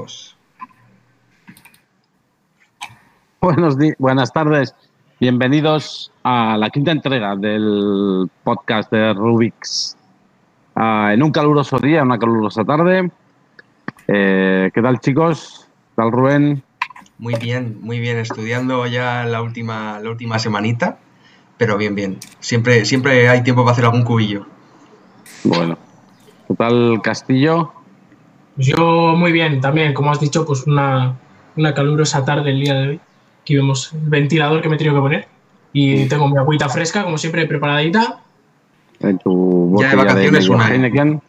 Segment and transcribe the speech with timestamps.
[0.00, 0.36] chicos.
[3.40, 4.74] Buenos buenas tardes.
[5.18, 9.96] Bienvenidos a la quinta entrega del podcast de Rubix.
[10.74, 13.10] Ah, en un caluroso día, una calurosa tarde.
[14.08, 15.68] Eh, ¿Qué tal, chicos?
[15.90, 16.62] ¿Qué tal, Rubén?
[17.18, 18.18] Muy bien, muy bien.
[18.18, 20.98] Estudiando ya la última, la última semanita.
[21.58, 22.18] Pero bien, bien.
[22.40, 24.46] Siempre, siempre hay tiempo para hacer algún cubillo.
[25.44, 25.76] Bueno.
[26.48, 27.72] ¿Qué tal, Castillo?
[28.56, 31.16] Pues yo muy bien, también, como has dicho, pues una,
[31.56, 33.00] una calurosa tarde el día de hoy.
[33.42, 35.28] Aquí vemos el ventilador que me he tenido que poner.
[35.72, 38.22] Y tengo mi agüita fresca, como siempre, preparadita.
[38.98, 40.74] En tu Ya de vacaciones una, ¿eh?
[40.74, 41.22] Heineken.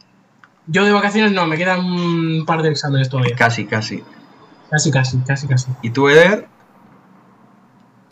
[0.66, 3.34] Yo de vacaciones no, me quedan un par de exámenes todavía.
[3.36, 4.02] Casi, casi.
[4.70, 5.70] Casi, casi, casi, casi.
[5.82, 6.48] ¿Y tú, Eder?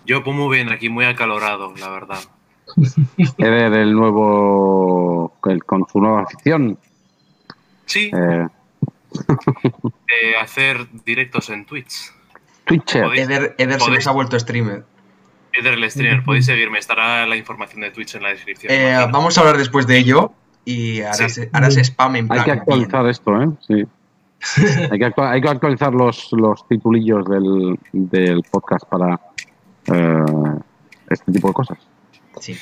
[0.07, 2.21] Yo pues muy bien, aquí muy acalorado, la verdad.
[3.39, 5.33] Eder, el nuevo.
[5.45, 6.79] el- con su nueva afición.
[7.87, 8.47] Sí, Eh,
[10.41, 12.13] hacer directos en Twitch.
[12.65, 13.05] Twitcher.
[13.17, 14.85] Eder, Eder se nos ha vuelto streamer.
[15.53, 18.73] Eder el streamer, podéis seguirme, estará la información de Twitch en la descripción.
[18.73, 20.33] Eh, vamos a hablar después de ello.
[20.65, 21.43] Y harás, Sí.
[21.53, 22.39] harás spam en plan.
[22.41, 23.49] Hay que actualizar esto, ¿eh?
[23.67, 23.85] Sí.
[24.91, 29.21] hay, que actua- hay que actualizar los, los titulillos del, del podcast para
[29.87, 30.25] eh,
[31.09, 31.79] este tipo de cosas.
[32.41, 32.57] Sí.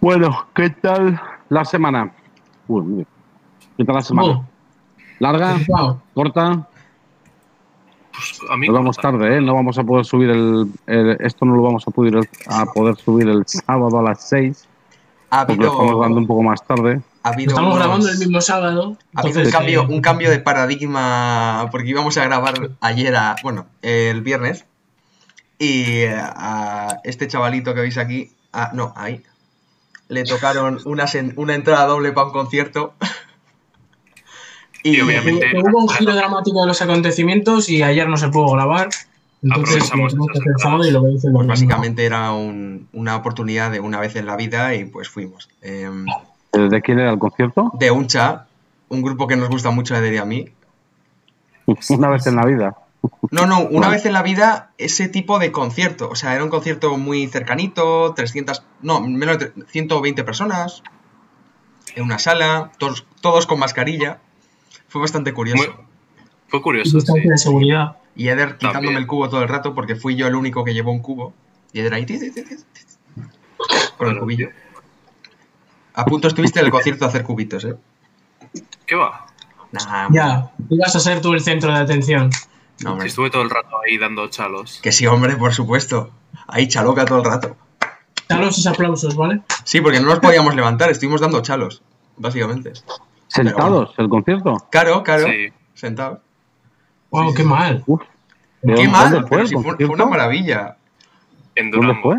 [0.00, 2.12] Bueno, ¿qué tal la semana?
[2.68, 3.08] Uy, mira.
[3.76, 4.28] ¿Qué tal la semana?
[4.28, 4.46] Oh,
[5.22, 5.56] ¿Larga?
[5.68, 6.00] wow.
[6.14, 6.66] ¿Corta?
[8.10, 9.12] Pues, a mí vamos corta.
[9.12, 9.40] tarde, ¿eh?
[9.40, 12.96] No vamos a poder subir el, el- Esto no lo vamos a poder, a poder
[12.96, 14.66] subir el sábado a las 6,
[15.30, 17.00] Ha porque lo estamos dando un poco más tarde.
[17.22, 18.96] ha habido Estamos unos- grabando el mismo sábado.
[19.14, 23.14] Ha habido un entonces, cambio, eh, un cambio de paradigma porque íbamos a grabar ayer,
[23.14, 24.66] a, bueno, el viernes,
[25.58, 29.22] y eh, a este chavalito que veis aquí, ah, no, ahí,
[30.08, 32.94] le tocaron una, sen- una entrada doble para un concierto.
[34.82, 38.52] Y y obviamente- hubo un giro dramático de los acontecimientos y ayer no se pudo
[38.52, 38.88] grabar.
[39.42, 44.14] Entonces, lo sábado y lo que pues básicamente era un- una oportunidad de una vez
[44.16, 45.48] en la vida y pues fuimos.
[45.62, 46.06] Em,
[46.52, 47.70] ¿De quién era el concierto?
[47.78, 48.46] de Uncha,
[48.88, 50.48] un grupo que nos gusta mucho y a mí.
[51.88, 52.76] Una vez en la vida.
[53.32, 56.08] No, no, una vez en la vida ese tipo de concierto.
[56.08, 60.82] O sea, era un concierto muy cercanito, 300, no, menos de 120 personas,
[61.96, 64.18] en una sala, todos, todos con mascarilla.
[64.92, 65.62] Fue bastante curioso.
[65.72, 65.86] Muy-
[66.48, 67.20] Fue Y curioso, sí.
[67.20, 67.96] de seguridad.
[68.14, 68.96] Y Eder quitándome También.
[68.98, 71.32] el cubo todo el rato porque fui yo el único que llevó un cubo.
[71.72, 72.04] Y Eder ahí...
[72.04, 72.82] ti, ti, ti, ti, ti,
[73.96, 74.50] Con el cubillo.
[75.94, 77.74] A punto estuviste en el concierto de hacer cubitos, ¿eh?
[78.86, 79.26] ¿Qué va?
[79.72, 82.30] Nah, Ya, ibas a ser tú el centro de atención.
[82.84, 83.06] no, hombre.
[83.06, 84.80] Si estuve todo el rato ahí dando chalos.
[84.82, 86.10] Que sí, hombre, por supuesto.
[86.48, 87.56] Ahí chaloca todo el rato.
[88.28, 89.40] Daros esos aplausos, ¿vale?
[89.64, 91.82] Sí, porque no nos podíamos levantar, estuvimos dando chalos,
[92.18, 92.72] básicamente.
[93.34, 94.56] ¿Sentados el concierto?
[94.70, 95.48] Claro, claro, Sí.
[95.74, 96.18] sentados.
[97.10, 97.48] Wow, Sí, qué sí.
[97.48, 97.82] mal.
[97.86, 98.02] Uf.
[98.64, 99.44] Qué ¿Dónde mal, fue
[99.88, 100.76] una maravilla.
[101.54, 102.02] En ¿Dónde Durango.
[102.02, 102.16] fue?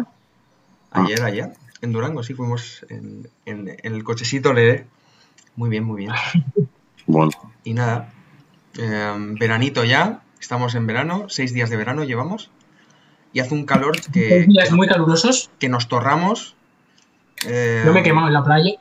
[0.91, 1.03] Ah.
[1.05, 4.85] Ayer, ayer, en Durango, sí, fuimos en, en- en el cochecito Lere.
[5.55, 6.11] Muy bien, muy bien.
[7.05, 7.31] Bueno,
[7.65, 8.09] Y nada,
[8.77, 12.49] em, veranito ya, estamos en verano, seis días de verano llevamos.
[13.33, 15.49] Y hace un calor que, días muy calurosos.
[15.59, 16.55] que nos torramos.
[17.45, 18.71] Eh, Yo me he quemado en la playa.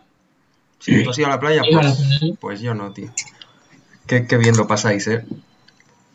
[0.83, 1.63] Sí, ¿tú has ido a la playa?
[1.71, 3.09] Pues, pues yo no, tío.
[4.07, 5.25] Qué, qué bien lo pasáis, eh.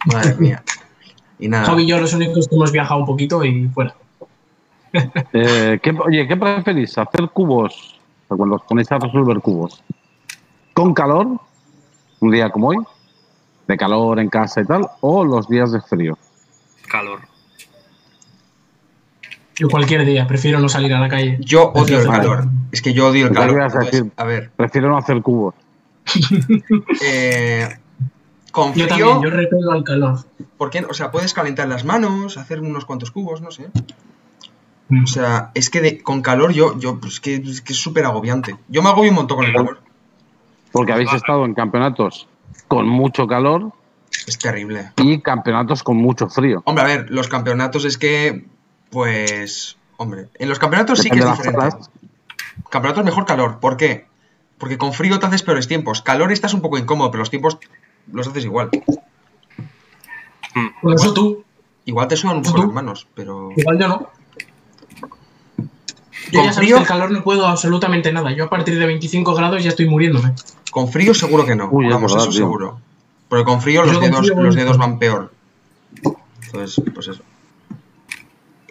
[0.05, 0.63] Madre mía.
[1.39, 1.65] Y nada.
[1.65, 3.95] Javi y yo los únicos que hemos viajado un poquito y fuera.
[5.33, 6.97] eh, ¿qué- oye, ¿qué preferís?
[6.97, 7.99] ¿Hacer cubos?
[8.25, 9.81] O sea, cuando os ponéis a resolver cubos.
[10.73, 11.39] ¿Con calor?
[12.19, 12.77] Un día como hoy.
[13.67, 14.87] De calor en casa y tal.
[15.01, 16.17] ¿O los días de frío?
[16.89, 17.21] Calor.
[19.59, 21.37] Yo cualquier día, prefiero no salir a la calle.
[21.41, 22.45] Yo odio el calor.
[22.71, 23.61] Es que yo odio el calor.
[23.61, 25.55] a Entonces, decir- a ver, Prefiero no hacer cubos.
[27.03, 27.67] eh,
[28.51, 30.19] con Yo frío, también, yo repelo al calor.
[30.57, 30.85] ¿por qué?
[30.89, 33.67] O sea, puedes calentar las manos, hacer unos cuantos cubos, no sé.
[35.03, 38.05] O sea, es que de- con calor yo, yo pues que, es que es súper
[38.05, 38.55] agobiante.
[38.69, 39.79] Yo me agobio un montón con el calor.
[40.71, 42.27] Porque habéis estado en campeonatos
[42.67, 43.71] con mucho calor
[44.27, 44.91] Es terrible.
[44.97, 46.61] y campeonatos con mucho frío.
[46.65, 48.45] Hombre, a ver, los campeonatos es que,
[48.89, 51.77] pues, hombre, en los campeonatos sí que es diferente.
[52.69, 53.59] Campeonatos mejor calor.
[53.59, 54.05] ¿Por qué?
[54.57, 56.01] Porque con frío te haces peores tiempos.
[56.01, 57.57] Calor estás un poco incómodo, pero los tiempos
[58.11, 58.69] los haces igual.
[60.81, 61.45] Por eso tú,
[61.87, 63.49] Igual te sudan un poco las manos, pero...
[63.55, 64.09] igual yo no.
[66.31, 68.33] Yo Con ya sabes frío, que el calor no puedo absolutamente nada.
[68.33, 70.33] Yo a partir de 25 grados ya estoy muriéndome.
[70.69, 71.69] con frío seguro que no.
[71.71, 72.45] Uy, es Vamos, verdad, eso tío.
[72.45, 72.81] seguro.
[73.29, 75.31] Pero con frío los con dedos, frío los dedos van peor.
[76.47, 77.23] Entonces, pues eso.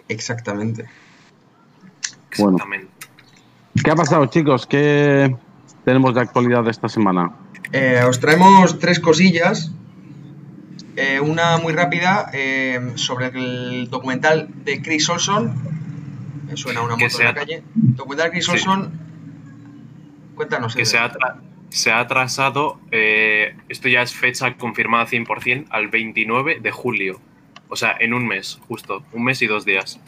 [0.09, 0.85] Exactamente.
[2.37, 2.57] Bueno.
[2.57, 2.91] Exactamente.
[3.83, 4.65] ¿Qué ha pasado, chicos?
[4.65, 5.35] ¿Qué
[5.85, 7.31] tenemos de actualidad esta semana?
[7.71, 9.71] Eh, os traemos tres cosillas.
[10.95, 15.53] Eh, una muy rápida eh, sobre el documental de Chris Olson.
[16.47, 17.63] Me suena una moto en la calle.
[17.75, 18.51] Documental de Chris Sí.
[18.51, 18.91] Olson.
[20.35, 20.75] Cuéntanos.
[20.75, 20.91] Que Eder.
[20.91, 21.11] se ha,
[21.69, 27.19] se ha atrasado, eh, esto ya es fecha confirmada 100%, al 29 de julio.
[27.69, 29.03] O sea, en un mes, justo.
[29.13, 29.99] Un mes y dos días.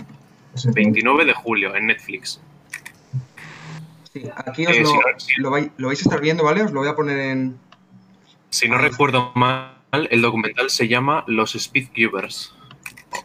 [0.74, 2.40] 29 de julio, en Netflix.
[4.12, 6.44] Sí, aquí os Eh, lo, si no- si- lo vais, lo vais a estar viendo,
[6.44, 6.64] ¿vale?
[6.64, 7.58] Os lo voy a poner en.
[8.50, 9.76] Si no Ah, recuerdo mal,
[10.10, 12.54] el documental se llama Los Speedcubers.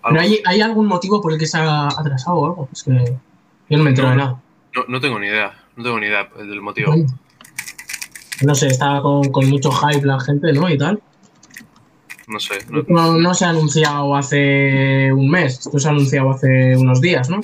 [0.06, 2.68] ¿Pero hay, hay algún motivo por el que se ha atrasado o algo?
[2.72, 2.90] Es que
[3.70, 4.40] yo no me entero de nada.
[4.74, 6.90] No, no tengo ni idea, no tengo ni idea del motivo.
[6.92, 7.06] Bueno.
[8.42, 10.68] No sé, está con, con mucho hype la gente, ¿no?
[10.68, 11.00] Y tal.
[12.26, 12.54] No sé.
[12.70, 17.00] no- No, no se ha anunciado hace un mes, esto se ha anunciado hace unos
[17.00, 17.40] días, ¿no?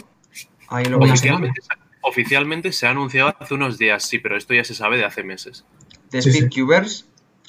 [0.69, 1.69] Ahí lo oficialmente, se-
[2.03, 5.23] oficialmente se ha anunciado hace unos días, sí, pero esto ya se sabe de hace
[5.23, 5.65] meses.
[6.11, 6.39] The Sí, sí.
[6.39, 7.07] Speedcubers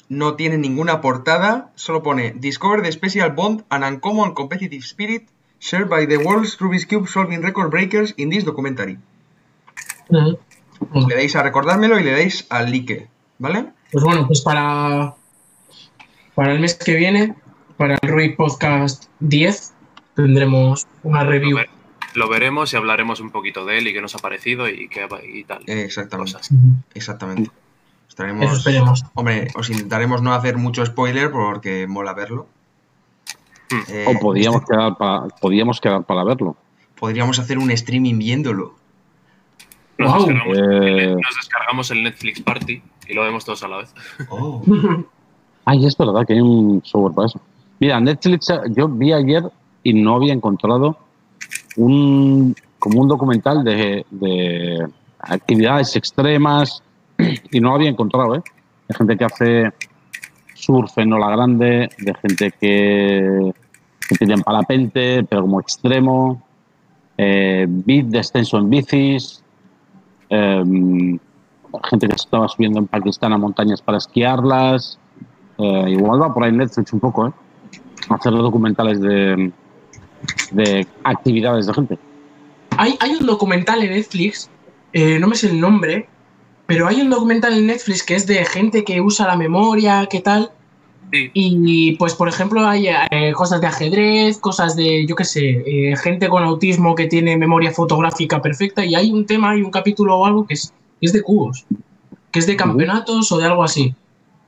[0.08, 5.88] no tiene ninguna portada, solo pone Discover the Special Bond and Uncommon Competitive Spirit shared
[5.88, 8.98] by the world's Rubik's Cube solving record breakers in this documentary.
[10.10, 13.08] Le dais a recordármelo y le dais al like,
[13.38, 13.66] ¿vale?
[13.90, 15.14] Pues bueno, pues para,
[16.34, 17.34] para el mes que viene,
[17.76, 19.72] para el Rubik Podcast 10,
[20.14, 21.56] tendremos una Lo, review.
[21.56, 21.70] ver-
[22.14, 25.06] lo veremos y hablaremos un poquito de él y qué nos ha parecido y, qué,
[25.32, 25.62] y tal.
[25.66, 26.50] Exactamente, Cosas.
[26.94, 27.50] Exactamente.
[28.14, 29.04] Eso esperemos.
[29.14, 32.46] Hombre, os intentaremos no hacer mucho spoiler porque mola verlo.
[33.70, 33.80] Hmm.
[33.88, 36.56] Eh, O podíamos quedar, para, podíamos quedar para verlo.
[36.96, 38.74] podríamos hacer un streaming viéndolo.
[39.96, 40.26] Nos, Guau.
[40.26, 41.14] descargamos, Eh.
[41.14, 43.94] nos descargamos el Netflix Party y lo vemos todos a la vez.
[44.28, 44.62] Oh.
[45.64, 47.40] Ay, es verdad que hay un software para eso.
[47.78, 49.44] Mira, Netflix, yo vi ayer
[49.82, 50.96] y no había encontrado
[51.76, 54.88] un como un documental de, de
[55.20, 56.82] actividades extremas
[57.52, 58.42] y no había encontrado, ¿eh?
[58.88, 59.72] De gente que hace
[60.54, 63.52] surf en ola grande, de gente que,
[64.08, 66.42] que tiene parapente, pero como extremo,
[67.16, 69.42] eh, descenso en bicis,
[70.28, 71.18] em,
[71.84, 74.98] gente que estaba subiendo en Pakistán a montañas para esquiarlas.
[75.62, 77.32] Eh, igual va por ahí Netflix un poco, ¿eh?
[78.08, 79.52] Hacer documentales de,
[80.50, 81.98] de actividades de gente.
[82.76, 84.50] Hay, hay un documental en Netflix,
[84.92, 86.08] eh, no me sé el nombre,
[86.66, 90.20] pero hay un documental en Netflix que es de gente que usa la memoria, qué
[90.20, 90.50] tal.
[91.12, 95.62] Sí, Y pues, por ejemplo, hay eh, cosas de ajedrez, cosas de, yo qué sé,
[95.66, 98.82] eh, gente con autismo que tiene memoria fotográfica perfecta.
[98.84, 100.72] Y hay un tema, hay un capítulo o algo que es,
[101.02, 101.66] es de cubos,
[102.30, 103.94] que es de campeonatos o de algo así.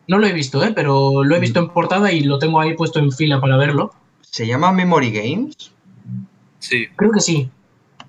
[0.06, 0.72] No lo he visto, ¿eh?
[0.74, 3.92] pero lo he visto en portada y lo tengo ahí puesto en fila para verlo.
[4.20, 5.72] ¿Se llama Memory Games?
[6.58, 6.86] sí.
[6.96, 7.50] Creo que sí.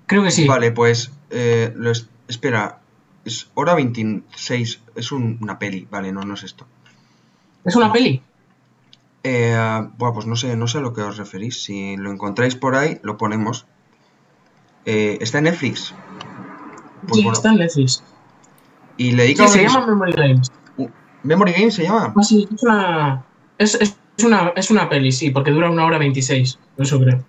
[0.06, 0.46] Creo que sí.
[0.46, 2.80] Vale, pues eh, lo es- espera,
[3.24, 6.66] es hora 26, es un- una peli, vale, no, no es esto.
[7.64, 8.22] Es una peli.
[9.24, 9.56] Eh,
[9.98, 12.76] bueno, pues no sé, no sé a lo que os referís, si lo encontráis por
[12.76, 13.66] ahí, lo ponemos.
[14.84, 15.92] Eh, está en Netflix.
[17.08, 18.02] Pues Sí, bueno, está en Netflix.
[18.96, 20.52] y le Sí, se llama Memory Games.
[21.26, 22.14] Memory Games se llama.
[22.16, 23.24] Ah, sí, es una,
[23.58, 23.78] es,
[24.24, 26.58] una, es una peli, sí, porque dura una hora 26.
[26.78, 27.24] Eso creo.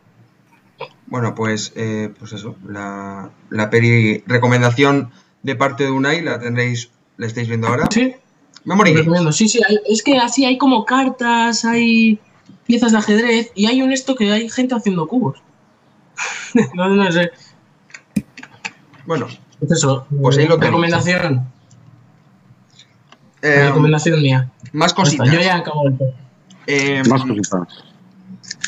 [1.07, 5.11] Bueno, pues, eh, pues eso, la, la peli recomendación
[5.43, 7.87] de parte de Unai la tendréis, la estáis viendo ahora.
[7.91, 8.13] Sí,
[8.65, 9.31] Memory recomiendo.
[9.31, 12.19] Sí, sí, hay- es que así hay como cartas, hay
[12.65, 15.41] piezas de ajedrez y hay un esto que hay gente haciendo cubos.
[16.73, 17.31] no, no sé.
[19.05, 19.27] Bueno,
[19.61, 20.05] Es eso.
[20.21, 21.47] Pues ahí lo eh, recomendación.
[23.41, 24.49] Eh, recomendación mía.
[24.73, 25.29] más cositas.
[25.31, 25.95] Yo ya acabo el.
[26.67, 27.83] Eh, Más cositas.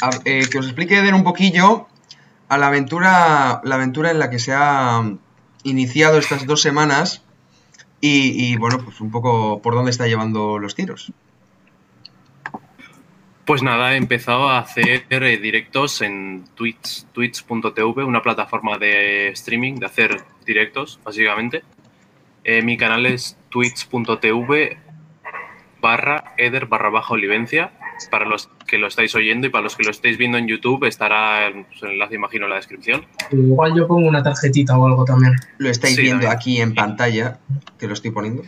[0.01, 1.87] a- eh, que os explique Eder un poquillo
[2.47, 5.19] a la aventura, la aventura en la que se ha mm,
[5.63, 7.21] iniciado estas dos semanas
[8.01, 11.11] y, y, bueno, pues un poco por dónde está llevando los tiros.
[13.45, 19.75] Pues nada, he empezado a hacer eh, directos en Twitch, twitch.tv, una plataforma de streaming,
[19.75, 21.63] de hacer directos, básicamente.
[22.43, 24.77] Eh, mi canal es twitch.tv
[25.81, 27.71] barra eder barra baja olivencia.
[28.09, 30.85] Para los que lo estáis oyendo y para los que lo estáis viendo en YouTube
[30.85, 33.05] estará el enlace, imagino, en la descripción.
[33.29, 35.33] Igual yo pongo una tarjetita o algo también.
[35.57, 36.37] Lo estáis Sí, viendo también.
[36.37, 37.39] aquí en pantalla,
[37.77, 38.43] que lo estoy poniendo.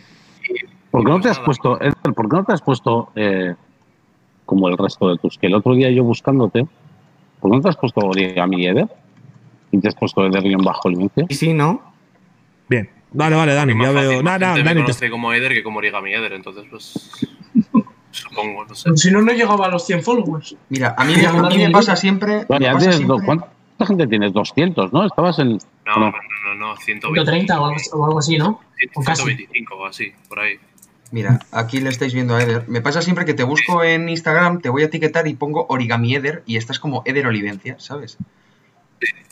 [0.90, 3.54] ¿Por qué no te has Pues puesto, Eder, por qué no te has puesto eh,
[4.46, 5.36] como el resto de tus?
[5.36, 6.66] Que el otro día yo buscándote,
[7.40, 8.88] ¿por qué no te has puesto origami Eder?
[9.70, 11.26] Y te has puesto Eder guion bajo licencia.
[11.28, 11.82] Y sí, ¿no?
[12.70, 12.88] Bien.
[13.14, 14.22] Vale, vale, Dani, ya fácil, veo.
[14.22, 17.10] No, no, gente me Dani, te- conoce como Eder que como Origami Eder, entonces pues
[18.10, 18.90] supongo, no sé.
[18.96, 20.56] Si no, no llegaba a los 100 followers.
[20.68, 22.44] Mira, a mí, me- a mí me pasa siempre...
[22.48, 24.32] Bueno, me pasa tienes siempre- ¿Cuánta gente tienes?
[24.32, 25.04] 200, ¿no?
[25.06, 25.52] Estabas en...
[25.86, 26.00] No, No.
[26.10, 26.12] no,
[26.46, 28.60] no, no, 120, 130 o algo, o algo así, ¿no?
[28.94, 29.22] o casi.
[29.22, 30.58] 125 o así, por ahí.
[31.10, 32.64] Mira, aquí le estáis viendo a Eder.
[32.68, 36.14] Me pasa siempre que te busco en Instagram, te voy a etiquetar y pongo origami
[36.14, 38.16] Eder y estás como Eder Olivencia, ¿sabes?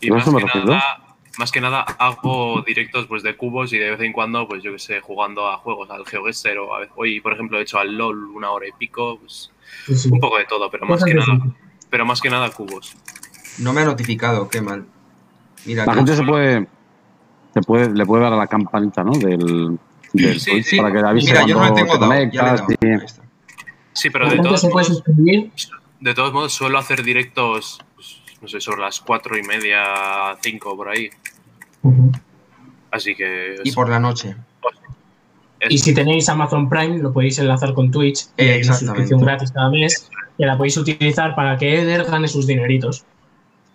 [0.00, 3.72] Y ¿A más eso me que, nada, más que nada hago directos pues de cubos
[3.72, 6.74] y de vez en cuando, pues yo que sé, jugando a juegos, al GeoGuessr o
[6.74, 9.50] a veces, hoy, por ejemplo, he hecho al LOL una hora y pico, pues
[9.86, 10.08] Sí, sí.
[10.12, 11.38] un poco de todo, pero más que nada,
[11.88, 12.96] pero más que nada cubos.
[13.58, 14.84] No me ha notificado, qué mal.
[15.64, 16.66] Mira, La gente se puede,
[17.54, 19.12] se puede, le puede dar a la campanita, ¿no?
[19.12, 19.78] Del,
[20.12, 20.76] del Sí, Twitch sí.
[20.76, 22.76] para que le avise Mira, yo no le cuando tengo te dado, ya le he
[22.76, 23.16] conectas.
[23.16, 23.28] dado.
[23.92, 25.50] Sí, pero La de todos, se puede modos, suscribir.
[26.00, 27.80] de todos modos suelo hacer directos,
[28.40, 31.08] no sé, sobre las cuatro y media, cinco por ahí.
[32.90, 33.56] Así que...
[33.64, 34.34] Y por la noche.
[35.60, 38.26] es- Y si tenéis Amazon Prime, lo podéis enlazar con Twitch.
[38.36, 40.08] Y hay una suscripción gratis cada mes.
[40.36, 43.04] Que la podéis utilizar para que Eder gane sus dineritos.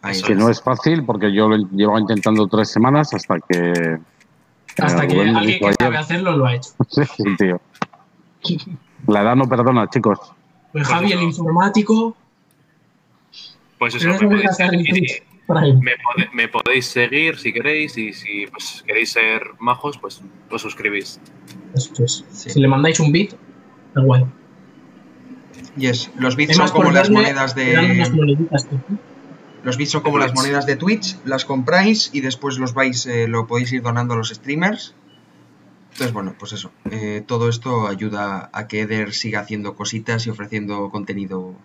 [0.02, 3.98] Ahí Que no es fácil porque yo lo llevo intentando tres semanas hasta que.
[4.78, 5.98] Hasta Eh, que Rubén me alguien que sabe ayer.
[5.98, 6.70] hacerlo lo ha hecho.
[6.90, 7.62] Sí, sí, tío.
[9.08, 10.20] La edad no perdona, chicos.
[10.72, 12.16] Pues Javi, el informático,
[13.80, 18.84] Pues eso, me podéis, seguir, me, pode- me podéis seguir si queréis y si pues,
[18.88, 21.20] queréis ser majos, pues os suscribís.
[21.76, 22.50] Sí.
[22.50, 23.34] Si le mandáis un bit,
[23.94, 24.32] da igual.
[25.78, 27.74] Yes, los bits son como las monedas de.
[29.64, 30.38] Los bits son como las Twitch.
[30.42, 34.18] monedas de Twitch, las compráis y después los vais, eh, lo podéis ir donando a
[34.18, 34.94] los streamers.
[35.92, 36.72] Entonces, bueno, pues eso.
[36.92, 41.56] eh, todo esto ayuda a que Eder siga haciendo cositas y ofreciendo contenido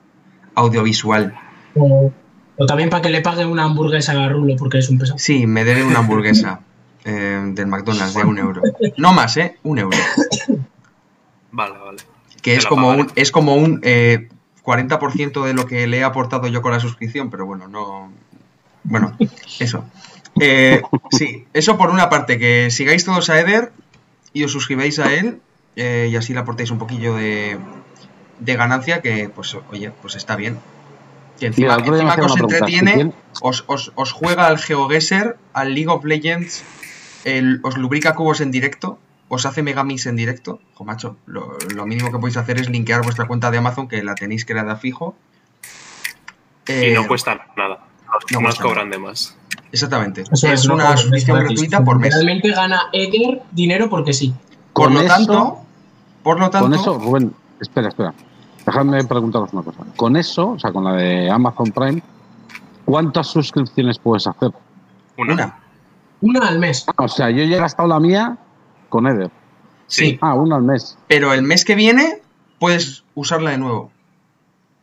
[0.55, 1.39] audiovisual.
[1.75, 2.13] O,
[2.57, 5.19] o también para que le paguen una hamburguesa a Rulo porque es un pesado.
[5.19, 6.61] Sí, me debe una hamburguesa
[7.05, 8.63] eh, del McDonald's de un euro.
[8.97, 9.57] No más, ¿eh?
[9.63, 9.97] Un euro.
[11.53, 11.99] Vale, vale.
[12.43, 13.03] Que Te es como pagaré.
[13.03, 14.29] un, es como un eh,
[14.65, 18.13] 40% de lo que le he aportado yo con la suscripción, pero bueno, no.
[18.85, 19.17] Bueno,
[19.59, 19.85] eso.
[20.41, 23.73] Eh, sí, eso por una parte, que sigáis todos a Eder
[24.33, 25.41] y os suscribáis a él
[25.77, 27.59] eh, y así le aportéis un poquillo de,
[28.39, 30.59] de ganancia, que pues, oye, pues está bien.
[31.41, 35.75] Que encima, Mira, encima que os entretiene, tien- os, os- os juega al GeoGuessr, al
[35.75, 36.63] League of Legends,
[37.25, 40.61] el- os lubrica cubos en directo, os hace megamix en directo.
[40.75, 44.03] Jo, macho, lo, lo mínimo que podéis hacer es linkear vuestra cuenta de Amazon, que
[44.05, 45.17] la tenéis creada fijo.
[46.69, 47.79] Y Eh, no cuesta nada.
[48.33, 49.37] no No, cobran de más.
[49.73, 50.25] Exactamente.
[50.31, 52.13] Eso es no una suscripción es gratuita por mes.
[52.13, 54.35] Realmente gana Eder dinero porque sí.
[54.75, 55.61] Por lo eso- tanto,
[56.23, 58.13] por lo tanto, Con eso, Rubén, espera, espera.
[58.71, 59.81] Dejadme preguntaros una cosa.
[59.97, 62.03] Con eso, o sea, con la de Amazon Prime,
[62.85, 64.51] ¿cuántas suscripciones puedes hacer?
[65.19, 65.59] Una.
[66.21, 66.47] una.
[66.49, 66.87] Al mes.
[66.97, 68.39] O sea, yo ya he gastado la mía
[68.89, 69.31] con Eder.
[69.87, 70.97] Sí, Ah, una al mes.
[71.09, 72.21] pero el mes que viene
[72.61, 73.91] puedes usarla de nuevo.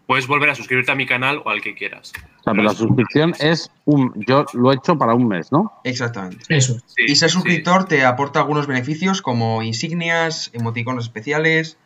[0.05, 2.11] Puedes volver a suscribirte a mi canal o al que quieras.
[2.39, 4.13] O sea, pero la suscripción es un.
[4.27, 5.73] Yo lo he hecho para un mes, ¿no?
[5.83, 6.43] Exactamente.
[6.49, 6.77] Eso.
[6.85, 7.35] Sí, Y ser sí.
[7.35, 11.77] suscriptor te aporta algunos beneficios como insignias, emoticonos especiales.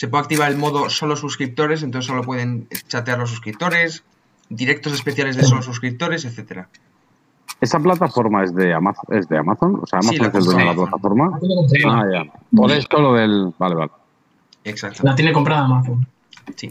[0.00, 4.02] Se puede activar el modo solo suscriptores, entonces solo pueden chatear los suscriptores,
[4.48, 6.70] directos especiales de solo suscriptores, etcétera.
[7.60, 10.58] Esa plataforma es de Amazon, es de Amazon, o sea, Amazon la es el dueño
[10.58, 11.30] de la plataforma.
[11.32, 12.00] La tiene comprada.
[12.00, 12.40] Ah, ya.
[12.56, 13.52] Por esto lo del.
[13.58, 13.90] Vale, vale.
[14.64, 15.02] Exacto.
[15.02, 16.06] La tiene comprada Amazon.
[16.56, 16.70] Sí.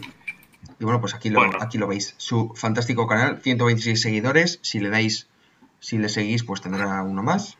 [0.80, 1.56] Y bueno, pues aquí lo, Bueno.
[1.60, 2.16] aquí lo veis.
[2.16, 4.58] Su fantástico canal, 126 seguidores.
[4.62, 5.28] Si le dais,
[5.78, 7.56] si le seguís, pues tendrá uno más.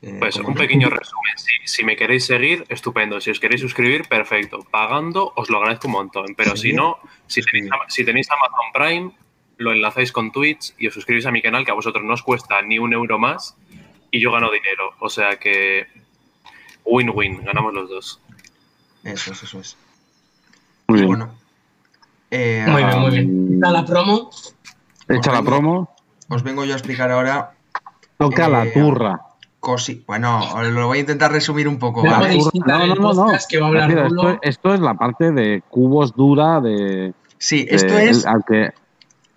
[0.00, 1.32] Eh, Pues un pequeño resumen.
[1.36, 3.20] Si, si me queréis seguir, estupendo.
[3.20, 4.60] Si os queréis suscribir, perfecto.
[4.70, 6.34] Pagando, os lo agradezco un montón.
[6.36, 6.68] Pero Sí.
[6.70, 7.70] si no, si tenéis, Sí.
[7.88, 9.12] si tenéis Amazon Prime,
[9.56, 12.22] lo enlazáis con Twitch y os suscribís a mi canal, que a vosotros no os
[12.22, 13.56] cuesta ni un euro más
[14.12, 14.92] y yo gano dinero.
[15.00, 15.86] O sea que
[16.84, 18.20] win-win, ganamos los dos.
[19.02, 19.76] Eso es, eso es.
[20.86, 21.08] Muy bien.
[21.08, 21.34] bueno.
[22.30, 23.54] eh, Muy bien, muy bien.
[23.54, 24.30] Está la promo.
[25.08, 25.94] Hecha la promo,
[26.28, 27.52] Os vengo yo a explicar ahora
[28.18, 29.20] toca Eh, la turra.
[29.60, 30.04] Cosi.
[30.06, 32.02] Bueno, os lo voy a intentar resumir un poco.
[32.02, 32.38] ¿vale?
[33.66, 34.30] hablar Mira, Rulo.
[34.30, 37.12] esto, esto es la parte de cubos dura, de.
[37.38, 38.24] Sí, de- esto es.
[38.24, 38.72] el- al que-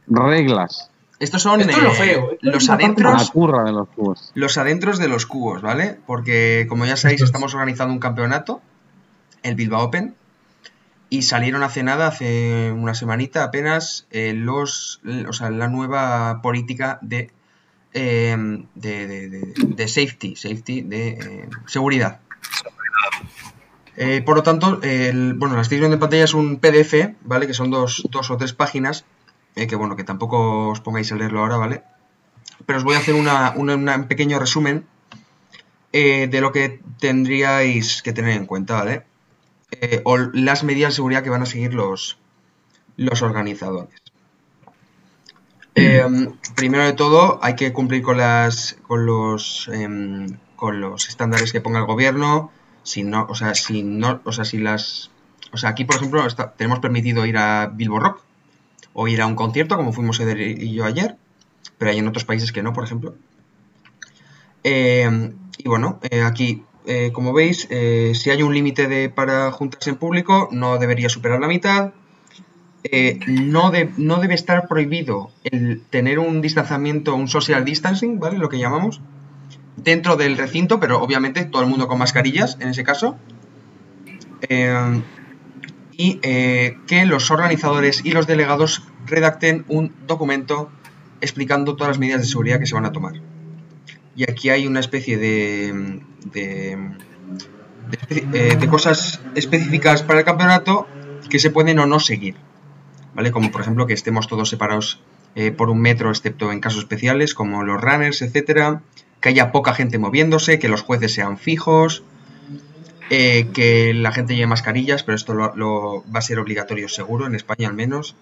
[0.07, 0.89] reglas.
[1.19, 3.31] Estos son Esto es lo eh, feo, los La adentros.
[3.63, 4.31] de los cubos.
[4.33, 5.99] Los adentros de los cubos, ¿vale?
[6.07, 8.59] Porque, como ya sabéis, estamos organizando un campeonato,
[9.43, 10.15] el Bilbao Open,
[11.11, 16.97] y salieron hace nada, hace una semanita apenas, eh, los, o sea, la nueva política
[17.03, 17.29] de,
[17.93, 18.37] eh,
[18.75, 22.19] de, de- de- de safety, safety, de eh, seguridad.
[23.97, 27.47] Eh, por lo tanto, el- bueno, la estáis viendo en pantalla es un PDF, ¿vale?
[27.47, 29.05] Que son dos, dos o tres páginas,
[29.55, 31.83] eh, que bueno, que tampoco os pongáis a leerlo ahora, ¿vale?
[32.65, 34.85] Pero os voy a hacer una, una- una- un pequeño resumen
[35.93, 39.03] de lo que tendríais que tener en cuenta, ¿vale?
[40.05, 42.17] O las medidas de seguridad que van a seguir los,
[42.95, 44.00] los organizadores.
[45.75, 46.05] Eh,
[46.55, 51.61] primero de todo, hay que cumplir con las con los em, con los estándares que
[51.61, 52.51] ponga el gobierno,
[52.83, 55.11] si no, o sea, si no, o sea, si las,
[55.51, 56.25] o sea, aquí por ejemplo
[56.57, 58.21] tenemos permitido ir a Bilbo Rock
[58.93, 61.15] o ir a un concierto como fuimos Eder y yo ayer,
[61.77, 63.15] pero hay en otros países que no, por ejemplo.
[64.63, 65.31] Eh,
[65.63, 69.97] y bueno, eh, aquí, eh, como veis, eh, si hay un límite para juntarse en
[69.97, 71.93] público, no debería superar la mitad.
[72.83, 78.37] Eh, no, de- no debe estar prohibido el tener un distanciamiento, un social distancing, ¿vale?
[78.39, 79.01] Lo que llamamos,
[79.77, 83.17] dentro del recinto, pero obviamente todo el mundo con mascarillas en ese caso.
[84.49, 85.01] Eh,
[85.95, 90.71] y eh, que los organizadores y los delegados redacten un documento
[91.21, 93.13] explicando todas las medidas de seguridad que se van a tomar.
[94.15, 96.01] Y aquí hay una especie de,
[96.33, 96.77] de
[98.69, 100.87] cosas específicas para el campeonato
[101.29, 102.35] que se pueden o no seguir.
[103.13, 103.31] ¿Vale?
[103.31, 105.01] Como por ejemplo que estemos todos separados
[105.33, 108.81] eh, por un metro, excepto en casos especiales, como los runners, etcétera.
[109.21, 112.03] Que haya poca gente moviéndose, que los jueces sean fijos,
[113.09, 117.35] eh, que la gente lleve mascarillas, pero esto lo, va a ser obligatorio seguro, en
[117.35, 118.15] España al menos.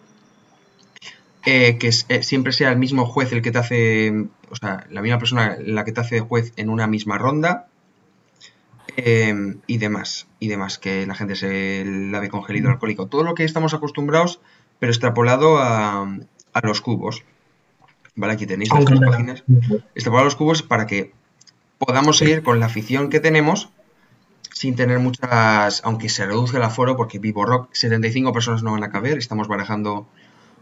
[1.46, 5.20] Eh, que siempre sea el mismo juez el que te hace, o sea, la misma
[5.20, 7.68] persona la que te hace de juez en una misma ronda.
[8.98, 13.08] y demás, y demás, que la gente se lave con gel hidroalcohólico.
[13.08, 14.42] Todo lo que estamos acostumbrados,
[14.80, 16.02] pero extrapolado a,
[16.54, 17.24] a los cubos.
[18.16, 19.44] Vale, aquí tenéis las tres páginas
[19.96, 21.14] extrapolar los cubos para que
[21.78, 23.70] podamos seguir con la afición que tenemos
[24.54, 28.84] sin tener muchas, aunque se reduzca el aforo, porque Vivo Rock 75 personas no van
[28.84, 30.06] a caber, estamos barajando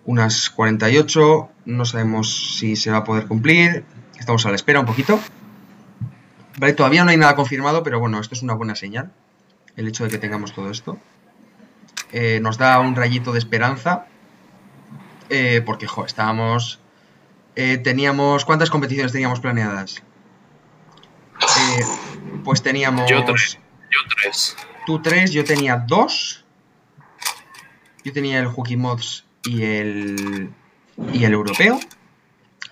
[0.06, 3.86] unas 48, no sabemos si se va a poder cumplir,
[4.20, 5.20] estamos a la espera un poquito.
[6.60, 9.12] Vale, todavía no hay nada confirmado, pero bueno, esto es una buena señal,
[9.76, 11.00] el hecho de que tengamos todo esto.
[12.12, 14.06] Eh, nos da un rayito de esperanza,
[15.30, 16.80] eh, porque, jo, estábamos...
[17.56, 18.46] eh, teníamos...
[18.46, 20.02] ¿Cuántas competiciones teníamos planeadas?
[21.42, 21.84] Eh,
[22.44, 23.10] pues teníamos...
[23.10, 23.60] Yo tres.
[23.92, 24.56] Yo tres.
[24.86, 26.46] Tú tres, yo tenía dos.
[28.04, 30.50] Yo tenía el Hooky Mods y el.
[31.14, 31.78] y el europeo.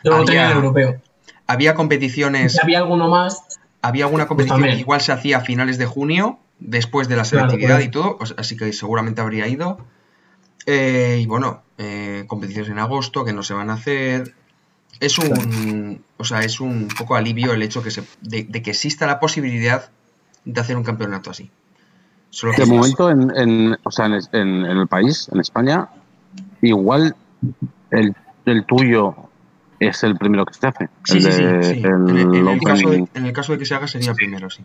[0.03, 1.01] Yo no Había- tenía el europeo.
[1.47, 2.57] Había competiciones.
[2.61, 3.43] Había alguno más,
[3.81, 4.75] Había alguna competición también.
[4.77, 7.87] que igual se hacía a finales de junio, después de la Claro, selectividad pues.
[7.87, 9.77] y todo, o sea, así que seguramente habría ido.
[10.65, 14.33] Eh, y bueno, eh, competiciones en agosto que no se van a hacer.
[14.99, 18.71] Es un, o sea, es un poco alivio el hecho que se, de, de que
[18.71, 19.89] exista la posibilidad
[20.45, 21.51] de hacer un campeonato así.
[22.29, 25.89] Solo que De momento, en, en- o sea, en, en- en el país, en España,
[26.61, 27.15] igual
[27.91, 28.15] el,
[28.45, 29.15] el tuyo
[29.79, 30.89] es el primero que se hace.
[31.03, 31.81] Sí, el sí, sí, de- sí.
[31.83, 33.87] el En, el, en el Open- caso de, en el caso de que se haga
[33.87, 34.63] sería primero, sí.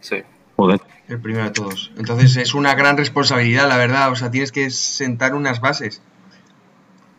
[0.00, 0.16] Sí.
[0.56, 0.80] Joder.
[1.08, 1.92] El primero de todos.
[1.98, 4.10] Entonces es una gran responsabilidad, la verdad.
[4.10, 6.00] O sea, tienes que sentar unas bases.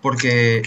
[0.02, 0.64] Porque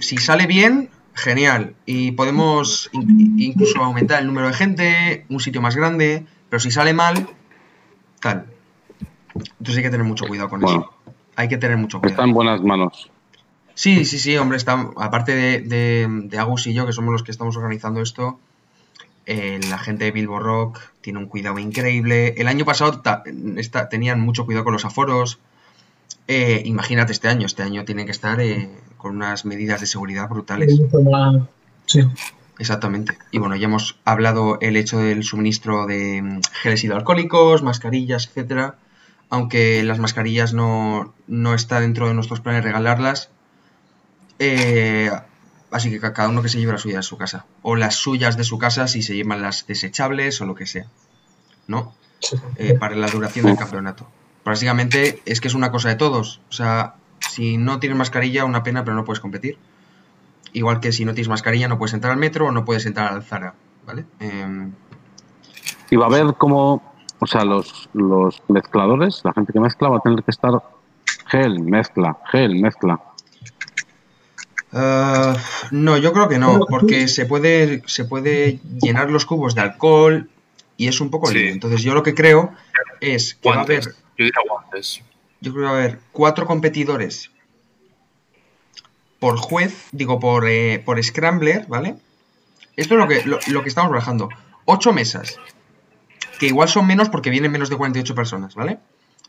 [0.00, 1.74] si sale bien, genial.
[1.86, 6.24] Y podemos in- incluso aumentar el número de gente, un sitio más grande.
[6.50, 7.28] Pero si sale mal,
[8.20, 8.46] tal.
[9.34, 10.80] Entonces hay que tener mucho cuidado con Bueno.
[10.80, 11.12] eso.
[11.36, 12.14] Hay que tener mucho cuidado.
[12.14, 13.10] Está en buenas manos.
[13.74, 17.22] Sí, sí, sí, hombre, está, aparte de, de, de Agus y yo, que somos los
[17.22, 18.40] que estamos organizando esto,
[19.28, 22.34] eh, la gente de Bilbo Rock tiene un cuidado increíble.
[22.38, 23.22] El año pasado ta-
[23.56, 25.38] esta- tenían mucho cuidado con los aforos.
[26.26, 30.28] Eh, imagínate este año, este año tienen que estar eh, con unas medidas de seguridad
[30.28, 30.70] brutales.
[31.86, 32.00] Sí.
[32.58, 33.16] Exactamente.
[33.30, 38.74] Y bueno, ya hemos hablado el hecho del suministro de mm, geles hidroalcohólicos, mascarillas, etcétera.
[39.30, 43.28] Aunque las mascarillas no, no está dentro de nuestros planes regalarlas.
[44.38, 45.10] Eh,
[45.70, 47.46] así que ca- cada uno que se lleve la suya de su casa.
[47.62, 50.86] O las suyas de su casa si se llevan las desechables o lo que sea.
[51.66, 51.94] ¿No?
[52.56, 54.06] Eh, para la duración del campeonato.
[54.44, 56.40] Básicamente es que es una cosa de todos.
[56.48, 56.94] O sea,
[57.30, 59.58] si no tienes mascarilla, una pena, pero no puedes competir.
[60.54, 63.12] Igual que si no tienes mascarilla no puedes entrar al metro o no puedes entrar
[63.12, 63.54] al Zara,
[63.86, 64.06] ¿vale?
[64.18, 64.72] Em,
[65.90, 66.82] Y va a haber como,
[67.18, 70.52] o sea, los, los mezcladores, la gente que mezcla va a tener que estar
[71.26, 72.98] gel, mezcla, gel, mezcla.
[74.72, 75.36] Ah,
[75.70, 80.28] no, yo creo que no, porque se puede, se puede llenar los cubos de alcohol
[80.76, 81.34] y es un poco Sí.
[81.34, 81.52] lío.
[81.52, 82.52] Entonces yo lo que creo
[83.00, 83.84] es que va a haber.
[83.84, 85.02] Yo diría guantes.
[85.40, 87.30] yo creo que va a haber cuatro competidores
[89.18, 91.96] por juez, digo por, eh, por scrambler, ¿vale?
[92.76, 94.28] Esto es lo que, lo, lo que estamos bajando.
[94.64, 95.36] Ocho mesas.
[96.38, 98.78] Que igual son menos porque vienen menos de 48 personas, ¿vale?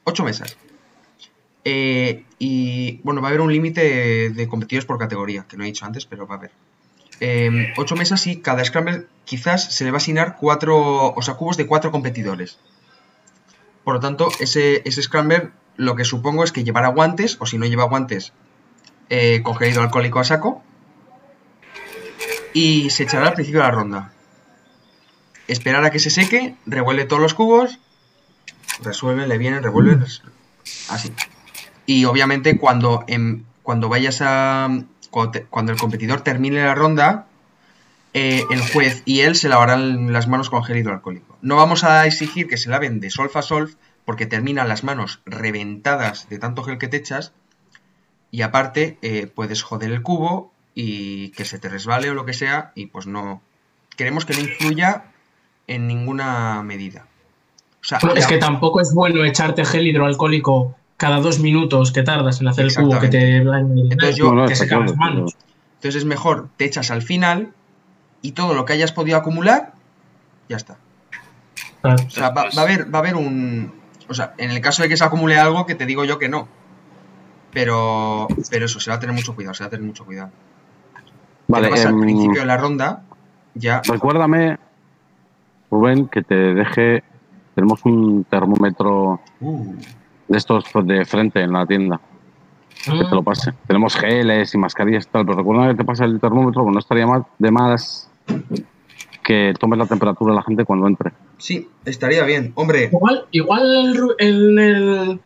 [0.04, 0.58] Ocho mesas.
[1.66, 5.68] Eh, y bueno, va a haber un límite de, competidores por categoría, que no he
[5.68, 6.52] dicho antes, pero va a haber.
[7.22, 11.34] Eh, ocho mesas y cada scrambler quizás se le va a asignar cuatro, o sea,
[11.34, 12.60] cubos de cuatro competidores.
[13.84, 17.58] Por lo tanto, ese, ese scrambler lo que supongo es que llevará guantes, o si
[17.58, 18.34] no lleva guantes,
[19.10, 20.62] eh, hidroalcohólico a saco.
[22.54, 24.14] Y se echará al principio de la ronda.
[25.48, 27.80] esperar a que se seque, revuelve todos los cubos,
[28.84, 29.98] resuelve, le viene, revuelve,
[30.90, 31.14] así.
[31.92, 34.70] Y obviamente cuando, em- cuando vayas a...
[35.10, 37.26] Cuando, te- cuando el competidor termine la ronda,
[38.14, 41.36] eh, el juez y él se lavarán las manos con gel hidroalcohólico.
[41.42, 43.74] No vamos a exigir que se laven de solfa a solf
[44.06, 47.34] porque terminan las manos reventadas de tanto gel que te echas
[48.30, 52.34] y aparte eh, puedes joder el cubo y que se te resbale o lo que
[52.34, 53.42] sea y pues no...
[53.98, 55.06] Queremos que no influya
[55.66, 57.08] en ninguna medida.
[57.82, 62.04] O sea, Bueno, es que tampoco es bueno echarte gel hidroalcohólico cada dos minutos que
[62.04, 65.14] tardas en hacer el cubo que te Entonces yo- Bueno, te está secan las claro,
[65.14, 65.38] manos.
[65.76, 67.54] entonces es mejor te echas al final
[68.22, 69.72] y todo lo que hayas podido acumular,
[70.50, 70.76] ya está.
[71.84, 73.72] O sea, va, va a haber, va a haber un.
[74.10, 76.28] O sea, en el caso de que se acumule algo, que te digo yo que
[76.28, 76.50] no.
[77.54, 80.30] Pero, pero eso, se va a tener mucho cuidado, se va a tener mucho cuidado.
[81.48, 83.04] Vale, al em, principio de la ronda,
[83.56, 83.82] ya.
[83.88, 84.60] recuérdame,
[85.72, 87.04] Rubén, que te deje.
[87.56, 89.76] Tenemos un termómetro Uh,
[90.30, 92.00] de estos de frente en la tienda.
[92.86, 93.52] Que te lo pase.
[93.68, 96.80] Tenemos geles y mascarillas y tal, pero recuerda que te pasa el termómetro, pues no
[96.80, 98.10] estaría mal de más
[99.24, 101.12] que tomes la temperatura de la gente cuando entre.
[101.38, 102.52] sí, estaría bien.
[102.56, 105.20] Hombre, Igual, igual en el,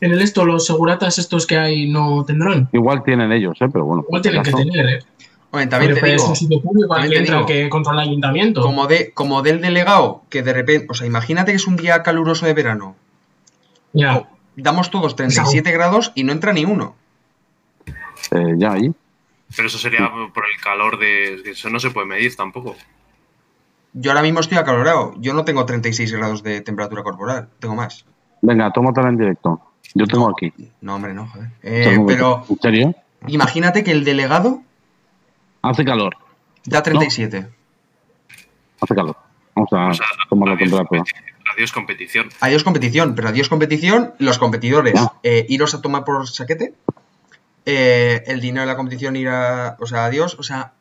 [0.00, 2.68] en el esto, los seguratas estos que hay no tendrán.
[2.72, 3.68] Igual tienen ellos, ¿eh?
[3.72, 4.02] pero bueno.
[4.06, 4.98] Igual tienen que tener, ¿eh?
[5.50, 7.70] también te Porque es digo, un sitio público para también que te entra digo, que
[7.70, 8.62] contra el ayuntamiento.
[8.62, 10.86] como, de, como del delegado, que de repente.
[10.90, 12.96] O sea, imagínate que es un día caluroso de verano.
[13.92, 14.28] Ya.
[14.56, 16.94] Damos todos 37 grados y no entra ni uno.
[18.32, 18.92] Eh, ya ahí.
[19.56, 21.42] Pero eso sería por el calor de.
[21.50, 22.76] Eso no se puede medir tampoco.
[23.92, 25.14] Yo ahora mismo estoy acalorado.
[25.18, 28.04] Yo no tengo 36 grados de temperatura corporal, tengo más.
[28.42, 29.60] Venga, tómatela en directo.
[29.94, 30.52] Yo tengo aquí.
[30.80, 31.50] No, hombre, no, joder.
[31.62, 32.94] Eh, pero ¿En serio?
[33.26, 34.62] imagínate que el delegado
[35.62, 36.16] Hace calor.
[36.64, 37.48] da 37.
[38.80, 39.16] Hace calor.
[39.54, 41.02] Vamos a O sea, tomar la temperatura.
[41.60, 42.28] Adiós competición.
[42.40, 46.72] Adiós competición, pero adiós competición, los competidores, eh, iros a tomar por saquete,
[47.66, 50.72] eh, el dinero de la competición irá, o sea, adiós, o sea,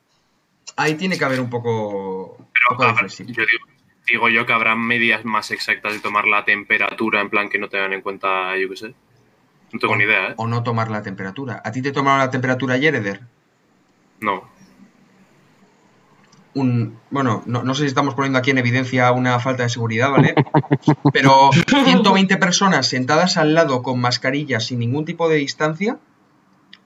[0.77, 3.65] ahí tiene que haber un poco, un poco de yo digo,
[4.07, 7.67] digo yo que habrá medidas más exactas de tomar la temperatura, en plan que no
[7.67, 8.93] tengan en cuenta, yo qué sé.
[9.73, 10.33] No tengo ni idea, ¿eh?
[10.37, 11.61] O no tomar la temperatura.
[11.63, 13.21] ¿A ti te tomaron la temperatura ayer, Eder?
[14.19, 14.49] No.
[16.53, 20.11] Un, bueno, no, no sé si estamos poniendo aquí en evidencia una falta de seguridad,
[20.11, 20.33] ¿vale?
[21.13, 25.99] Pero 120 personas sentadas al lado con mascarillas sin ningún tipo de distancia,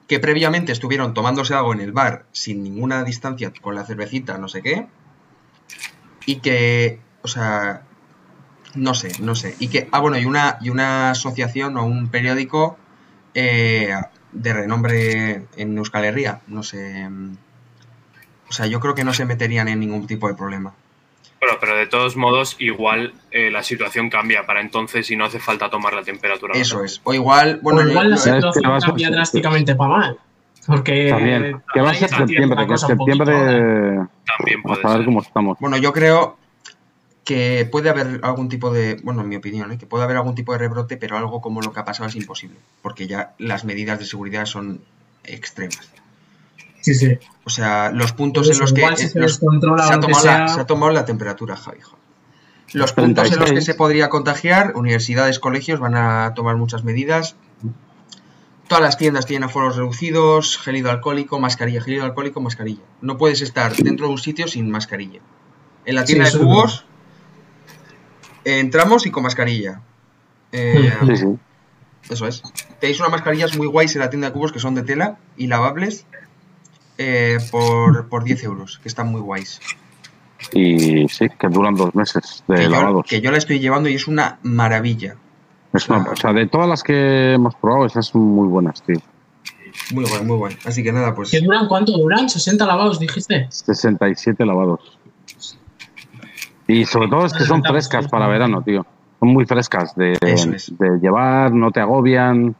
[0.06, 4.48] que previamente estuvieron tomándose algo en el bar sin ninguna distancia con la cervecita, no
[4.48, 4.86] sé qué,
[6.26, 7.82] y que, o sea,
[8.74, 12.08] no sé, no sé, y que, ah, bueno, y una, y una asociación o un
[12.08, 12.76] periódico
[13.32, 13.94] eh,
[14.32, 17.36] de renombre en Euskal Herria, no sé, mm,
[18.48, 20.74] o sea, yo creo que no se meterían en ningún tipo de problema.
[21.40, 25.38] Bueno, pero de todos modos, igual eh, la situación cambia para entonces y no hace
[25.38, 26.54] falta tomar la temperatura.
[26.54, 27.02] Eso es.
[27.04, 30.18] O igual, bueno, o igual la situación cambia drásticamente para mal.
[30.66, 31.08] Porque.
[31.10, 31.62] También.
[31.72, 33.34] Que va a ser septiembre, que un poquito septiembre.
[34.26, 35.58] También puede A ver cómo estamos.
[35.60, 36.38] bueno, yo creo
[37.24, 39.78] que puede haber algún tipo de, bueno, en mi opinión, ¿eh?
[39.78, 42.16] que puede haber algún tipo de rebrote, pero algo como lo que ha pasado es
[42.16, 44.80] imposible, porque ya las medidas de seguridad son
[45.24, 45.90] extremas.
[46.84, 47.18] Sí, sí.
[47.44, 49.50] O sea, los puntos en los eso, que si se los- se, ha
[50.00, 51.78] tomado la, se ha tomado la temperatura, Javi.
[52.74, 53.64] Los puntos en los que 36.
[53.64, 57.36] se podría contagiar, universidades, colegios van a tomar muchas medidas.
[58.68, 62.82] Todas las tiendas tienen aforos reducidos, gel hidroalcohólico, mascarilla, gel hidroalcohólico, mascarilla.
[63.00, 65.20] No puedes estar dentro de un sitio sin mascarilla.
[65.86, 66.84] En la tienda de cubos
[68.44, 69.80] eh, entramos y con mascarilla.
[70.52, 71.26] Eh, Sí, sí.
[72.10, 72.42] eso es.
[72.80, 75.46] Tenéis unas mascarillas muy guays en la tienda de cubos que son de tela y
[75.46, 76.06] lavables
[76.98, 79.60] eh, por, por 10 euros, que están muy guays.
[80.52, 83.06] Y sí, que duran dos meses de que, yo, lavados.
[83.08, 85.16] que yo la estoy llevando y es una maravilla.
[85.72, 88.96] Es una- o sea, de todas las que hemos probado, esas son muy buenas, tío.
[89.92, 90.56] Muy guay, muy guay.
[90.64, 91.66] Así que nada, pues ¿Qué duran?
[91.66, 92.26] ¿Cuánto duran?
[92.28, 93.46] ¿60 lavados, dijiste?
[93.50, 94.98] 67 lavados.
[96.66, 98.86] Y sobre todo es que son frescas para verano, tío.
[99.20, 100.72] Son muy frescas de, es.
[100.78, 102.54] de llevar, no te agobian,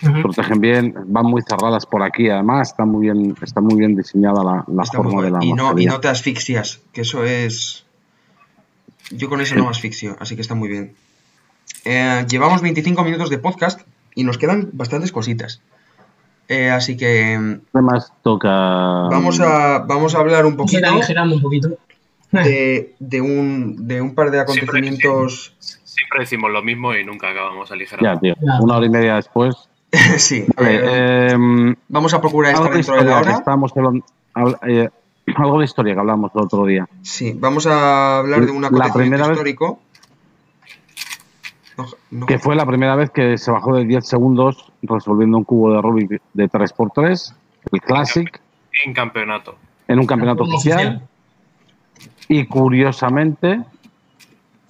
[0.00, 2.28] Protegen bien, van muy cerradas por aquí.
[2.28, 5.86] Además, está muy bien, está muy bien diseñada la, forma de la y, no, y
[5.86, 7.84] no te asfixias, que eso es...
[9.10, 10.94] Yo con eso no me asfixio, así que está muy bien.
[11.84, 13.80] Eh, llevamos 25 minutos de podcast
[14.14, 15.62] y nos quedan bastantes cositas.
[16.48, 18.48] Eh, así que mm, Además, toca.
[18.48, 21.70] vamos a, vamos a hablar un poquito un poquito.
[22.32, 25.54] de, de un, de un par de Siempre- acontecimientos...
[25.84, 28.12] Siempre decimos lo mismo y nunca acabamos aligerando.
[28.12, 28.34] Ya, tío.
[28.60, 29.56] Una hora y media después.
[30.18, 33.42] sí, Vale, eh, eh, vamos a procurar estar algo de dentro de la hora.
[33.46, 34.04] hablando.
[34.66, 34.88] eh,
[35.36, 36.88] algo de historia que hablamos el otro día.
[37.02, 39.80] Sí, vamos a hablar de un acontecimiento histórico.
[41.76, 45.44] No, no- Que fue la primera vez que se bajó de 10 segundos resolviendo un
[45.44, 47.34] cubo de Rubik de 3x3,
[47.72, 48.40] el Classic,
[48.84, 49.56] En campeonato.
[49.88, 51.02] en un campeonato oficial.
[52.28, 53.60] Y curiosamente,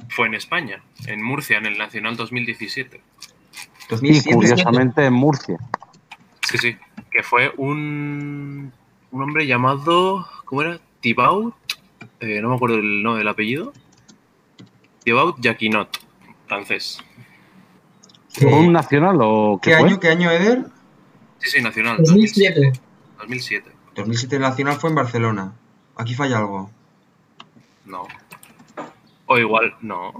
[0.08, 3.00] Fue en España, en Murcia, en el Nacional 2017.
[3.86, 4.34] Y 2007.
[4.34, 5.58] curiosamente en Murcia.
[6.48, 6.76] Sí, sí.
[7.10, 8.72] Que fue un,
[9.10, 10.26] un hombre llamado.
[10.44, 10.78] ¿Cómo era?
[11.00, 11.54] Thibaut.
[12.20, 13.72] eh, no me acuerdo el nombre del apellido.
[15.04, 15.88] Thibaut Jacquinot,
[16.46, 16.98] francés.
[18.34, 19.88] ¿Qué, ¿Fue un nacional o qué qué fue?
[19.88, 20.66] año, qué año, Eder?
[21.38, 21.96] Sí, sí, Nacional.
[21.98, 22.72] 2007.
[23.18, 23.70] 2007.
[23.94, 25.52] 2007 nacional fue en Barcelona.
[25.96, 26.70] Aquí falla algo.
[27.86, 28.06] No.
[29.26, 30.12] O igual, no.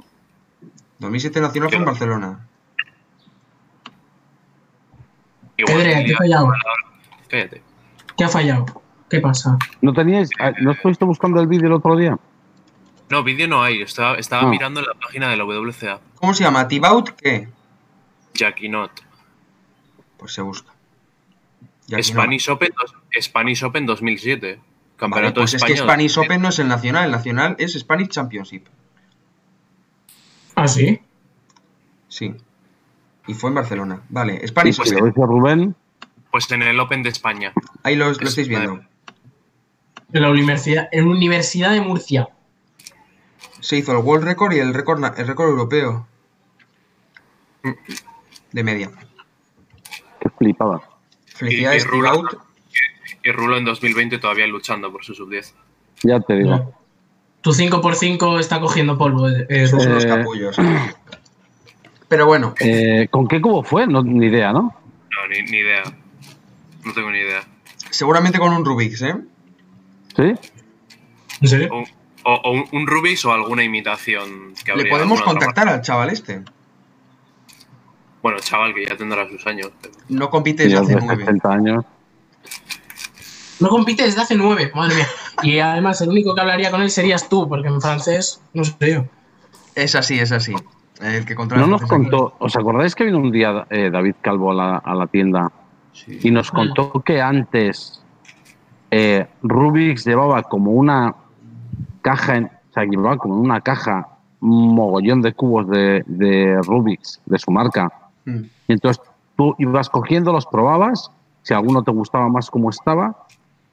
[1.00, 2.46] 2007 nacional fue en Barcelona.
[5.56, 6.52] Igual ¿qué fallado?
[7.28, 7.62] Cállate.
[8.16, 8.66] ¿Qué ha fallado?
[9.08, 9.56] ¿Qué pasa?
[9.80, 12.18] ¿No teníais, ah, no estuviste buscando el vídeo el otro día?
[13.08, 13.82] No, vídeo no hay.
[13.82, 14.50] Estaba, estaba Ah.
[14.50, 16.00] mirando en la página de la WCA.
[16.16, 16.66] ¿Cómo se llama?
[16.66, 17.48] ¿Tibaut qué?
[18.34, 18.90] Jacquinot.
[20.18, 20.72] Pues se busca.
[21.88, 22.02] No.
[22.02, 24.56] Spanish Open, dos- Spanish Open 2007.
[24.56, 24.60] Vale,
[24.96, 25.76] Campeonato pues es que.
[25.76, 28.66] Spanish Open no es el nacional, el nacional es Spanish Championship.
[30.56, 31.00] Ah, sí.
[32.08, 32.34] Sí.
[33.26, 34.00] Y fue en Barcelona.
[34.08, 34.98] Vale, Spanish Si Open.
[34.98, 35.74] lo dice Rubén,
[36.30, 37.52] Pues en el Open de España.
[37.82, 38.80] Ahí lo, lo Es- estáis viendo.
[40.12, 42.28] En la universidad, en la Universidad de Murcia.
[43.60, 46.06] Se hizo el World Record y el récord el récord europeo.
[48.52, 48.90] De media.
[50.20, 50.80] que flipaba.
[51.26, 52.38] Felicidades, Y- y Rulo- Tibaut.
[53.24, 55.52] Y Rulo en 2020 todavía luchando por su sub-10.
[56.04, 56.72] Ya te digo.
[57.40, 59.28] Tu 5x5 está cogiendo polvo.
[59.28, 60.56] eh, eh, Eh, capullos.
[62.08, 63.86] Pero bueno, Eh, ¿Con qué cubo fue?
[63.86, 64.62] No, ni idea, ¿no?
[65.10, 65.82] No, ni, ni idea.
[66.84, 67.42] No tengo ni idea.
[67.90, 69.14] seguramente con un Rubik's, ¿eh?
[70.14, 70.34] ¿Sí?
[71.40, 71.68] ¿En serio?
[71.72, 71.84] O,
[72.30, 76.42] o- o un, un Rubik's o alguna imitación que Le podemos contactar al chaval este.
[78.22, 79.70] Bueno, chaval, que ya tendrá sus años.
[79.80, 81.24] pero- No compite desde hace nueve.
[81.24, 81.84] 60 años.
[83.60, 85.08] No compite desde hace nueve, madre mía.
[85.42, 88.74] Y además el único que hablaría con él serías tú, porque en francés, no sé
[88.92, 89.04] yo.
[89.74, 90.54] Es así, es así.
[91.00, 94.50] El que controla No nos contó, ¿os acordáis que vino un día eh, David Calvo
[94.50, 95.50] a la, a la tienda
[95.92, 96.18] Sí.
[96.22, 98.02] y nos contó que antes
[98.90, 101.14] eh, Rubix llevaba como una
[102.02, 104.08] caja, en- o sea, llevaba como una caja
[104.40, 107.90] un mogollón de cubos de, de Rubix de su marca.
[108.26, 108.40] Mm.
[108.68, 109.02] Y entonces
[109.36, 111.10] tú ibas cogiendo, los probabas,
[111.42, 113.16] si alguno te gustaba más como estaba,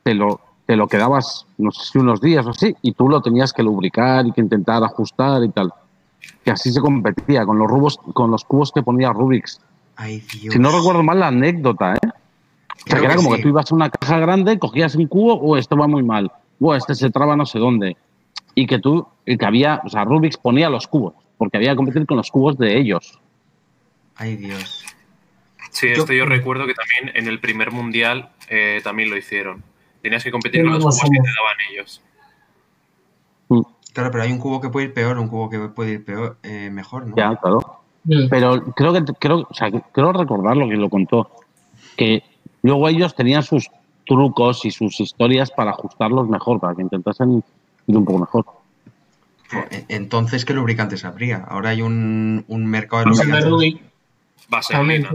[0.04, 3.22] te lo, te lo quedabas, no sé si unos días o así, y tú lo
[3.22, 5.74] tenías que lubricar y que intentar ajustar y tal.
[6.44, 9.62] Que así se competía con los rubos, con los cubos que ponía Rubix.
[9.96, 10.54] Ay, Dios.
[10.54, 12.08] Si no recuerdo mal la anécdota, ¿eh?
[12.86, 13.38] O sea, que era que como sí.
[13.38, 16.32] que tú ibas a una caja grande, cogías un cubo, o esto va muy mal,
[16.60, 17.96] o este se traba no sé dónde.
[18.56, 21.78] Y que tú, y que había, o sea, Rubix ponía los cubos, porque había que
[21.78, 23.20] competir con los cubos de ellos.
[24.16, 24.84] Ay, Dios.
[25.72, 29.64] Sí, Yo- esto yo recuerdo que también en el primer mundial eh, también lo hicieron.
[30.02, 32.02] Tenías que competir con los cubos que te daban ellos.
[33.94, 36.38] Claro, pero hay un cubo que puede ir peor, un cubo que puede ir peor,
[36.44, 37.16] eh, mejor, ¿no?
[37.16, 37.60] Ya, claro.
[38.06, 38.28] Mm.
[38.30, 41.30] Pero creo que creo, o sea, creo recordar lo que lo contó.
[41.96, 42.24] Que
[42.64, 43.70] luego ellos tenían sus
[44.06, 47.44] trucos y sus historias para ajustarlos mejor, para que intentasen
[47.88, 48.46] ir un poco mejor.
[49.52, 51.38] Jo, e- Entonces, ¿qué lubricantes habría?
[51.48, 53.94] Ahora hay un, un mercado de el de lubricantes.
[54.50, 55.10] Vaselina.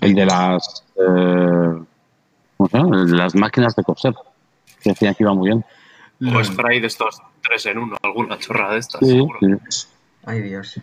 [0.00, 1.84] El de las eh,
[2.56, 2.96] ¿cómo se llama?
[2.96, 4.14] El de las máquinas de coser.
[4.82, 5.64] Que decían que iba muy bien.
[6.22, 9.38] O spray de estos tres en uno, alguna chorra de estas, Sí, seguro.
[9.68, 9.86] sí.
[10.26, 10.76] Ay, Dios.
[10.76, 10.82] Un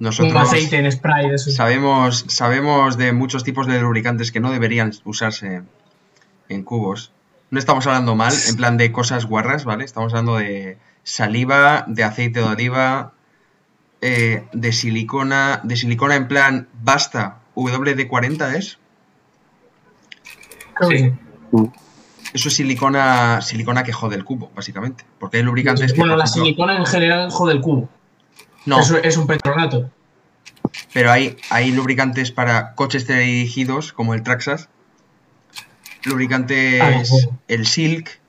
[0.00, 1.50] Nosotros aceite en spray de eso.
[1.52, 5.62] sabemos, sabemos de muchos tipos de lubricantes que no deberían usarse
[6.48, 7.12] en cubos.
[7.50, 9.84] No estamos hablando mal, en plan de cosas guarras, ¿vale?
[9.84, 13.12] Estamos hablando de saliva, de aceite de oliva,
[14.02, 18.78] eh, de silicona, de silicona en plan basta, WD-40 es.
[20.88, 21.12] Sí.
[22.32, 25.04] Eso es silicona, silicona que jode el cubo, básicamente.
[25.18, 27.88] Porque hay lubricantes que, Bueno, la ejemplo- silicona en general jode el cubo.
[28.66, 29.90] No, Es, es un petronato.
[30.92, 34.68] pero hay, hay lubricantes para coches dirigidos, como el Traxxas.
[36.04, 37.38] Lubricantes, Ah, bueno.
[37.48, 38.20] el Silk.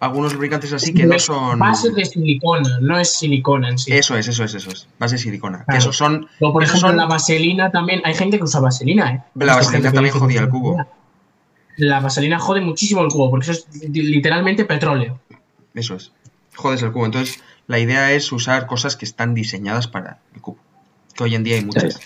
[0.00, 1.58] Algunos lubricantes así que no son...
[1.58, 3.92] Base de silicona, no es silicona en sí.
[3.92, 4.86] Eso es, eso es, eso es.
[4.98, 5.58] Base de silicona.
[5.60, 5.78] Que Claro.
[5.78, 6.28] esos son...
[6.40, 8.02] O por ejemplo, son- la vaselina también.
[8.04, 9.22] Hay gente que usa vaselina, ¿eh?
[9.36, 10.76] La vaselina también jodía el cubo.
[10.76, 10.94] vaselina.
[11.76, 15.20] La vaselina jode muchísimo el cubo, porque eso es li- literalmente petróleo.
[15.74, 16.12] Eso es.
[16.54, 17.06] Jodes el cubo.
[17.06, 20.58] Entonces, la idea es usar cosas que están diseñadas para el cubo.
[21.14, 22.00] Que hoy en día hay muchas.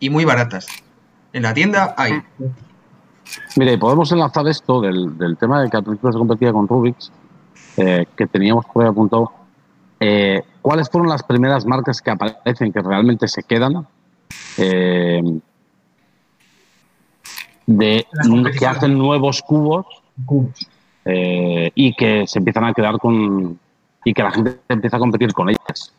[0.00, 0.66] Y muy baratas.
[1.32, 2.22] En la tienda hay.
[3.56, 6.68] Mire, y podemos enlazar esto del, del tema de que al principio se competía con
[6.68, 7.10] Rubik's,
[7.78, 9.32] eh, que teníamos por ahí apuntado.
[10.00, 13.86] Eh, ¿Cuáles fueron las primeras marcas que aparecen que realmente se quedan?
[14.58, 15.22] eh,
[17.66, 18.06] de
[18.58, 19.86] que hacen nuevos cubos
[20.26, 20.68] Cubos.
[21.04, 23.58] eh, y que se empiezan a quedar con.
[24.04, 25.92] y que la gente empieza a competir con ellas.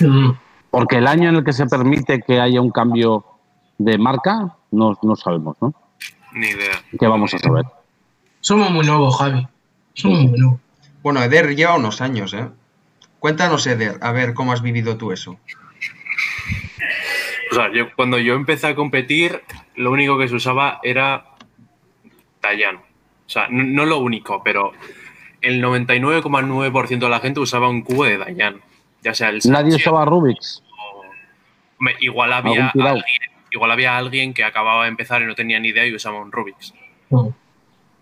[0.00, 0.30] Mm.
[0.70, 3.24] Porque el año en el que se permite que haya un cambio
[3.78, 5.72] de marca, no, no sabemos, ¿no?
[6.34, 6.82] Ni idea.
[6.98, 7.64] ¿Qué vamos a saber?
[8.40, 9.48] Somos muy nuevos, Javi.
[9.94, 10.60] Somos muy nuevos.
[11.02, 12.48] Bueno, Eder lleva unos años, ¿eh?
[13.18, 15.36] Cuéntanos, Eder, a ver cómo has vivido tú eso.
[17.50, 19.42] O sea, yo, cuando yo empecé a competir,
[19.76, 21.24] lo único que se usaba era
[22.42, 22.76] Dayan.
[22.76, 24.72] O sea, no, no lo único, pero
[25.40, 28.60] el 99,9% de la gente usaba un cubo de Dayan.
[29.02, 30.62] Ya sea el Nadie Sanchez usaba Rubik's.
[30.70, 31.02] o-
[31.78, 33.04] Hombre, igual había alguien,
[33.52, 36.32] igual había alguien que acababa de empezar y no tenía ni idea y usaba un
[36.32, 36.74] Rubik's.
[37.10, 37.32] No,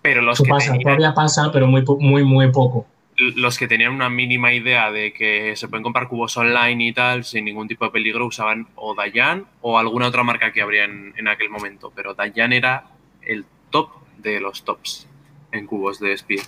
[0.03, 2.87] Pero los eso que, pasa, tenían, todavía pasa, pero muy, muy, muy poco.
[3.19, 7.25] Los que tenían una mínima idea de que se pueden comprar cubos online y tal,
[7.25, 11.15] sin ningún tipo de peligro, usaban o Dayan o alguna otra marca que habría en,
[11.17, 11.93] en aquel momento.
[11.95, 12.85] Pero Dayan era
[13.23, 15.07] el top de los tops
[15.53, 16.43] en cubos de speed.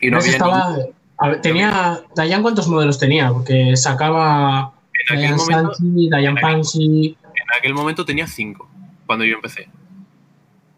[0.00, 0.76] Y no había estaba,
[1.18, 6.38] a ver, tenía, Dayan cuántos modelos tenía, porque sacaba en aquel Dayan momento, Sanchi, Dayan
[6.38, 8.68] en aquel- en aquel momento tenía cinco
[9.06, 9.68] cuando yo empecé.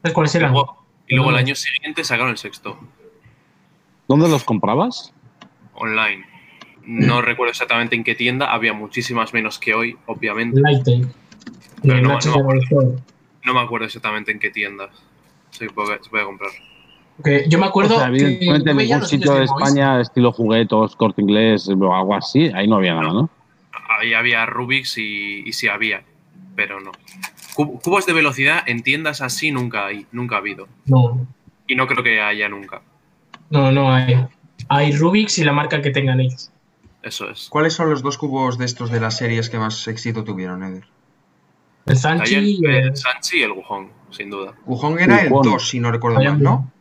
[0.03, 0.53] ¿sabes cuáles Y eran?
[0.53, 2.79] luego, y luego el año siguiente sacaron el sexto,
[4.09, 5.12] ¿Dónde los comprabas?
[5.75, 6.25] online.
[6.85, 10.61] No recuerdo exactamente en qué tienda, había muchísimas menos que hoy, obviamente.
[10.61, 11.07] Lighttech.
[11.83, 12.62] Pero no- me acuerdo.
[12.62, 12.88] Store.
[13.44, 14.90] No me acuerdo exactamente en qué tiendas
[15.51, 16.51] se puede, se puede comprar.
[17.49, 19.44] Yo me acuerdo o sea, evidentemente en ningún sitio de.
[19.44, 23.31] España, estilo juguetos, corte inglés o algo así, ahí no había nada, ¿no?
[23.88, 26.03] Ahí había Rubik's y, y sí había,
[26.57, 26.92] pero no.
[27.55, 30.68] Cub- Cubos de velocidad en tiendas así nunca hay, nunca ha habido.
[30.87, 31.27] No,
[31.66, 32.83] Y no creo que haya nunca.
[33.51, 34.27] No, no hay.
[34.69, 36.51] Hay Rubik's y la marca que tengan ellos.
[37.03, 37.49] Eso es.
[37.49, 40.85] ¿Cuáles son los dos cubos de estos de las series que más éxito tuvieron, Eder?
[41.87, 44.55] El Sanchi y el el, Sanchi y el Wujong, sin duda.
[44.67, 45.53] Wujong era el Wujong.
[45.53, 46.73] 2, si no recuerdo Dayan mal, ¿no?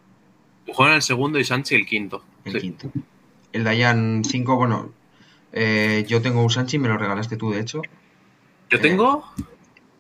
[0.68, 2.24] Wujong era el segundo y Sanchi el quinto.
[2.44, 2.60] El Sí.
[2.60, 2.92] quinto.
[3.54, 4.92] El Dayan 5, bueno,
[5.54, 7.82] eh, yo tengo un Sanchi, me lo regalaste tú, de hecho.
[8.70, 9.24] Yo tengo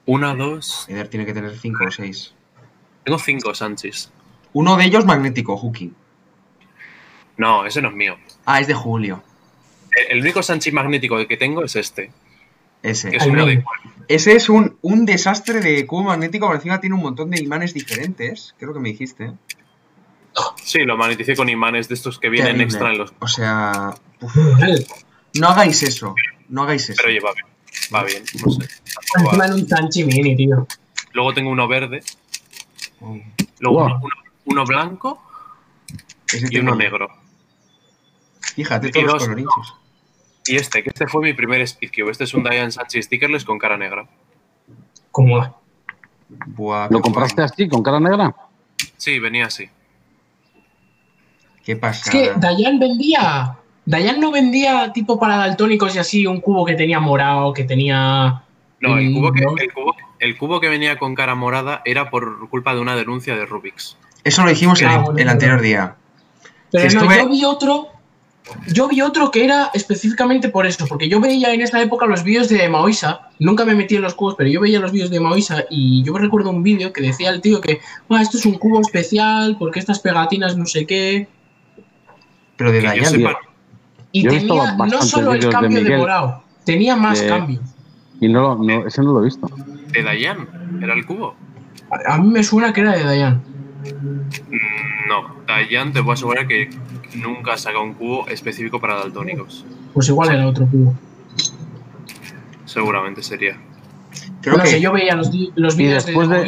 [0.05, 0.85] una, dos.
[0.89, 2.33] Eder tiene que tener 5 o 6.
[3.05, 4.11] Tengo cinco Sanchis.
[4.51, 5.95] Uno de ellos magnético, Hooking.
[7.37, 8.17] No, ese no es mío.
[8.45, 9.23] Ah, es de Julio.
[9.95, 12.11] El, el único Sanchi magnético que tengo es este,
[12.83, 13.11] Ese.
[13.11, 13.63] que es uno de.
[14.07, 17.73] Ese es un, un desastre de cubo magnético, por encima tiene un montón de imanes
[17.73, 18.55] diferentes.
[18.57, 19.33] Creo que me dijiste.
[20.63, 23.11] Sí, lo magneticé con imanes de estos que vienen extra en los.
[23.19, 24.35] O sea, uf,
[25.39, 26.13] no hagáis eso.
[26.49, 26.97] No hagáis eso.
[27.03, 27.47] Pero oye, va bien.
[27.93, 28.67] Va bien, no sé.
[29.19, 30.67] Encima en un Sanchi mini, tío.
[31.13, 32.01] Luego tengo uno verde,
[32.99, 33.15] Oh,
[33.59, 34.09] luego Wow.
[34.45, 35.21] uno, blanco
[36.31, 37.09] ese y uno un- negro.
[38.57, 39.75] Fíjate todos los colorinchos.
[40.47, 42.09] Y este, que este fue mi primer Speedcube.
[42.11, 44.07] Este es un Diane Sanchez Stickerless con cara negra.
[45.11, 45.55] ¿Cómo va?
[46.47, 48.33] Buah, ¿Lo compraste así, con cara negra?
[48.97, 49.69] Sí, venía así.
[51.63, 52.11] Qué Es pasada.
[52.11, 53.57] que Dayan vendía.
[53.85, 58.43] Dayan no vendía tipo para daltónicos y así un cubo que tenía morado, que tenía.
[58.79, 59.55] No, el Mm, cubo, que, no.
[59.57, 63.35] el, cubo, el cubo que venía con cara morada era por culpa de una denuncia
[63.35, 63.97] de Rubik's.
[64.23, 65.95] Eso lo dijimos el, Ah, el anterior día.
[66.71, 67.87] Pero no, estuve- yo vi otro.
[68.73, 72.23] Yo vi otro que era específicamente por eso, porque yo veía en esa época los
[72.23, 75.19] vídeos de Maoisa, nunca me metí en los cubos, pero yo veía los vídeos de
[75.19, 77.79] Maoisa y yo me recuerdo un vídeo que decía el tío que,
[78.09, 81.27] "Ah, esto es un cubo especial porque estas pegatinas no sé qué,
[82.55, 83.05] Pero de Dayan.
[83.05, 83.37] sepa,
[84.11, 87.61] y Yo tenía no solo el cambio de, Miguel morado, tenía más de- cambios.
[88.19, 89.47] Y no, lo- no, ese no lo he visto.
[89.91, 91.35] de Dayan era el cubo.
[91.91, 93.41] A, a mí me suena que era de Dayan.
[94.49, 96.69] Mm, No, Dayan te puedo asegurar que
[97.21, 99.65] nunca ha sacado un cubo específico para daltónicos.
[99.93, 100.93] Pues igual era otro cubo.
[102.65, 103.57] Seguramente sería.
[104.41, 106.47] Creo no que sé, yo veía los, los Y vídeos de, de-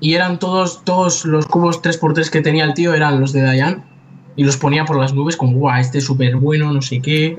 [0.00, 3.84] y eran todos, todos los cubos 3x3 que tenía el tío eran los de Dayan
[4.36, 7.36] y los ponía por las nubes como, guau, este es súper bueno, no sé qué.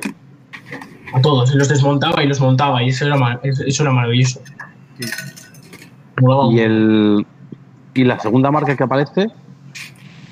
[1.14, 4.42] A todos, y los desmontaba y los montaba y eso era, mar- eso era maravilloso.
[6.52, 7.26] Y el
[7.94, 9.28] y la segunda marca que aparece,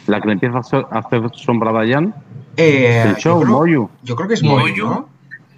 [0.08, 2.14] la que le empieza a hacer, a hacer sombra a Dayan,
[2.56, 3.90] eh, el yo show, creo- Moyu.
[4.04, 4.60] Yo creo que es Moyu.
[4.62, 5.10] Moyu, ¿no?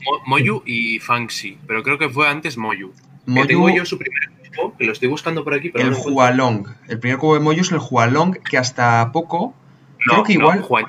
[0.06, 2.92] Mo- Moyu y Fanxi, pero creo que fue antes Moyu.
[3.26, 5.98] Que tengo yo su primer cubo, que lo estoy buscando por aquí, pero el no.
[6.00, 6.66] Hualong.
[6.88, 9.54] El primer cubo de Moyu es el Hualong que hasta poco.
[10.08, 10.62] No, creo que no, igual.
[10.62, 10.86] Juan,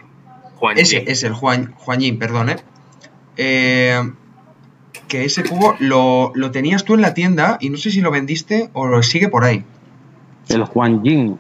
[0.57, 1.09] Juan Ese Yin.
[1.09, 2.57] es el Juan, Juanín, perdón, ¿eh?
[3.37, 4.11] Eh,
[5.09, 8.11] Que ese cubo lo, lo tenías tú en la tienda y no sé si lo
[8.13, 9.65] vendiste o lo sigue por ahí.
[10.49, 11.37] El Juan Jin.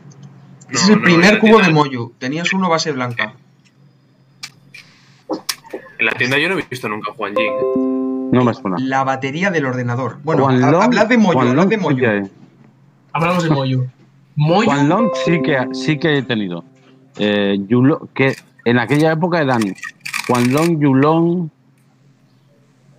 [0.73, 2.13] Ese es el no, primer cubo de Moyu.
[2.19, 3.35] Tenías uno base blanca.
[5.99, 8.31] En la tienda yo no he visto nunca a Juan Jing.
[8.33, 8.77] No me suena.
[8.79, 10.19] La batería del ordenador.
[10.23, 12.31] Bueno, Juan ha- Long- hablad de Moyu, hablad de Moyu.
[13.13, 13.87] Hablamos de Moyu.
[14.37, 14.65] Moyu.
[14.71, 16.65] Juan Long sí que, sí que he tenido.
[17.19, 19.61] Eh, Yulo- que en aquella época eran
[20.29, 21.49] Juan Long, Yulong.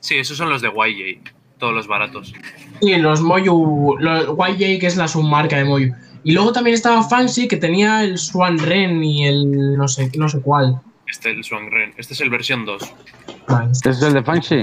[0.02, 1.22] Sí, esos son los de YJ,
[1.58, 2.34] todos los baratos.
[2.82, 5.94] Sí, los Moyu, los YJ, que es la submarca de Moyu.
[6.24, 10.30] Y luego también estaba Fancy, que tenía el Swan Ren y el no sé, no
[10.30, 10.80] sé cuál.
[11.08, 11.94] Este el Swan Ren.
[11.98, 12.94] Este es el versión 2.
[13.48, 14.56] Vale, ¿Ese es el de Fancy?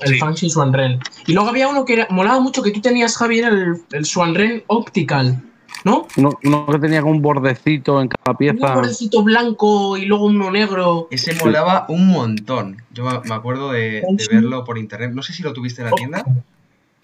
[0.00, 0.18] el Sí.
[0.18, 0.98] Fancy Swan Ren.
[1.26, 4.34] Y luego había uno que era- molaba mucho que tú tenías, Javier, el, el Swan
[4.34, 5.40] Ren Optical,
[5.84, 6.06] ¿no?
[6.16, 8.74] Uno, uno que tenía como un bordecito en cada Un pieza.
[8.74, 11.08] bordecito blanco y luego uno negro.
[11.10, 12.82] Ese molaba un montón.
[12.92, 15.10] Yo me- acuerdo de, verlo por internet.
[15.12, 16.24] No sé si lo tuviste en la tienda.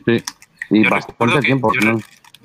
[0.06, 0.22] Sí.
[0.70, 1.72] Y Yo bastante recuerdo que- tiempo.
[1.74, 2.00] yo ¿no?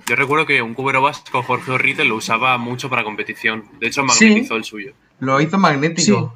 [0.07, 3.65] Yo recuerdo que un cubero vasco, Jorge Orrite, lo usaba mucho para competición.
[3.79, 4.93] De hecho, magnetizó el suyo.
[5.19, 6.35] Lo hizo magnético.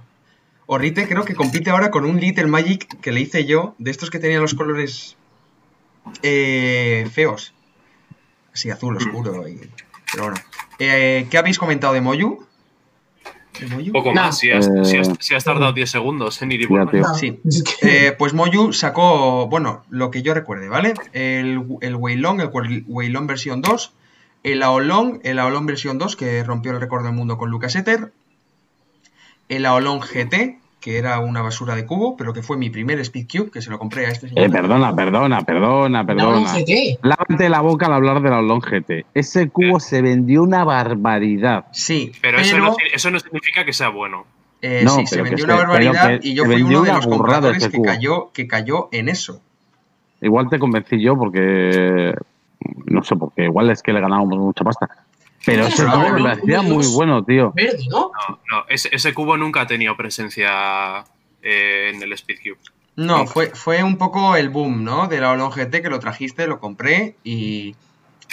[0.66, 4.10] Orrite creo que compite ahora con un Little Magic que le hice yo, de estos
[4.10, 5.18] que tenían los colores
[6.24, 7.54] eh, feos.
[8.54, 9.48] Así azul oscuro.
[9.48, 9.60] Y...
[10.12, 10.38] Pero bueno.
[10.80, 12.46] Eh, ¿Qué habéis comentado de Moyu?
[13.92, 14.26] Poco Nah.
[14.26, 17.04] más, si has, Eh, si has- si has tardado 10 segundos en ir y volver.
[17.20, 17.40] Sí.
[17.82, 20.94] Eh, pues Moyu sacó, bueno, lo que yo recuerde, ¿vale?
[21.14, 23.94] El, el Weilong, el Wei- Weilong versión 2,
[24.44, 28.12] el Aolong, el Aolong versión 2, que rompió el récord del mundo con Lucas Etter,
[29.50, 33.28] el Aolong GT, que era una basura de cubo, pero que fue mi primer Speed
[33.30, 34.46] Cube, que se lo compré a este señor.
[34.46, 36.54] Eh, perdona, perdona, perdona, No, perdona.
[36.54, 37.00] GT.
[37.04, 39.06] Lávate la boca al hablar de la Olong GT.
[39.14, 41.66] Ese cubo se vendió una barbaridad.
[41.72, 44.26] Sí, Pero, eso, no, eso no significa que sea bueno.
[44.62, 47.78] eh, No, sí, se vendió una barbaridad y yo fui uno de los compradores que
[47.78, 47.86] cubo.
[47.86, 49.42] cayó, que cayó en eso.
[50.22, 52.14] Igual te convencí yo porque.
[52.86, 54.90] No sé, porque igual es que le ganábamos mucha pasta.
[55.52, 56.92] Pero ese cubo no, me parecía muy no.
[56.94, 57.52] bueno, tío.
[57.56, 58.12] Verde, ¿no?
[58.30, 61.04] No, no, ese, ese cubo nunca ha tenido presencia
[61.42, 62.58] eh, en el Speed Cube.
[62.96, 65.08] No, fue, fue un poco el boom, ¿no?
[65.08, 67.76] De la Olong GT que lo trajiste, lo compré y,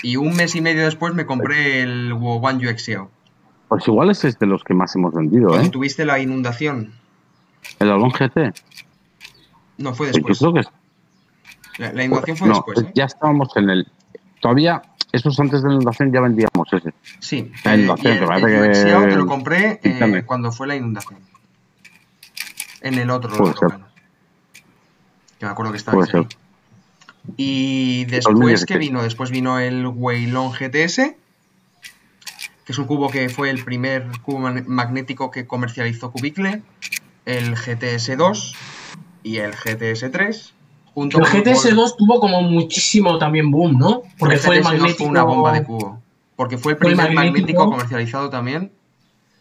[0.02, 3.10] y un mes y medio después me compré el One UXEO.
[3.68, 5.68] Pues igual ese es de los que más hemos vendido, ¿eh?
[5.68, 6.94] tuviste la inundación.
[7.78, 8.52] El Olong GT.
[9.78, 10.38] No, fue Pues después.
[10.40, 12.78] yo creo que La, la inundación fue no, después.
[12.82, 12.92] ¿eh?
[12.94, 13.86] ya estábamos en el.
[14.40, 14.82] Todavía,
[15.16, 16.92] esos antes de la inundación ya vendíamos ese.
[17.20, 17.52] Sí.
[17.64, 21.18] La inundación, que parece que- te lo compré eh, cuando fue la inundación.
[22.80, 23.70] En el otro Puede local.
[23.70, 23.80] ser.
[25.38, 26.38] Que me acuerdo que estabais Puede ser.
[27.36, 28.64] Y después.
[28.66, 29.02] ¿qué vino?
[29.02, 31.16] Después vino el Weilong GTS,
[32.64, 36.62] que es un cubo que fue el primer cubo magnético que comercializó Cubicle,
[37.24, 38.54] el GTS2
[39.24, 40.52] y el GTS3.
[40.96, 44.02] Junto El con GTS2 tuvo como muchísimo también boom, ¿no?
[44.18, 44.96] Porque fue el GTS2 magnético.
[44.98, 46.00] fue una bomba de cubo.
[46.36, 47.70] Porque fue el Fue el primer magnético, magnético.
[47.70, 48.72] comercializado también.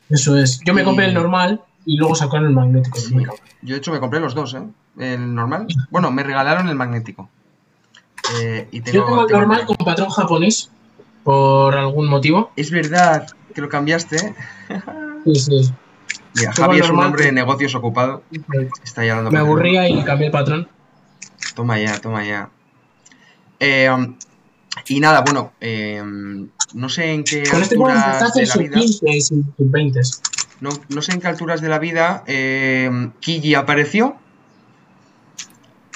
[0.10, 0.60] Eso es.
[0.66, 3.00] Yo me compré el normal y luego sacaron el magnético.
[3.00, 3.16] Sí.
[3.62, 4.64] Yo de hecho me compré los dos, ¿eh?
[5.00, 5.68] El normal.
[5.92, 7.30] Bueno, me regalaron el magnético.
[8.42, 10.70] Eh, y tengo, Yo tengo el tengo- normal con patrón japonés
[11.24, 12.52] por algún motivo.
[12.58, 14.36] Es verdad que lo cambiaste.
[15.24, 15.72] Sí, sí.
[16.36, 18.24] Mira, Javi el es un hombre de negocios ocupado.
[18.84, 19.02] Está
[19.32, 20.68] Me aburría y cambié el patrón.
[21.56, 22.50] Toma ya, toma ya.
[23.60, 24.16] Eh, um,
[24.88, 26.04] y nada, bueno, eh,
[26.74, 28.78] no sé en qué Con este alturas a de la vida.
[28.82, 30.22] sub-15 y sub-20.
[30.62, 34.18] No, no sé en qué alturas de la vida eh, Kiji apareció.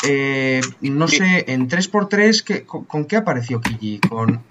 [0.07, 3.99] Eh, no sé, en 3x3, ¿qué- con, con qué apareció Kiji?
[3.99, 4.43] Con,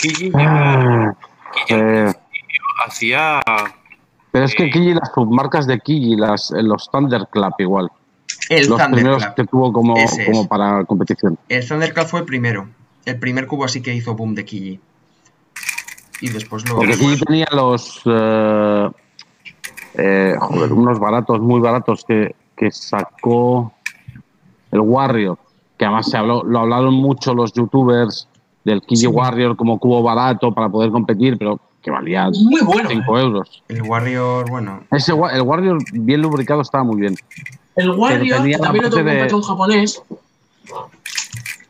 [0.00, 1.12] Kiji Ah,
[1.68, 2.12] eh,
[2.86, 3.40] hacía.
[4.30, 7.90] pero es que Kiji, las submarcas de Kiji, las, los Thunderclap igual.
[8.48, 10.30] El los primeros que tuvo como, Ese es.
[10.30, 11.38] como para competición.
[11.48, 12.68] El Thunderclap fue el primero.
[13.04, 14.80] El primer cubo así que hizo boom de Kiji.
[16.20, 16.76] Y después lo.
[16.76, 18.02] Porque Kiji tenía los.
[18.06, 18.90] eh,
[19.98, 23.72] eh, joder, unos baratos, muy baratos que, que sacó
[24.72, 25.38] el Warrior.
[25.78, 28.28] Que además se habló, lo hablaron mucho los youtubers
[28.64, 29.06] del Kiji Sí.
[29.06, 32.88] Warrior como cubo barato para poder competir, pero que valía muy bueno.
[32.88, 33.22] 5 eh.
[33.22, 33.62] euros.
[33.68, 34.80] El Warrior, bueno.
[34.90, 37.14] Ese, el Warrior bien lubricado estaba muy bien.
[37.76, 40.02] El Warrior, que también lo tengo de- patrón japonés,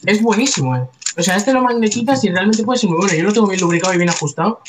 [0.05, 0.83] es buenísimo, eh.
[1.19, 3.15] O sea, este lo magnetizas y realmente puede ser muy bueno.
[3.15, 4.61] Yo lo tengo bien lubricado y bien ajustado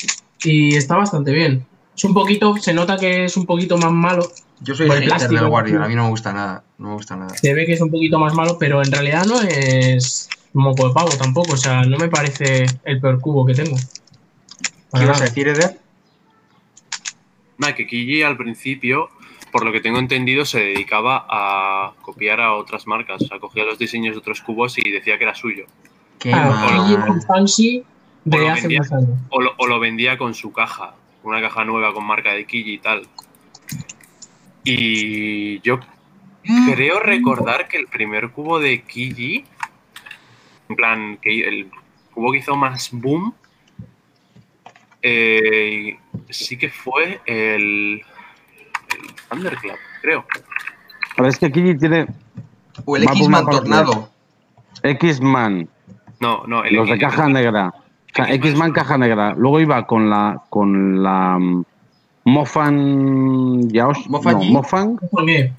[0.42, 1.64] y está bastante bien.
[1.96, 4.30] Es un poquito, se nota que es un poquito más malo.
[4.60, 6.64] Yo soy el hater del Warrior, a mí no me gusta nada.
[6.78, 7.36] No me gusta nada.
[7.36, 10.94] Se ve que es un poquito más malo, pero en realidad no es moco de
[10.94, 11.52] pavo tampoco.
[11.52, 13.76] O sea, no me parece el peor cubo que tengo.
[13.76, 15.78] ¿Qué Para ibas a decir, Eder?
[17.58, 19.10] Nada, que Kiji al principio,
[19.50, 23.22] por lo que tengo entendido, se dedicaba a copiar a otras marcas.
[23.22, 25.64] O sea, cogía los diseños de otros cubos y decía que era suyo.
[26.18, 26.86] Qué Claro, mal.
[26.86, 27.84] Kiji con Fancy
[28.24, 28.80] De lo hace vendía.
[28.92, 29.08] años.
[29.30, 32.72] O lo, o lo vendía con su caja, una caja nueva con marca de Kiji
[32.74, 33.06] y tal.
[34.64, 35.80] Y yo
[36.66, 39.44] creo recordar que el primer cubo de Kiji,
[40.68, 41.70] en plan, que el
[42.12, 43.34] cubo que hizo más boom,
[45.02, 45.96] eh,
[46.28, 48.02] sí que fue el
[49.30, 50.24] Thunderclap, creo.
[51.16, 52.06] Pero es que aquí tiene
[52.84, 53.46] O el X-Man.
[53.46, 54.08] Tornado.
[54.82, 55.68] X-Man,
[56.20, 57.68] No, no, el los de el- caja negra.
[57.74, 59.34] O sea, X-Man caja negra.
[59.34, 61.64] Luego iba con la con la mm,
[62.24, 64.44] Mofan Yaosh, Mofan no.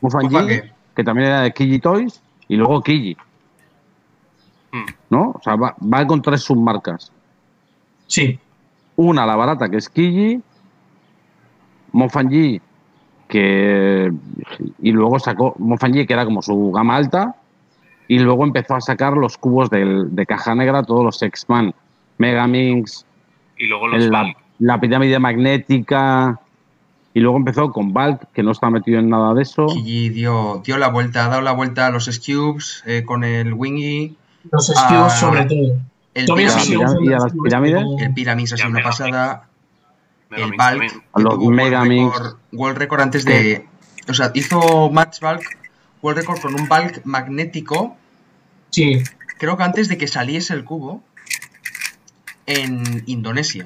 [0.02, 0.72] Mofan, qué?
[0.96, 3.16] que también era de Kiji Toys, y luego Kiji,
[4.72, 4.86] Hmm.
[5.10, 5.32] ¿no?
[5.32, 7.12] O sea, va, va con tres submarcas.
[8.06, 8.40] Sí.
[8.98, 10.42] Una, la barata, que es Kiji,
[11.92, 12.62] Mofanji,
[13.30, 14.12] que.
[14.82, 17.36] Y luego sacó Mofanji, que era como su gama alta,
[18.10, 21.74] y luego empezó a sacar los cubos del- de caja negra, todos los X-Man,
[22.18, 23.06] Megaminx,
[23.58, 24.12] Y luego los el-
[24.60, 26.40] la, pirámide magnética,
[27.14, 29.68] y luego empezó con Valk, que no está metido en nada de eso.
[29.68, 33.54] Kiji dio, dio la vuelta, ha dado la vuelta a los Scubes eh, con el
[33.54, 34.18] Wingy.
[34.52, 35.78] Los Ah, sobre todo.
[36.14, 37.84] El Todavía y pirámide- y a las pirámides.
[38.00, 38.14] el
[38.48, 39.49] sido Ya, una pasada.
[40.32, 40.82] El Valk,
[41.16, 41.88] Los tuvo World.
[41.88, 43.66] Record, World Record antes de.
[44.08, 45.42] O sea, hizo Max Valk,
[46.02, 47.96] World Record con un Valk magnético,
[48.70, 49.02] Sí.
[49.38, 51.04] creo que antes de que saliese el cubo,
[52.46, 53.66] en Indonesia.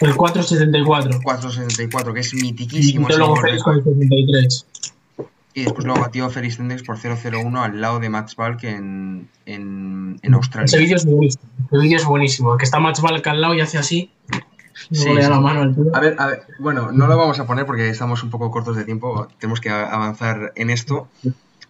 [0.00, 1.20] El 474.
[1.22, 3.08] 464, que es Y mitiquísimo.
[3.08, 4.66] ese luego Félix con el 73.
[5.52, 10.18] Y después lo batió Ferris Index por 001 al lado de Max Valk en, en,
[10.22, 10.64] en Australia.
[10.66, 11.42] Ese vídeo es buenísimo.
[11.70, 12.56] Ese vídeo es buenísimo.
[12.56, 14.10] Que está Max Valk al lado y hace así.
[14.90, 15.74] Sí, la mano.
[15.92, 18.76] A ver, a ver, bueno, no lo vamos a poner porque estamos un poco cortos
[18.76, 21.08] de tiempo, tenemos que avanzar en esto.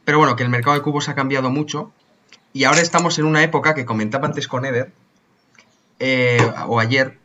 [0.04, 1.92] Pero bueno, que el mercado de cubos ha cambiado mucho
[2.52, 4.92] y ahora estamos en una época que comentaba antes con Eder,
[5.98, 7.18] eh, o ayer,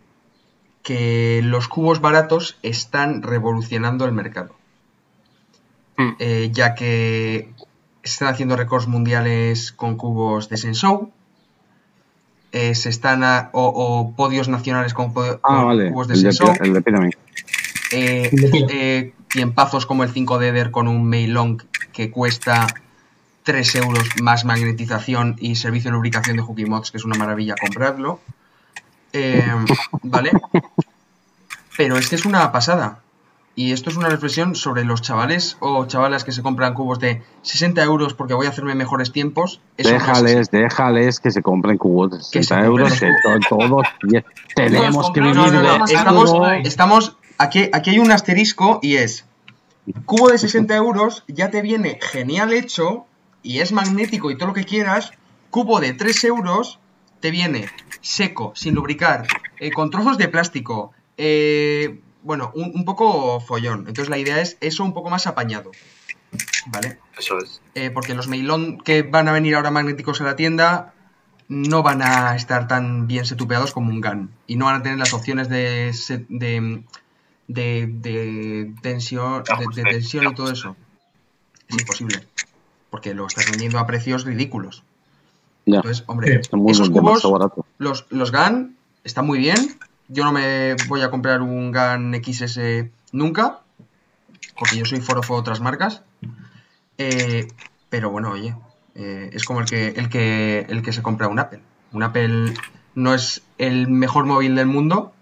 [0.84, 4.56] que los cubos baratos están revolucionando el mercado.
[5.98, 6.12] Hmm.
[6.20, 7.54] Eh, ya que
[8.04, 11.12] están haciendo récords mundiales con cubos de Sensou,
[12.56, 16.24] eh, se están a- o, o podios nacionales con, Ah, con vale, cubos de el
[16.24, 16.30] de,
[16.62, 17.12] el de.
[17.92, 18.68] Eh, El Pira.
[18.72, 22.66] eh, tiempazos como el 5 de Eder con un Meilong que cuesta
[23.44, 27.56] 3 euros más magnetización y servicio de lubricación de Hooky Mods, que es una maravilla
[27.60, 28.22] comprarlo.
[29.12, 29.44] Eh,
[30.04, 30.32] ¿Vale?
[31.78, 33.00] Pero es que es una pasada.
[33.58, 37.24] Y esto es una reflexión sobre los chavales o chavalas que se compran cubos de
[37.42, 39.62] 60 euros porque voy a hacerme mejores tiempos.
[39.78, 40.24] Eso no es así.
[40.24, 43.86] Déjales, déjales que se compren cubos de Que se 60 compren euros, que todos
[44.56, 46.34] tenemos que vivir No, no, no, estamos,
[46.66, 49.26] estamos aquí, aquí hay un asterisco y es
[50.06, 53.06] cubo de 60 euros ya te viene genial hecho
[53.42, 55.12] y es magnético y todo lo que quieras.
[55.50, 56.80] Cubo de 3 euros
[57.22, 57.70] te viene
[58.02, 59.28] seco, sin lubricar,
[59.62, 60.92] eh, con trozos de plástico.
[61.18, 63.80] eh, bueno, un, un poco follón.
[63.88, 65.72] Entonces la idea es eso un poco más apañado.
[66.68, 66.98] ¿Vale?
[67.18, 67.62] Eso es.
[67.76, 70.94] eh, porque los Meilón que van a venir ahora magnéticos a la tienda
[71.48, 74.98] no van a estar tan bien setupeados como un GAN y no van a tener
[74.98, 76.84] las opciones de set- de,
[77.48, 79.44] de, de tensión
[79.76, 80.76] de, tensión y todo eso
[81.70, 82.24] es imposible
[82.90, 84.84] porque lo estás vendiendo a precios ridículos
[85.68, 87.22] Ya, entonces hombre Sí, esos cubos
[87.78, 89.78] los, los GAN están muy bien.
[90.08, 93.60] Yo no me voy a comprar un GAN XS nunca,
[94.58, 96.04] porque yo soy forofo de otras marcas.
[96.98, 97.48] Eh,
[97.90, 98.56] pero bueno, oye,
[98.96, 101.62] eh, es como el que, el, que, el que se compra un Apple.
[101.92, 102.54] Un Apple
[102.94, 105.14] no es el mejor móvil del mundo,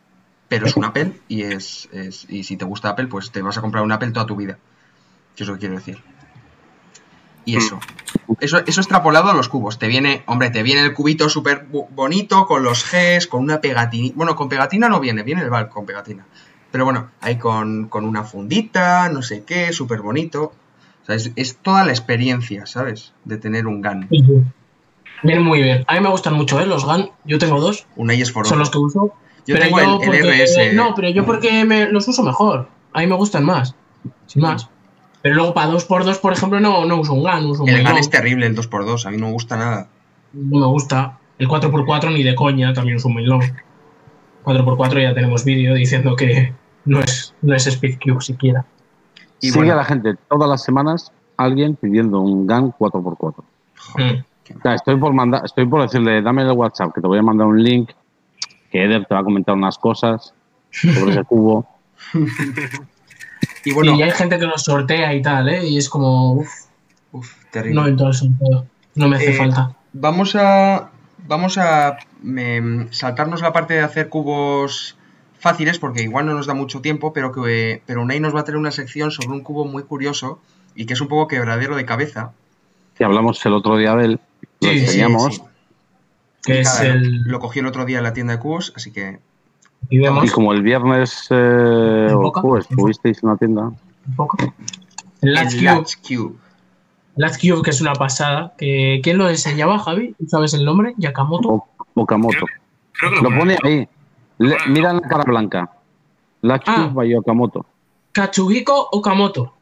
[0.50, 3.58] pero es un Apple y, es, es- y si te gusta Apple, pues te vas
[3.58, 4.58] a comprar un Apple toda tu vida.
[5.36, 6.00] Que es lo que quiero decir.
[7.46, 7.80] Y eso.
[8.39, 9.80] Eso, eso extrapolado a los cubos.
[9.80, 14.14] Te viene, hombre, te viene el cubito súper bonito, con los Gs, con una pegatina.
[14.16, 16.26] Bueno, con pegatina no viene, viene el Valk con pegatina.
[16.72, 20.54] Pero bueno, ahí con, con una fundita, no sé qué, súper bonito.
[21.04, 23.14] O sea, es, es toda la experiencia, ¿sabes?
[23.26, 24.08] De tener un GAN.
[25.22, 25.84] Vienen muy bien.
[25.88, 26.66] A mí me gustan mucho, ¿eh?
[26.66, 27.12] Los GAN.
[27.26, 27.86] Yo tengo dos.
[27.96, 29.14] Un AES for Son los que uso.
[29.46, 30.74] Yo pero tengo yo el, el porque- RS.
[30.74, 32.70] No, pero yo porque me, los uso mejor.
[32.94, 33.76] A mí me gustan más.
[34.26, 34.70] Sin más.
[35.24, 37.97] Pero luego para 2x2, por ejemplo, no, no uso un GAN, uso un el GAN
[37.97, 39.05] es terrible, el 2x2.
[39.05, 39.88] A mí no me gusta nada.
[40.34, 41.17] No me gusta.
[41.39, 43.41] El 4x4 ni de coña, también uso un Meilong.
[44.43, 46.53] 4x4 ya tenemos vídeo diciendo que
[46.86, 48.65] no es, no es SpeedCube siquiera.
[49.39, 49.74] Y Sigue bueno.
[49.74, 53.36] a la gente todas las semanas alguien pidiendo un GAN 4x4.
[53.78, 54.57] Joder, Mm.
[54.57, 57.21] O sea, estoy por mandar, estoy por decirle, dame el WhatsApp, que te voy a
[57.21, 57.91] mandar un link,
[58.69, 60.34] que Eder te va a comentar unas cosas
[60.69, 61.65] sobre ese cubo.
[63.66, 65.66] Y bueno, y hay gente que los sortea y tal, ¿eh?
[65.68, 66.49] Y es como, uf,
[67.11, 67.82] uf, terrible.
[67.82, 68.66] no en todo el sentido.
[68.95, 69.76] No me hace Eh, falta.
[69.93, 70.89] Vamos a
[71.26, 74.97] vamos a em, saltarnos la parte de hacer cubos
[75.39, 78.43] fáciles porque igual no nos da mucho tiempo, pero que pero Unai nos va a
[78.43, 80.39] tener una sección sobre un cubo muy curioso
[80.76, 82.34] y que es un poco quebradero de cabeza.
[82.97, 84.20] Que hablamos el otro día de él,
[84.61, 85.41] lo Sí, enseñamos sí.
[86.43, 87.22] Que es el.
[87.24, 89.20] Lo cogí el otro día en la tienda de cubos, así que
[89.90, 94.16] Y vemos y como el viernes eh, ¿En o jueves estuvisteis en la tienda, un
[94.16, 94.38] poco.
[94.38, 94.54] Cube.
[95.22, 95.56] Latch
[96.08, 96.36] Cube.
[97.40, 98.54] Cube, que es una pasada.
[98.58, 100.16] Que, ¿Quién lo enseñaba, Javi?
[100.18, 100.94] ¿Tú ¿Sabes el nombre?
[100.98, 101.66] Yakamoto.
[101.94, 102.46] Okamoto.
[102.94, 103.88] Creo que Lo pone pone ahí.
[104.40, 105.70] Le- mira la cara blanca.
[106.42, 106.90] La Ah.
[106.94, 107.66] by Okamoto.
[108.12, 109.54] Katsuhiko Okamoto.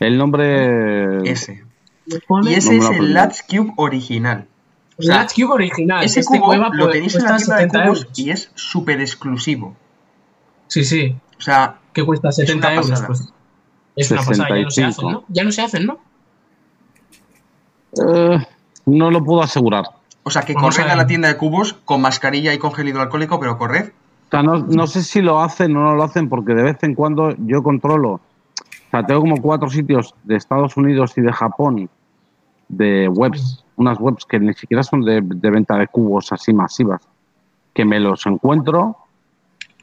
[0.00, 1.30] El nombre.
[1.30, 1.64] Ese.
[2.06, 3.12] Y ese es el.
[3.12, 4.46] Latch Cube original.
[4.98, 6.04] O el sea, Cube original.
[6.04, 8.18] Ese este cubo cueva lo tenéis en la tienda de 70 cubos euros.
[8.18, 9.76] y es súper exclusivo.
[10.66, 11.16] Sí, sí.
[11.38, 12.90] O sea, que cuesta 70 una euros.
[12.90, 13.06] pasada.
[13.06, 13.32] Pues.
[13.94, 14.88] Es una pasada, ya no se 65.
[14.88, 15.24] hacen, ¿no?
[15.28, 15.98] Ya no se hacen, ¿no?
[18.06, 18.38] Eh,
[18.86, 19.84] no lo puedo asegurar.
[20.22, 22.88] o sea que corred a a la tienda de cubos con mascarilla y con gel
[22.88, 23.90] hidroalcohólico, pero corred.
[24.26, 26.82] O sea, no, no sé si lo hacen o no lo hacen, porque de vez
[26.82, 28.10] en cuando yo controlo.
[28.10, 31.88] O sea, tengo como cuatro sitios de Estados Unidos y de Japón
[32.68, 37.00] de webs, unas webs que ni siquiera son de, de venta de cubos así masivas,
[37.72, 38.96] que me los encuentro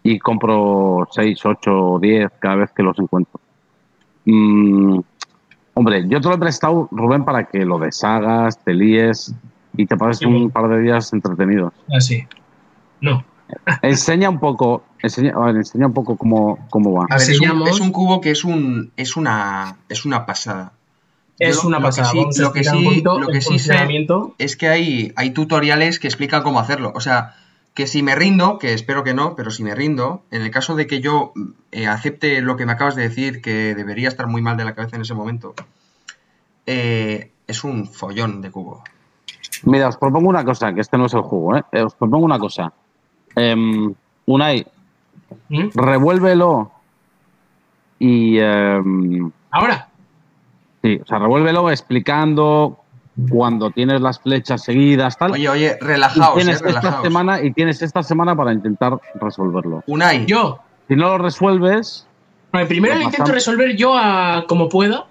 [0.03, 3.39] y compro 6, 8, 10 cada vez que los encuentro.
[4.25, 4.99] Mm,
[5.73, 9.33] hombre, yo te lo he prestado, Rubén, para que lo deshagas, te líes
[9.75, 11.73] y te pases Sí, un par de días entretenidos.
[11.95, 12.27] Así.
[13.01, 13.23] No.
[13.81, 17.05] Enseña un poco, enseña, a ver, enseña un poco cómo, cómo va.
[17.09, 20.73] A ver, es un, es un cubo que es un es una es una pasada.
[21.39, 22.13] Es una lo que pasada.
[22.13, 23.73] lo que sí- lo que sí sé-.
[24.37, 26.91] Es que hay hay tutoriales que explican cómo hacerlo.
[26.95, 27.35] O sea,
[27.73, 30.75] que si me rindo, que espero que no, pero si me rindo, en el caso
[30.75, 31.33] de que yo
[31.73, 34.73] eh, acepte lo que me acabas de decir, que debería estar muy mal de la
[34.75, 35.53] cabeza en ese momento,
[36.65, 38.81] eh, es un follón de cubo.
[39.63, 41.63] Mira, os propongo una cosa, que este no es el juego, ¿eh?
[41.71, 42.71] Eh, Os propongo una cosa.
[43.35, 43.93] Em,
[44.25, 44.65] Unai,
[45.49, 45.67] ¿Mm?
[45.75, 46.71] revuélvelo
[47.99, 48.37] y...
[48.39, 49.89] em, Ahora.
[50.85, 52.79] Sí, o sea, revuélvelo explicando
[53.29, 55.31] cuando tienes las flechas seguidas, tal.
[55.31, 57.03] Oye, oye, y relajaos, eh, tienes esta relajaos.
[57.03, 59.83] semana y tienes esta semana para intentar resolverlo.
[59.87, 60.59] Unai, Yo.
[60.87, 62.05] Si no lo resuelves,
[62.51, 65.05] Vale, primero Lo intento resolver yo a como pueda.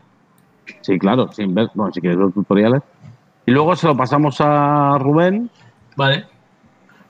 [0.82, 2.82] sí, claro, sin ver, bueno, si quieres los tutoriales.
[3.46, 5.50] Y luego se lo pasamos a Rubén,
[5.96, 6.26] Vale.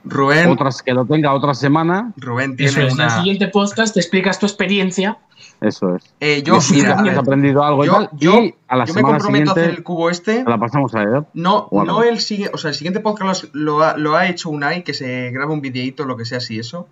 [0.05, 2.13] Rubén, otras que lo tenga otra semana.
[2.17, 2.95] Rubén Eso tiene es.
[2.95, 3.11] En el una...
[3.11, 5.19] siguiente podcast te explicas tu experiencia.
[5.61, 6.15] Eso es.
[6.21, 8.11] Eh, yo, mira, has aprendido algo y yo, tal.
[8.13, 10.45] yo- y a la yo me comprometo a hacer el cubo este.
[10.47, 11.25] la pasamos a él.
[11.33, 14.51] No, O no el siguiente, o sea, el siguiente podcast lo ha, lo ha hecho
[14.51, 16.87] Unai, que se graba un videíto, lo que sea, así eso.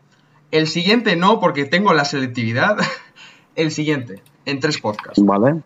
[0.51, 2.77] El siguiente no, porque tengo la selectividad.
[3.55, 5.23] El siguiente, en tres podcasts.
[5.23, 5.61] Vale.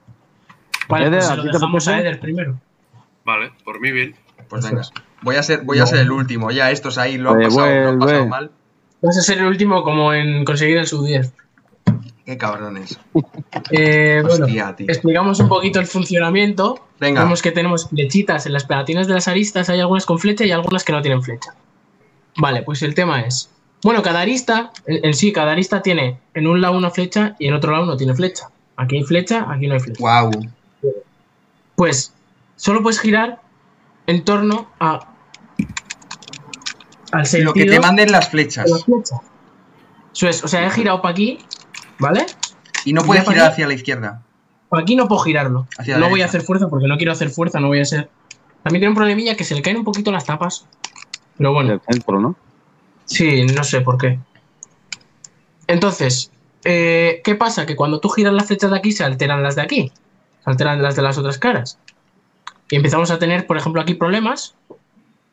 [0.89, 2.01] Vale, Eder, pues se ¿a lo dejamos a?
[2.01, 2.59] Eder primero.
[3.25, 4.17] Vale, por mí bien.
[4.49, 4.93] Pues Eso venga, es.
[5.27, 6.51] Voy a ser, voy a ser el último.
[6.53, 8.51] Ya estos ahí lo han Eh, pasado, lo han pasado mal.
[9.03, 11.33] Vas a ser el último como en conseguir el sub 10.
[12.24, 12.99] Qué cabrones.
[13.70, 14.64] Eh, bueno, tío.
[14.89, 16.79] explicamos un poquito el funcionamiento.
[17.01, 17.22] Venga.
[17.24, 19.68] Vemos que tenemos flechitas en las pegatinas de las aristas.
[19.70, 21.55] Hay algunas con flecha y algunas que no tienen flecha.
[22.37, 23.51] Vale, pues el tema es.
[23.83, 27.49] Bueno, cada arista, en, en sí, cada arista tiene en un lado una flecha y
[27.49, 28.49] en otro lado no tiene flecha.
[28.77, 30.01] Aquí hay flecha, aquí no hay flecha.
[30.01, 30.31] Wow.
[31.74, 32.12] Pues
[32.57, 33.41] solo puedes girar
[34.07, 35.09] en torno a
[37.17, 38.67] al sentido Lo que te manden las flechas.
[40.12, 41.39] Eso es, o sea, he girado para aquí,
[41.99, 42.27] ¿vale?
[42.85, 44.23] Y no puedes girar hacia la izquierda.
[44.69, 45.67] Para aquí no puedo girarlo.
[45.79, 47.85] Hacia la no voy a hacer fuerza porque no quiero hacer fuerza, no voy a
[47.85, 48.09] ser.
[48.62, 50.67] También tiene un problemilla que se le caen un poquito las tapas.
[51.37, 52.37] Pero bueno, Del centro, ¿no?
[53.05, 54.19] sí, no sé por qué.
[55.67, 56.31] Entonces,
[56.64, 57.67] eh, ¿qué pasa?
[57.67, 59.93] Que cuando tú giras las flechas de aquí se alteran las de aquí.
[60.45, 61.79] Se alteran las de las otras caras.
[62.71, 64.55] Y empezamos a tener, por ejemplo, aquí problemas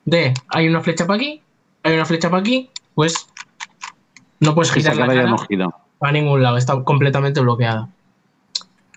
[0.06, 1.42] de hay una flecha para aquí,
[1.84, 3.28] hay una flecha para aquí, pues
[4.40, 5.68] no puedes Esa girar la cara ya cara no gira.
[6.02, 7.90] a ningún lado, está completamente bloqueada.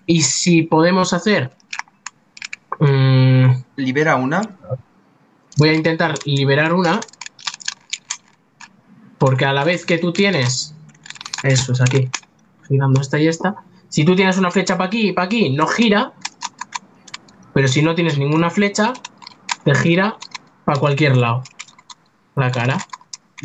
[0.05, 1.51] Y si podemos hacer.
[2.79, 4.41] mm, Libera una.
[5.57, 6.99] voy a intentar liberar una.
[9.17, 10.75] Porque a la vez que tú tienes.
[11.43, 12.09] Eso es aquí.
[12.67, 13.55] Girando esta y esta.
[13.89, 16.13] Si tú tienes una flecha para aquí y para aquí, no gira.
[17.53, 18.93] Pero si no tienes ninguna flecha,
[19.63, 20.17] te gira
[20.65, 21.43] para cualquier lado.
[22.37, 22.77] La cara.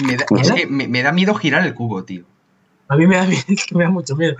[0.04, 2.24] Me da, es que me, me da miedo girar el cubo, tío.
[2.88, 3.42] A mí me da, miedo,
[3.74, 4.36] me da mucho miedo.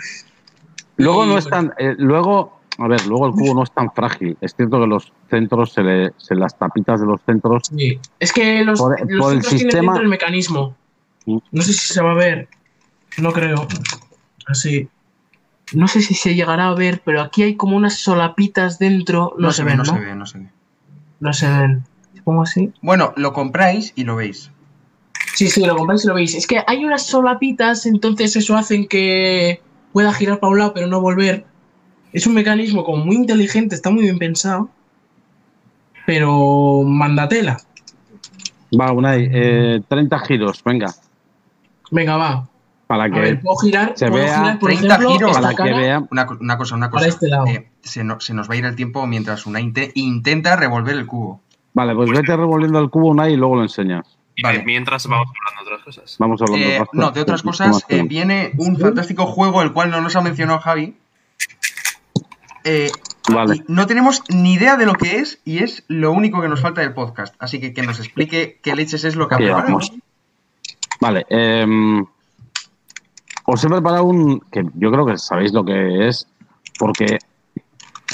[0.96, 1.72] Luego Y, no es tan.
[1.78, 4.36] eh, luego, a ver, luego el cubo no es tan frágil.
[4.40, 7.62] Es cierto que los centros, se le, se las tapitas de los centros.
[7.76, 7.98] Sí.
[8.20, 10.76] Es que los, Por- los por el centros tienen sistema- dentro el mecanismo.
[11.26, 11.38] Mm.
[11.50, 12.48] No sé si se va a ver.
[13.18, 13.66] No creo.
[14.46, 14.88] Así.
[15.72, 19.34] No sé si se llegará a ver, pero aquí hay como unas solapitas dentro.
[19.38, 19.94] No, se, ven, no ¿no?
[19.94, 20.48] se ve, no se ve.
[21.20, 21.84] No se ven.
[22.42, 22.72] Así.
[22.82, 24.50] Bueno, lo compráis y lo veis.
[25.34, 26.34] Sí, sí, lo compráis y lo veis.
[26.34, 29.60] Es que hay unas solapitas, entonces eso hacen que
[29.92, 31.44] pueda girar para un lado pero no volver.
[32.12, 34.68] Es un mecanismo como muy inteligente, está muy bien pensado.
[36.06, 37.58] Pero mandatela.
[38.78, 40.92] Va, Unai, eh, 30 giros, venga.
[41.90, 42.48] Venga, va.
[42.86, 45.54] Para A que ver, puedo girar, se puedo vea girar, por 30 ejemplo, giros para
[45.54, 46.06] que vea.
[46.10, 47.00] Una, co- una cosa, una cosa.
[47.00, 47.46] Para este lado.
[47.46, 50.96] Eh, se, no- se nos va a ir el tiempo mientras una inte- intenta revolver
[50.96, 51.40] el cubo.
[51.74, 54.06] Vale, pues vete revolviendo el cubo Unai y luego lo enseñas.
[54.34, 54.62] Y Vale.
[54.64, 56.16] mientras vamos hablando de otras cosas.
[56.18, 58.08] Vamos hablando Eh, otras no, de otras ¿Qué más cosas, eh, tenemos?
[58.08, 60.96] viene un fantástico juego, el cual no nos ha mencionado Javi.
[62.64, 62.90] Eh,
[63.32, 63.56] Vale.
[63.56, 66.60] y no tenemos ni idea de lo que es y es lo único que nos
[66.60, 67.34] falta del podcast.
[67.38, 69.68] Así que que nos explique qué leches es lo que ha Aquí preparado.
[69.68, 69.92] vamos.
[71.00, 72.04] Vale, em,
[73.44, 76.28] os he preparado un que yo creo que sabéis lo que es,
[76.78, 77.18] porque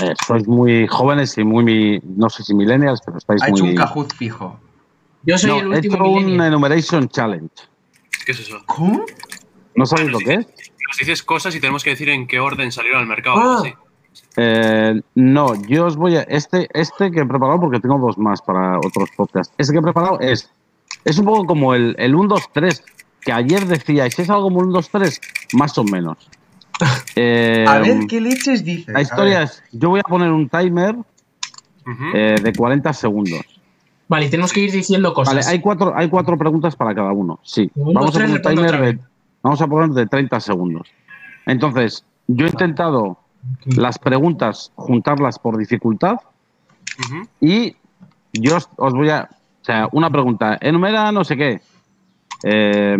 [0.03, 3.65] eh, sois muy jóvenes y muy, mi- no sé si millennials, pero estáis Ha hecho
[3.65, 3.71] muy...
[3.73, 4.59] un Kahoot fijo.
[5.25, 7.51] Yo soy No, el he último hecho un enumeration challenge.
[8.25, 8.59] ¿Qué es eso?
[8.67, 9.05] ¿Cómo?
[9.75, 10.47] ¿No sabéis lo que es?
[10.89, 13.37] Nos dices cosas y tenemos que decir en qué orden salieron al mercado.
[13.41, 13.61] Ah.
[13.63, 13.73] sí.
[14.37, 16.23] Eh, no, yo os voy a.
[16.23, 19.53] Este, este que he preparado, porque tengo dos más para otros podcasts.
[19.59, 20.51] Este que he preparado es.
[21.05, 22.85] Es un poco como el, el 1, 2, 3,
[23.21, 25.21] que ayer decíais, ¿es algo como un 1, 2, 3?
[25.55, 26.17] Más o menos.
[27.17, 28.93] Eh, A ver qué leches dice.
[28.93, 30.97] la historia es: yo voy a poner un timer
[32.15, 33.41] eh, de 40 segundos.
[34.09, 35.35] Vale, y tenemos que ir diciendo cosas.
[35.35, 37.41] Vale, hay cuatro, hay cuatro preguntas para cada uno.
[37.43, 37.71] Sí.
[37.75, 39.05] Un, Vamos dos, a tres, poner un respondo timer de,
[39.43, 40.89] vamos a poner de 30 segundos.
[41.47, 43.19] Entonces, yo he intentado
[43.65, 46.17] las preguntas juntarlas por dificultad
[47.41, 47.77] y
[48.33, 49.29] yo os, os voy a.
[49.61, 51.61] O sea, una pregunta, enumera no sé qué.
[52.43, 52.97] Eh,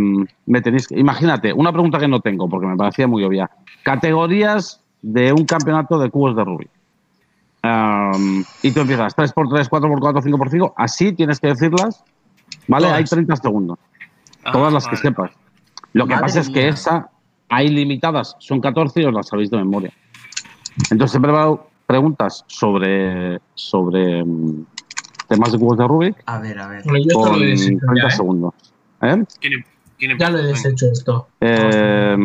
[0.47, 3.51] me tenéis que- imagínate, una pregunta que no tengo porque me parecía muy obvia.
[3.85, 6.71] Categorías de un campeonato de cubos de Rubik.
[7.63, 10.75] Um, y tú empiezas 3x3, 4x4, 5x5.
[10.77, 12.05] Así tienes que decirlas.
[12.67, 12.87] ¿Vale?
[12.87, 12.99] Todas.
[12.99, 13.79] Hay 30 segundos.
[14.45, 15.03] Ah, Todas las que vale.
[15.03, 15.31] sepas.
[15.93, 16.69] Lo que Madre pasa es que mía.
[16.71, 17.11] esa
[17.49, 18.37] hay limitadas.
[18.39, 19.91] Son 14 y os las sabéis de memoria.
[20.91, 24.65] Entonces he preparado preguntas sobre, sobre mm,
[25.29, 26.83] temas de cubos de Rubik A ver, a ver.
[26.85, 28.11] Bueno, yo con lo he 30 deshecho ya, ¿eh?
[28.11, 28.55] segundos.
[29.03, 29.25] ¿Eh?
[29.41, 29.65] ¿Quién, em-
[29.99, 31.29] quién Ya lo he deshecho esto.
[31.41, 32.17] Eh,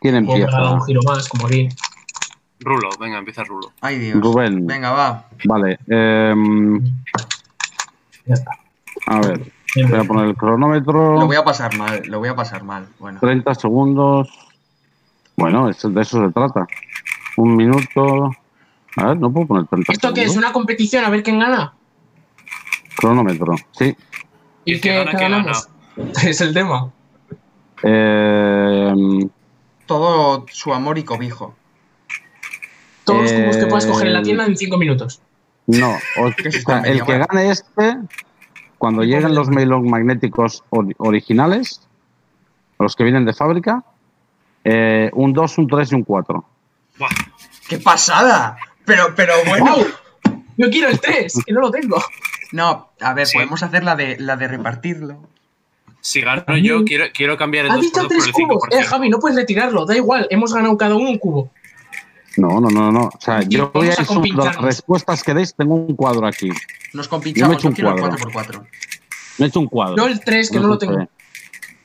[0.00, 0.72] ¿Quién empieza?
[0.74, 1.68] un giro más, como aquí.
[2.60, 3.72] Rulo, venga, empieza Rulo.
[3.80, 4.20] Ay, Dios.
[4.20, 4.66] Rubén.
[4.66, 5.28] Venga, va.
[5.44, 5.78] Vale.
[5.88, 6.34] eh,
[8.26, 8.50] Ya está.
[9.06, 9.52] a ver,
[9.88, 11.18] voy a poner el cronómetro.
[11.18, 12.86] Lo voy a pasar mal, lo voy a pasar mal.
[12.98, 13.18] Bueno.
[13.20, 14.28] 30 segundos.
[15.36, 15.90] Bueno, de eso
[16.26, 16.66] se trata.
[17.36, 18.30] Un minuto.
[18.96, 20.28] A ver, no puedo poner 30 ¿Esto qué es?
[20.28, 20.44] segundos.
[20.48, 21.04] ¿Una competición?
[21.04, 21.72] A ver quién gana.
[22.96, 23.96] Cronómetro, sí.
[24.64, 25.12] ¿Y, Y qué, gana,
[26.22, 26.28] qué?
[26.30, 26.90] Es el tema.
[27.82, 28.92] Eh,
[29.86, 31.54] Todo su amor y cobijo.
[33.04, 35.20] Todos los cubos que puedas coger en la tienda en 5 minutos.
[35.66, 37.96] no, os- ¿Qué es o esto, sea, el que gane este,
[38.78, 41.86] cuando lleguen los mailon magnéticos ori- originales,
[42.78, 43.82] los que vienen de fábrica,
[44.64, 46.44] eh, un 2, un 3 y un 4.
[46.98, 47.08] Buah,
[47.68, 48.56] ¡Qué pasada!
[48.84, 49.74] Pero, pero bueno.
[49.76, 49.86] ¡Wow!
[50.56, 51.96] Yo quiero el 3, que no lo tengo.
[52.52, 53.34] No, a ver, Sí.
[53.38, 55.18] podemos hacer la de, la de repartirlo.
[56.00, 58.62] si gano yo, quiero, quiero cambiar el Ha 2 dicho por 3 el cubos.
[58.70, 58.78] 5%.
[58.80, 59.84] Eh, Javi, no puedes retirarlo.
[59.86, 61.50] Da igual, hemos ganado cada uno un cubo.
[62.36, 63.00] No, no, no, no.
[63.04, 64.56] O sea, Y yo voy a vamos a ir sumando las compincharnos.
[66.92, 68.16] Nos Yo me he compinchamos, hecho yo un quiero el cuadro.
[68.18, 68.66] 4x4.
[69.38, 69.96] Me he hecho un cuadro.
[69.96, 70.98] Yo el 3, que no lo tengo.
[71.00, 71.06] Sí,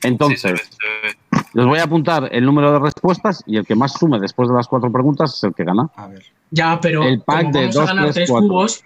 [0.00, 1.06] se Entonces, ve, se
[1.36, 1.42] ve.
[1.52, 4.54] les voy a apuntar el número de respuestas y el que más sume después de
[4.54, 5.90] las cuatro preguntas es el que gana.
[5.96, 6.24] A ver.
[6.50, 8.48] Ya, pero El pack como de vamos a dos, ganar tres, 3 cuatro.
[8.48, 8.84] cubos,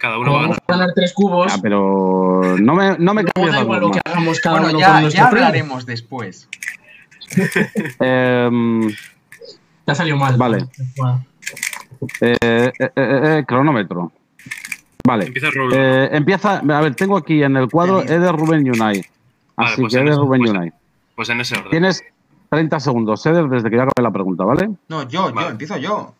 [0.00, 0.62] Cada uno va a vamos ganar.
[0.66, 3.98] a ganar 3 cubos, pero no me, no me cambies da las igual lo que
[3.98, 4.02] normas.
[4.06, 5.46] hagamos cada Bueno, uno ya, con ya premio.
[5.46, 6.48] hablaremos después.
[8.00, 8.88] Em,
[9.84, 10.36] Te ha salido mal.
[10.36, 10.66] Vale.
[12.20, 14.12] eh, eh, eh, eh, cronómetro.
[15.06, 15.26] Vale.
[15.26, 15.48] Empieza.
[15.72, 16.58] Eh, empieza.
[16.58, 18.16] A ver, tengo aquí en el cuadro Eddie.
[18.16, 19.04] Eder Rubén Unai.
[19.56, 20.72] Vale, Así pues que Eder ese- Rubén pues- Unai.
[21.16, 21.70] Pues en ese orden.
[21.70, 22.02] Tienes
[22.48, 24.70] 30 segundos, Eder, desde que ya acabé la pregunta, ¿vale?
[24.88, 26.14] No, yo, yo, empiezo yo.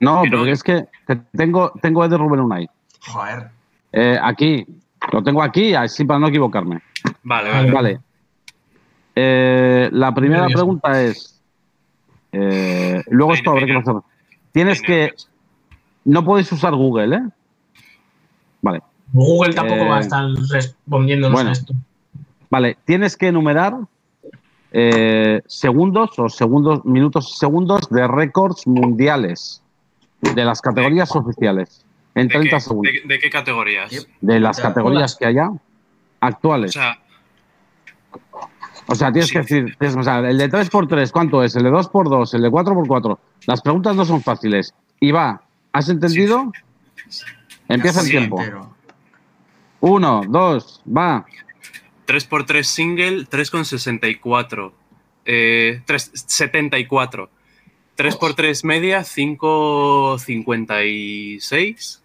[0.00, 0.46] No, pero no.
[0.46, 2.68] es que, que tengo, tengo Eder Rubén Unai.
[3.08, 3.48] Joder.
[3.92, 4.66] Eh, aquí,
[5.12, 6.80] lo tengo aquí, así para no equivocarme.
[7.22, 7.70] Vale, Vale.
[7.72, 8.00] vale.
[9.14, 10.58] Eh, la primera Nervioso.
[10.64, 11.40] pregunta es.
[12.32, 13.94] eh, luego esto habrá que hacer.
[14.52, 15.12] Tienes que.
[16.04, 17.22] No podéis usar Google, ¿eh?
[18.62, 18.80] Vale.
[19.12, 21.50] Google tampoco Eh, va a estar respondiéndonos bueno.
[21.50, 21.74] a esto.
[22.50, 22.76] Vale.
[22.84, 23.76] Tienes que enumerar
[24.72, 29.62] eh, segundos o segundos, minutos y segundos de récords mundiales
[30.20, 31.84] de las categorías oficiales.
[32.14, 32.92] En ¿De 30 qué, segundos.
[32.92, 34.06] de- de qué categorías?
[34.20, 35.60] De las categorías que haya O
[36.20, 36.72] actuales.
[36.72, 36.98] sea,
[38.90, 39.34] O sea, tienes Sí.
[39.34, 41.54] que decir, tienes- o sea, el de 3x3, ¿cuánto es?
[41.54, 43.18] El de 2x2, el de 4x4.
[43.46, 44.72] Las preguntas no son fáciles.
[44.98, 45.42] Y va,
[45.74, 46.50] ¿has entendido?
[47.68, 48.40] Empieza el Sí, tiempo.
[48.40, 48.74] entero.
[49.80, 51.26] Uno, dos, va.
[52.06, 54.72] 3x3 single, 3,64.
[55.26, 57.28] Eh, 3,74.
[57.98, 62.00] 3x3 media, 5,56.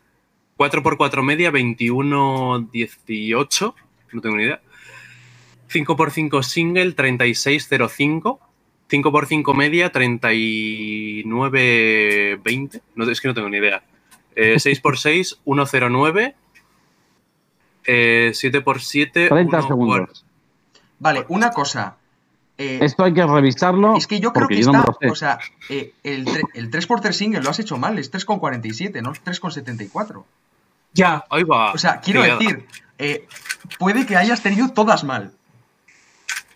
[0.57, 3.73] 4x4 media, 21,18.
[4.11, 4.61] No tengo ni idea.
[5.69, 8.39] 5x5 single, 36,05.
[8.89, 12.81] 5x5 media, 39,20.
[12.95, 13.83] No, es que no tengo ni idea.
[14.35, 16.33] Eh, 6x6, 1,09.
[17.85, 20.25] Eh, 7x7, 30 segundos.
[20.97, 21.97] Vale, una cosa.
[22.57, 23.95] Eh, Esto hay que revisarlo.
[23.97, 24.93] es que yo creo que yo no está.
[25.01, 25.09] sé.
[25.09, 25.39] o sea,
[25.69, 30.23] eh, el, el 3x3 single lo has hecho mal, es 3,47, no 3,74.
[30.93, 31.23] Ya.
[31.31, 31.71] Ahí va.
[31.73, 32.67] O sea, quiero decir,
[32.99, 33.27] eh,
[33.79, 35.31] puede que hayas tenido todas mal.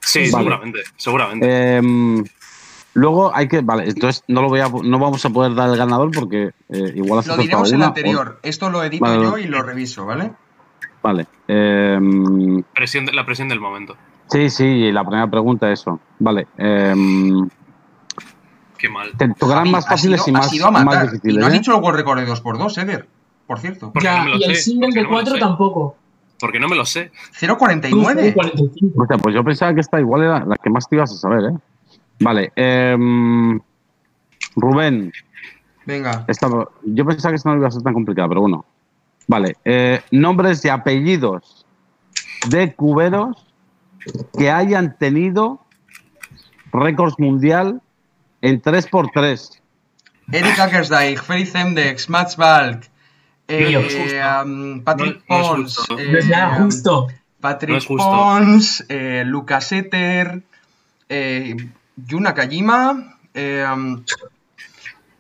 [0.02, 0.32] Sí, Vale.
[0.43, 1.78] seguramente, seguramente.
[1.78, 2.24] Em,
[2.93, 3.62] luego hay que.
[3.62, 6.93] Vale, entonces no, lo voy a, no vamos a poder dar el ganador porque eh,
[6.95, 8.39] igual has Lo diremos en el una o- anterior.
[8.43, 10.32] Esto lo edito Vale, yo y lo reviso, ¿vale?
[11.02, 11.26] Vale.
[11.48, 13.98] em, Presión de- la presión del momento.
[14.30, 15.99] Sí, sí, la primera pregunta, eso.
[16.19, 16.47] Vale.
[16.57, 17.47] em,
[18.78, 19.11] Qué mal.
[19.17, 21.03] te tocarán más fáciles y más, más.
[21.03, 21.38] Y difíciles.
[21.38, 21.57] no has ¿eh?
[21.57, 23.07] dicho el World Record de 2x2, Eder.
[23.47, 23.91] Por cierto.
[24.01, 25.39] Ya, no y el single porque de no me lo 4 sé.
[25.39, 25.95] tampoco.
[26.39, 27.11] Porque no me lo sé.
[27.39, 28.34] 0,49.
[28.34, 29.01] 45.
[29.01, 31.45] Hostia, pues yo pensaba que esta igual era la que más te ibas a saber,
[31.51, 31.57] ¿eh?
[32.19, 32.51] Vale.
[32.55, 33.59] em,
[34.55, 35.11] Rubén,
[35.86, 36.25] Venga.
[36.28, 36.47] esta,
[36.84, 38.65] yo pensaba que esta no iba a ser tan complicada, pero bueno.
[39.28, 39.55] Vale.
[39.65, 41.65] eh, nombres y apellidos
[42.49, 43.47] de cuberos
[44.38, 45.66] que hayan tenido
[46.72, 47.82] récords mundial
[48.41, 49.60] en 3x3.
[50.32, 52.89] Eric Ackersdijk, Felix Mats Balk,
[53.48, 55.98] eh, um, Patrick No- no es Pons, justo.
[56.00, 56.22] eh,
[56.60, 57.08] justo.
[57.39, 58.10] Patrick No es justo.
[58.12, 60.41] Pons, eh, Lucas Etter,
[61.08, 61.56] eh,
[61.95, 64.04] Yuna Kajima, eh, um,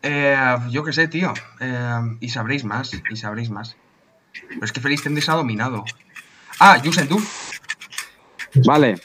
[0.01, 1.33] eh, yo qué sé, tío.
[1.59, 3.75] eh, y sabréis más, y sabréis más.
[4.49, 5.83] Pero es que Felix ha dominado.
[6.59, 7.17] Ah, Yusen Du.
[8.65, 8.95] Vale.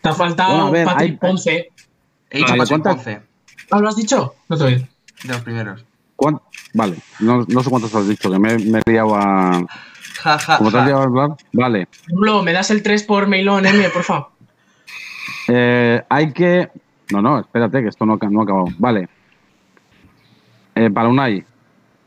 [0.00, 1.72] Te ha faltado Bueno, Patrick hay- Ponce.
[2.30, 2.82] He dicho Patrick.
[2.82, 3.22] Ponce,
[3.70, 4.34] ¿Ah, lo has dicho?
[4.48, 4.86] No te oigo.
[5.22, 5.84] de los primeros.
[6.16, 6.40] ¿Cuán-
[6.74, 6.96] Vale.
[7.20, 9.64] No, no sé cuántos has dicho, que me, me he liado a.
[10.22, 11.30] Ja, ja, Como te has liado a hablar.
[11.52, 11.88] Vale.
[12.10, 14.28] Pablo, ¿me das el 3 por mailón, M, por favor?
[15.48, 16.70] Eh, hay que.
[17.10, 18.66] No, no, espérate, que esto no, ha- no ha acabado.
[18.78, 19.08] Vale.
[20.74, 21.44] Eh, para Unai,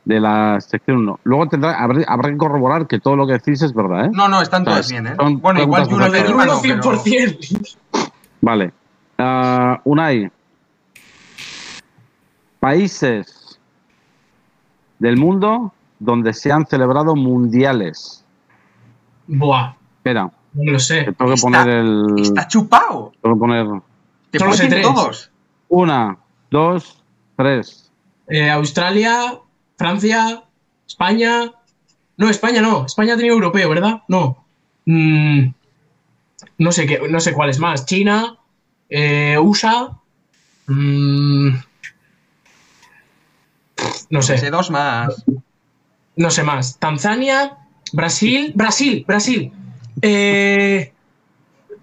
[0.07, 1.19] de la sección 1.
[1.25, 4.09] Luego tendrá, habrá, habrá que corroborar que todo lo que decís es verdad, ¿eh?
[4.13, 5.15] No, no, están todas bien, ¿eh?
[5.17, 5.83] son Bueno, igual.
[5.83, 6.81] Kajima Uno no, pero...
[6.81, 7.77] 100%.
[8.39, 8.71] Vale.
[9.17, 10.31] Ah, Unai.
[12.59, 13.59] Países
[14.99, 18.23] del mundo donde se han celebrado mundiales.
[19.27, 21.05] Buah, Espera, no lo sé.
[21.05, 22.05] que tengo que Está- poner el.
[22.19, 23.11] Está chupado.
[23.21, 23.67] Tengo que poner.
[24.31, 24.87] Te Solo sé ponen tres.
[24.87, 25.31] todos.
[25.69, 26.17] Una,
[26.49, 27.03] dos,
[27.35, 27.91] tres.
[28.29, 29.33] Eh, Australia,
[29.77, 30.43] Francia,
[30.87, 31.51] España.
[32.17, 32.85] No, España no.
[32.85, 34.01] España ha tenido europeo, ¿verdad?
[34.07, 34.45] No.
[34.85, 35.49] Mm,
[36.57, 37.85] no sé qué, no sé cuáles más.
[37.85, 38.37] China,
[38.89, 39.97] eh, USA.
[40.67, 41.49] mm,
[44.09, 45.23] no Sé sé, dos más.
[46.15, 46.77] no sé más.
[46.79, 47.57] Tanzania,
[47.93, 49.51] Brasil, Brasil, Brasil.
[50.01, 50.93] Eh,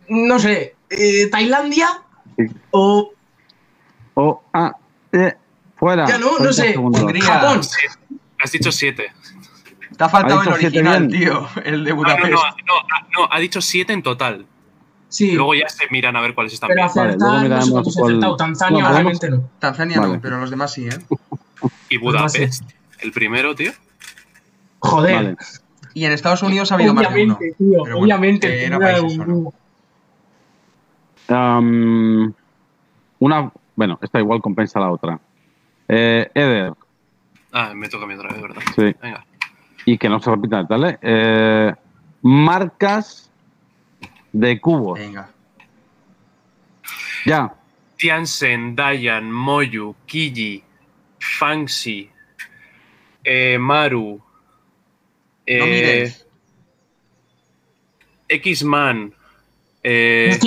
[0.09, 1.89] no sé, eh, Tailandia
[2.37, 2.47] Sí.
[2.73, 3.13] o
[4.15, 4.77] O, ah,
[5.13, 5.35] eh,
[5.85, 6.07] fuera.
[6.07, 6.73] Ya no, no 30 sé.
[6.73, 7.13] segundos.
[7.23, 7.61] Japón.
[8.43, 9.13] Has dicho siete.
[9.97, 11.47] Te ha faltado Ha el original, tío.
[11.65, 12.31] El de No, no, Budapest.
[12.33, 14.47] no, no, ah, no, ha dicho siete en total.
[15.09, 17.19] Sí, Luego ya se miran a ver cuáles están pero bien.
[17.19, 18.37] luego no cuál- acertado.
[18.37, 19.49] Tanzania, No, obviamente no.
[19.61, 20.15] Tanzania Vale.
[20.15, 20.99] no, pero los demás sí, ¿eh?
[21.89, 22.65] Y Budapest,
[23.01, 23.71] el primero, tío.
[24.81, 25.15] Joder.
[25.15, 25.37] Vale.
[25.95, 27.35] Y en Estados Unidos ha habido más de uno.
[27.37, 28.65] Obviamente, tío, Pero bueno, obviamente.
[28.65, 28.79] era
[29.09, 29.53] solo.
[33.21, 35.21] una, bueno, esta igual compensa la otra.
[35.89, 36.73] Eh, Eder,
[37.53, 38.63] Ah, me toca a mí otra vez, ¿verdad?
[38.75, 39.25] sí, Venga.
[39.85, 40.99] y que no se repita, ¿vale?
[41.03, 41.73] Eh,
[42.23, 43.31] marcas
[44.33, 44.99] de cubos.
[44.99, 45.31] Venga.
[47.27, 47.55] Ya,
[47.97, 50.63] Tiansen, Dayan, Moyu, Kiji,
[51.21, 52.11] Fangxi,
[53.23, 54.23] eh, Maru, No
[55.47, 56.27] eh, mires.
[58.29, 59.13] X-Man,
[59.83, 60.39] eh,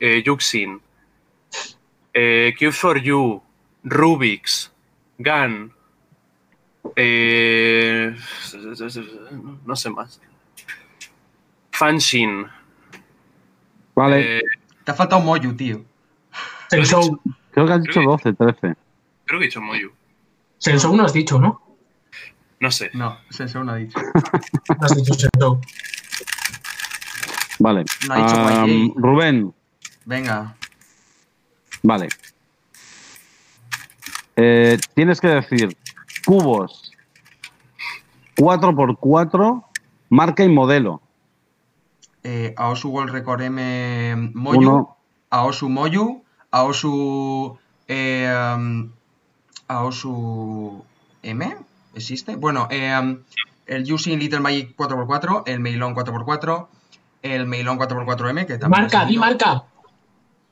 [0.00, 0.80] eh, Yuxin,
[2.14, 3.42] eh, Q4U,
[3.84, 4.70] Rubix,
[5.18, 5.72] Gun,
[6.96, 8.14] eh,
[9.66, 10.20] no sé más.
[11.70, 12.46] Fanshin,
[13.94, 14.38] vale.
[14.38, 14.42] eh,
[14.84, 15.84] Te ha faltado Moyu, tío.
[16.70, 17.20] Sensou.
[17.50, 18.60] Creo que has dicho 12, 13.
[19.24, 19.92] creo que he dicho Moyu,
[20.58, 21.60] Sensou no has dicho, ¿no?
[22.60, 22.90] no sé.
[22.94, 23.98] No, Senseo no ha dicho.
[24.00, 25.60] No has dicho Sensou.
[27.58, 27.84] Vale.
[28.08, 28.92] No ha dicho Am, YJ.
[28.96, 29.54] Rubén,
[30.04, 30.56] Venga.
[31.82, 32.08] vale.
[34.44, 35.76] Eh, tienes que decir
[36.26, 36.90] Cubos.
[38.36, 39.64] 4x4,
[40.08, 41.00] marca y modelo.
[42.24, 44.96] Eh, Aosu World Record M Moyu, Uno.
[45.30, 47.56] Aosu Moyu, Aosu.
[47.86, 48.90] eh,
[49.68, 50.84] Aosu
[51.22, 51.56] M,
[51.94, 52.34] ¿existe?
[52.34, 53.18] Bueno, eh,
[53.66, 56.66] el Yusin Little Magic 4x4, el Meilon 4x4,
[57.22, 58.82] el Meilon 4x4M, que también.
[58.82, 59.64] Marca, di marca.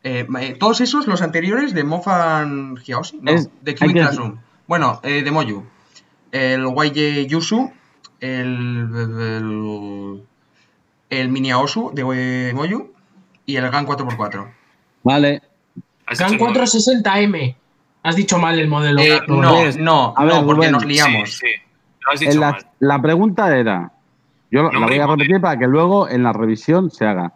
[0.02, 4.38] Eh, eh, todos esos, los anteriores de Mofan Hyaoshi, no, Es- de que- Classroom.
[4.66, 5.64] Bueno, eh, de Moyu.
[6.32, 7.70] El YJ Yusu,
[8.20, 8.88] el,
[9.20, 10.22] el,
[11.10, 12.92] el Mini Aosu de Moyu
[13.46, 14.48] y el GAN 4x4.
[15.02, 15.42] Vale.
[16.06, 16.64] GAN dicho el modelo.
[16.64, 17.56] 460M.
[18.02, 19.00] Has dicho mal el modelo.
[19.00, 19.84] Eh, Rubén.
[19.84, 20.72] no, no, a ver, no, porque Rubén.
[20.72, 21.30] nos liamos.
[21.36, 21.46] sí.
[22.06, 22.66] Lo has dicho En la, mal.
[22.78, 23.92] la pregunta era,
[24.50, 27.32] yo la voy a repetir para que luego en la revisión se haga.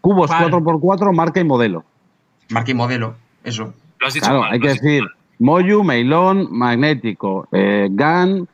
[0.00, 0.46] Cubos Vale.
[0.50, 1.84] 4x4, marca y modelo.
[2.50, 3.72] Marca y modelo, eso.
[3.98, 4.52] Lo has dicho Claro, mal.
[4.52, 5.12] hay lo que decir mal.
[5.40, 8.48] Moyu, Meilón, magnético, eh, GAN,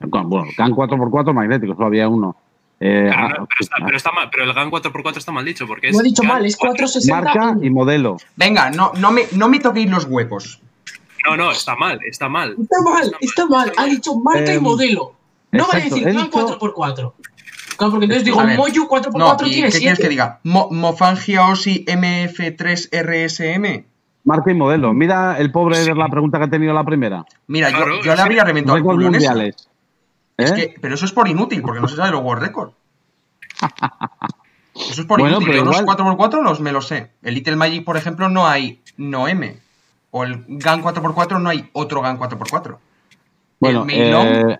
[0.00, 2.36] bueno, GAN 4x4 magnético, solo había uno.
[2.80, 5.44] Eh, Pero, ah, no- pero está, pero está mal, pero el GAN 4x4 está mal
[5.44, 5.94] dicho porque es.
[5.96, 6.86] Lo he dicho GAN mal, es 4.
[6.86, 7.20] 460.
[7.34, 8.16] marca y modelo.
[8.36, 10.60] Venga, no, no, me, no me toquéis los huevos.
[11.26, 12.54] No, no, está mal, está mal.
[12.60, 13.72] Está mal, está mal.
[13.76, 15.12] Ha dicho marca y Em, modelo.
[15.50, 17.12] No va a decir GAN dicho- 4x4.
[17.78, 20.08] Claro, porque entonces digo, Moyu 4x4 No, ¿y tiene ¿qué quieres que 7.
[20.08, 20.40] diga?
[20.42, 23.84] Mo, Mofan Hyaoshi MF3RSM.
[24.24, 24.92] Marca y modelo.
[24.92, 27.24] Mira el pobre de la pregunta que ha tenido la primera.
[27.46, 29.68] Mira, Claro, yo, yo es le habría reventado el culo en mundiales.
[30.36, 30.54] Es ¿Eh?
[30.54, 32.72] que, pero eso es por inútil, porque no se sabe los World Record.
[34.74, 35.48] Eso es por Bueno, inútil.
[35.54, 37.10] pero Yo los igual- 4x4 los me los sé.
[37.22, 39.56] El Little Magic, por ejemplo, no hay no M.
[40.12, 42.76] O el GAN 4x4 no hay otro GAN 4x4.
[43.58, 44.58] Bueno, el Meilong, eh,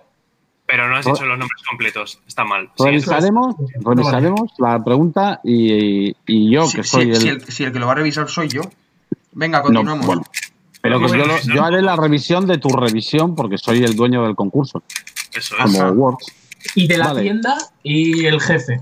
[0.69, 2.21] Pero no has dicho los nombres completos.
[2.29, 2.69] Está mal.
[2.79, 7.17] Revisaremos, revisaremos la pregunta y, y yo, si, que soy si- el...
[7.21, 8.61] si el, si el que lo va a revisar soy yo.
[9.33, 10.07] Venga, No, continuamos.
[10.07, 10.23] bueno,
[10.83, 14.37] pero que yo, lo- haré la revisión de tu revisión porque soy el dueño del
[14.37, 14.83] concurso,
[15.35, 15.63] Eso es.
[15.63, 15.91] como Ajá.
[15.91, 16.27] Words.
[16.75, 17.23] Y de la Vale.
[17.23, 18.81] tienda y el jefe.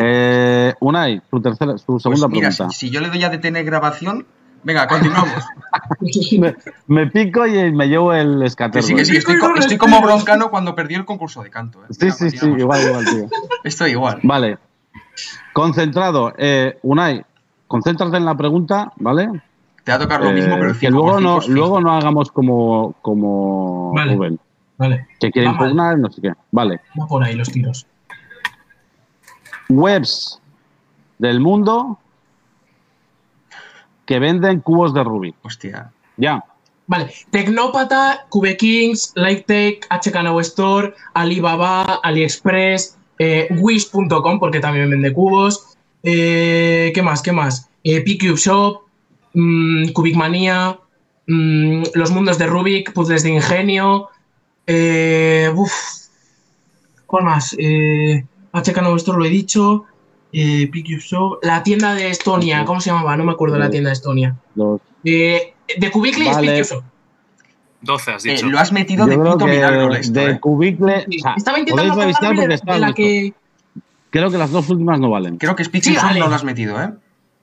[0.00, 2.76] Eh, Unai, tu tercera, tu Pues segunda mira, si, pregunta.
[2.78, 4.24] si yo le doy a detener grabación.
[4.64, 5.44] Venga, continuamos.
[6.38, 6.54] Me,
[6.86, 8.86] me pico y me llevo el escatergo.
[8.86, 11.82] sí, que sí, estoy, co- estoy como broncano cuando perdí el concurso de canto.
[11.82, 11.86] ¿eh?
[11.90, 13.28] Sí, Venga, sí, sí, igual, igual, tío.
[13.64, 14.20] Estoy igual.
[14.22, 14.58] Vale.
[15.52, 16.34] Concentrado.
[16.36, 17.24] Eh, Unai,
[17.66, 19.28] concéntrate en la pregunta, ¿vale?
[19.84, 21.92] Te va a tocar lo mismo, Eh, pero el que 5 luego no, luego no
[21.94, 24.14] hagamos como, como Vale.
[24.14, 24.38] Rubén,
[24.76, 25.62] Vale, que quiere Va mal.
[25.70, 26.32] impugnar, no sé qué.
[26.50, 26.80] Vale.
[27.00, 27.86] va por ahí los tiros.
[29.68, 30.40] Webs
[31.18, 31.98] del mundo
[34.06, 35.34] que venden cubos de Rubik.
[35.42, 35.92] Hostia.
[36.16, 36.44] Ya.
[36.86, 45.12] Vale, Tecnópata, Cube Kings, Lightech, HK Now Store, Alibaba, AliExpress, eh, Wish.com, porque también vende
[45.12, 45.76] cubos.
[46.02, 47.22] Eh, ¿Qué más?
[47.22, 47.70] ¿Qué más?
[47.84, 48.82] Eh, PCube Shop,
[49.34, 50.78] mm, Cubic Manía,
[51.28, 54.08] mm, Los Mundos de Rubik, Puzzles de Ingenio.
[54.66, 55.72] Eh, uf,
[57.12, 57.54] ¿Cuál más?
[57.58, 59.84] Eh, HK Now Store lo he dicho.
[60.32, 63.16] Eh, PCube Shop, la tienda de Estonia, ¿cómo se llamaba?
[63.16, 64.34] No me acuerdo la tienda de Estonia.
[64.54, 66.58] Los, Eh, de Cubicle Vale.
[66.58, 66.84] y Speed Shop.
[67.82, 68.46] 12 has Eh, dicho.
[68.48, 70.40] lo has metido de yo puto milagro esto, de eh.
[70.40, 71.04] Cubicle.
[71.10, 73.34] Sí, o sea, Estaba intentando revisar acordarme porque de, está de la que.
[74.10, 75.36] Creo que las dos últimas no valen.
[75.38, 76.20] Creo que Speed Sí, vale.
[76.20, 76.90] no lo has metido, ¿eh?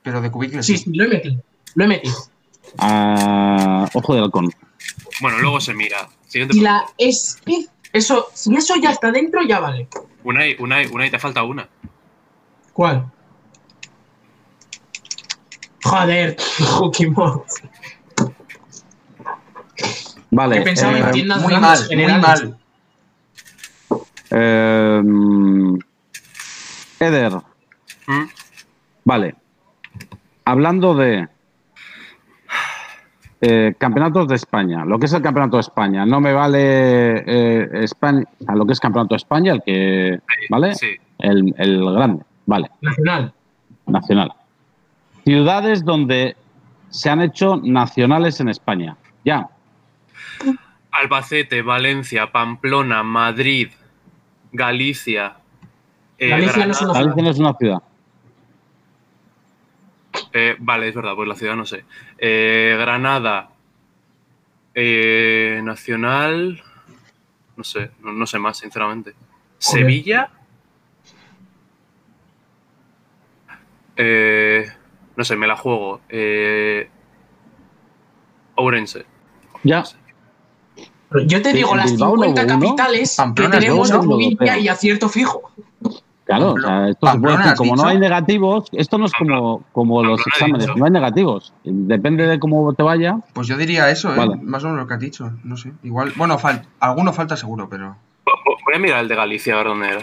[0.01, 0.85] Pero de Cubicle Sí, sí.
[0.85, 1.41] sí, lo he metido.
[1.75, 2.15] Lo he metido.
[2.77, 4.49] Ah, ojo de halcón.
[5.21, 6.07] Bueno, luego se mira.
[6.27, 7.65] Siguiente Y la Speed.
[7.91, 9.87] Eso, si eso ya está dentro, ya vale.
[10.23, 11.67] Unai, Unai, Unai, te falta una.
[12.79, 13.11] ¿Cuál?
[15.83, 16.37] Joder,
[16.79, 17.41] Pokémon.
[20.31, 20.59] Vale.
[20.59, 22.43] Que pensaba eh, en tiendas Muy grandes mal, muy generales.
[22.45, 22.57] mal.
[24.31, 25.03] eh,
[27.01, 27.33] Eder,
[28.07, 28.23] ¿Mm?
[29.03, 29.35] vale.
[30.45, 31.27] Hablando de
[33.41, 37.69] eh, campeonatos de España, lo que es el campeonato de España, no me vale eh,
[37.83, 40.19] España, sea, lo que es campeonato de España, el que,
[40.49, 40.75] ¿vale?
[40.75, 40.91] Sí.
[41.17, 43.33] El, el grande, vale, Nacional.
[43.85, 44.33] nacional.
[45.23, 46.35] Ciudades donde
[46.89, 48.97] se han hecho nacionales en España.
[49.23, 49.47] Ya,
[50.91, 53.69] Albacete, Valencia, Pamplona, Madrid,
[54.51, 55.35] Galicia.
[56.17, 57.83] eh, Galicia no es una- Granada- Galicia no es una ciudad.
[60.33, 61.85] eh, vale, es verdad, pues la ciudad no sé.
[62.17, 63.49] Eh, Granada,
[64.73, 66.61] eh, Nacional.
[67.55, 69.13] No sé, no, no sé más, sinceramente.
[69.57, 70.29] Sevilla.
[74.01, 74.65] Eh,
[75.17, 75.99] no sé, me la juego.
[76.09, 76.89] Eh,
[78.55, 79.05] Ourense.
[79.63, 79.83] Ya,
[81.09, 82.65] Pero Yo te digo las Bilbao no 50 hubo uno.
[82.67, 84.57] capitales Pamplona que tenemos provincia europeo.
[84.63, 85.51] y acierto fijo.
[86.25, 89.05] Claro, o sea, esto se puede Pamplona, decir, ¿has como no hay negativos, esto no
[89.07, 91.53] es como, como los exámenes, no hay negativos.
[91.63, 93.17] Depende de cómo te vaya.
[93.33, 94.37] Pues yo diría eso, ¿eh?
[94.43, 95.31] Más o menos lo que has dicho.
[95.43, 95.71] No sé.
[95.83, 96.13] Igual.
[96.15, 97.97] Bueno, fal- alguno falta seguro, pero.
[98.65, 100.01] Voy a mirar el de Galicia a ver dónde era.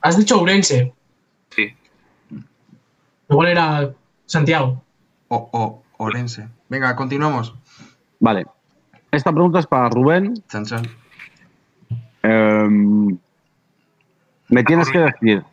[0.00, 0.94] Has dicho Ourense.
[3.28, 3.90] Igual era
[4.26, 4.82] Santiago.
[5.28, 6.48] O, o Orense.
[6.68, 7.54] Venga, continuamos.
[8.20, 8.46] Vale.
[9.10, 10.34] Esta pregunta es para Rubén.
[10.48, 10.82] Chan, chan.
[12.22, 13.16] Em,
[14.48, 15.44] me tienes que decir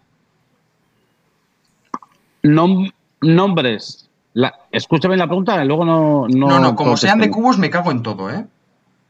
[2.44, 4.10] nom- nombres.
[4.34, 6.28] La, escúchame la pregunta luego no.
[6.28, 8.46] No, No, no, como sean de cubos me cago en todo, ¿eh?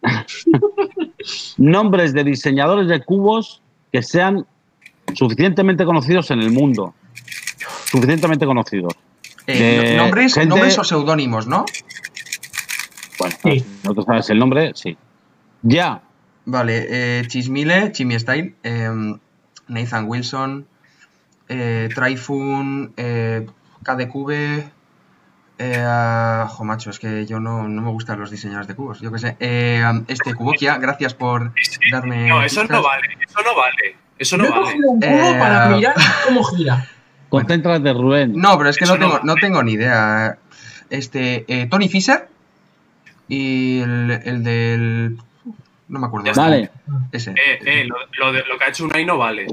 [1.58, 3.62] Nombres de diseñadores de cubos
[3.92, 4.46] que sean
[5.14, 6.94] suficientemente conocidos en el mundo.
[7.86, 8.94] Suficientemente conocidos.
[9.48, 11.66] Eh, nombres, gente- nombres o seudónimos, ¿no?
[13.20, 13.66] Bueno, Sí.
[13.84, 14.98] no te sabes el nombre, sí.
[15.62, 16.02] Ya.
[16.46, 19.18] Vale, eh, Chismile, Chimmy Style, em,
[19.68, 20.66] Nathan Wilson,
[21.48, 23.46] eh, Tryphon, eh,
[23.84, 24.70] KDCube.
[25.60, 29.00] Eh, ah, jo, macho, es que yo no, no me gustan los diseñadores de cubos.
[29.00, 29.38] Yo qué sé.
[29.40, 31.54] Eh, este, Kubokia, gracias por
[31.92, 32.28] darme.
[32.28, 32.78] No, eso pistas.
[32.78, 33.08] no vale.
[33.26, 33.96] Eso no vale.
[34.18, 34.64] Eso no Yo he vale.
[34.66, 35.96] cogido un cubo Eh, para mirar
[36.26, 36.88] cómo gira.
[37.40, 38.34] Concéntrate, Rubén.
[38.36, 39.22] No, pero es que no tengo, vale.
[39.26, 40.38] no tengo ni idea.
[40.90, 42.28] Este, eh, Tony Fisher
[43.28, 45.18] y el, el del.
[45.88, 46.32] No me acuerdo.
[46.36, 46.70] Vale.
[47.12, 47.32] Ese.
[47.32, 49.48] Eh, eh, lo, lo de- lo que ha hecho Unai no vale.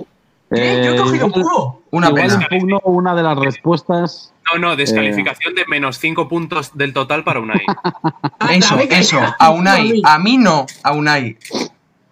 [0.53, 0.83] ¿Qué?
[0.85, 1.83] Yo he Eh, cogido un cubo.
[1.93, 2.47] Una pena.
[2.85, 4.33] una de las respuestas.
[4.53, 7.61] No, no, descalificación de menos 5 puntos del total para Unai.
[8.51, 9.21] Eso, eso.
[9.39, 10.03] A Unai.
[10.05, 10.67] A mí no.
[10.83, 11.37] A Unai.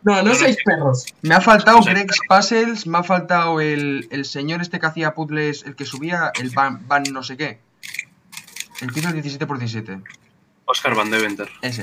[0.08, 1.06] No, no seis perros.
[1.22, 5.64] Me ha faltado Greg's Puzzles, me ha faltado el, el señor este que hacía puzzles,
[5.64, 7.58] el que subía el Van, van no sé qué.
[8.80, 10.00] El que hizo el 17 x 17
[10.64, 11.48] Oscar Van Deventer.
[11.62, 11.82] Ese.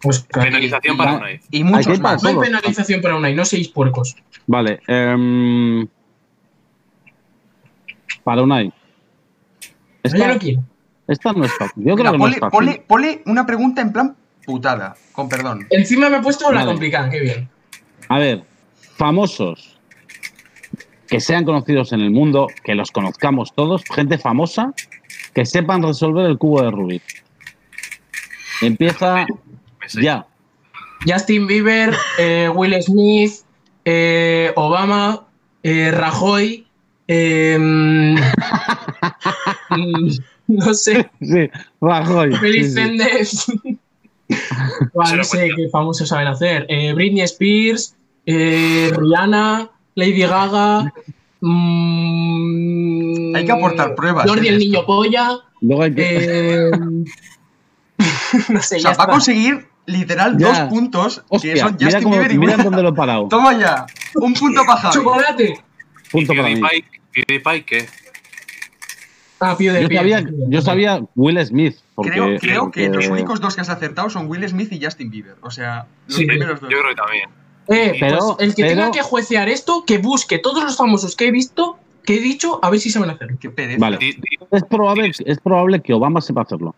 [0.00, 1.40] Pues Penalización y- para Unai.
[1.50, 2.22] Y muchos más.
[2.22, 4.14] no hay penalización para Unai, no seis puercos.
[4.46, 4.80] Vale.
[4.86, 5.88] em,
[8.22, 8.68] para Unai.
[8.68, 9.72] Yo
[10.02, 10.62] Esta, no quiero.
[11.08, 11.82] esta no es fácil.
[11.84, 12.82] Yo Mira, creo que no es fácil.
[12.86, 14.16] ponle una pregunta en plan
[14.46, 15.66] putada, con perdón.
[15.70, 16.70] Encima me he puesto la Vale.
[16.72, 17.48] complicada, qué bien.
[18.08, 18.44] A ver,
[18.96, 19.78] famosos
[21.08, 24.72] que sean conocidos en el mundo, que los conozcamos todos, gente famosa,
[25.34, 27.02] que sepan resolver el cubo de Rubik.
[28.62, 29.26] Empieza
[30.00, 30.26] ya.
[31.06, 33.32] Justin Bieber, eh, Will Smith,
[33.84, 35.26] eh, Obama,
[35.62, 36.66] eh, Rajoy,
[37.06, 38.16] eh, mm,
[40.48, 42.32] no sé, Sí, Rajoy.
[42.32, 43.78] sí, Feliz sí.
[45.14, 46.66] Lo sé qué famosos saben hacer.
[46.68, 47.94] Eh, Britney Spears,
[48.26, 50.92] eh, Rihanna, Lady Gaga.
[51.40, 55.38] mm, Hay que aportar pruebas, Jordi el niño polla.
[55.60, 56.18] Luego hay que.
[56.20, 56.70] eh,
[58.48, 60.48] no sé, O ya sea, va a conseguir literal Ya.
[60.48, 63.28] dos puntos, que Hostia, son mira, Justin cómo- Bieber y mira dónde lo he parado.
[63.28, 64.94] Toma ya, un punto para Javi.
[64.94, 65.64] Chocolate.
[66.10, 66.60] Punto para mí.
[67.12, 67.88] PewDiePie, ¿qué?
[69.38, 71.76] Ah, sabía, yo sabía Will Smith.
[71.96, 75.10] Porque, Creo, creo que los únicos dos que has acertado son Will Smith y Justin
[75.10, 75.34] Bieber.
[75.40, 76.70] O sea, los Sí, primeros dos.
[76.70, 77.30] Yo creo que también.
[77.68, 81.16] Eh, Pero- pues el que pero- tenga que juecear esto, que busque todos los famosos
[81.16, 83.36] que he visto, que he dicho, a ver si saben hacerlo.
[83.40, 83.80] Qué pereza.
[83.80, 83.98] Vale.
[84.52, 86.76] Es probable, es probable que Obama sepa hacerlo.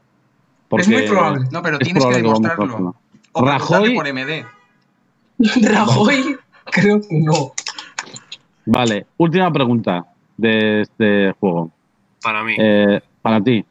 [0.69, 1.47] Porque Es muy probable.
[1.51, 2.95] No, pero es tienes que demostrarlo.
[3.33, 4.47] O Rajoy- por MD.
[5.63, 7.53] Rajoy, creo que no.
[8.67, 10.07] Vale, última pregunta
[10.37, 11.71] de este juego.
[12.23, 12.55] para mí.
[12.59, 13.65] Eh, para ti.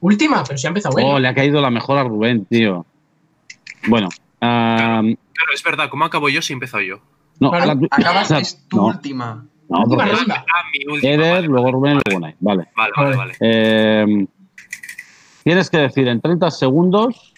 [0.00, 1.08] Última, pero si ha empezado bueno.
[1.10, 2.86] Oh, le ha caído la mejor a Rubén, tío.
[3.88, 4.08] Bueno,
[4.40, 7.00] ah, Claro, es verdad, ¿cómo acabo yo si he empezado yo?
[7.40, 9.46] no, Claro, la Acabas, es tu no, última.
[9.68, 10.44] no, Última porque ronda.
[10.52, 11.12] Ah, mi última.
[11.12, 12.36] Eder, vale, luego Rubén y vale, luego.
[12.40, 12.68] Vale.
[12.76, 13.34] Vale, vale, Vale.
[13.40, 14.26] Eh,
[15.44, 17.32] tienes que decir en 30 segundos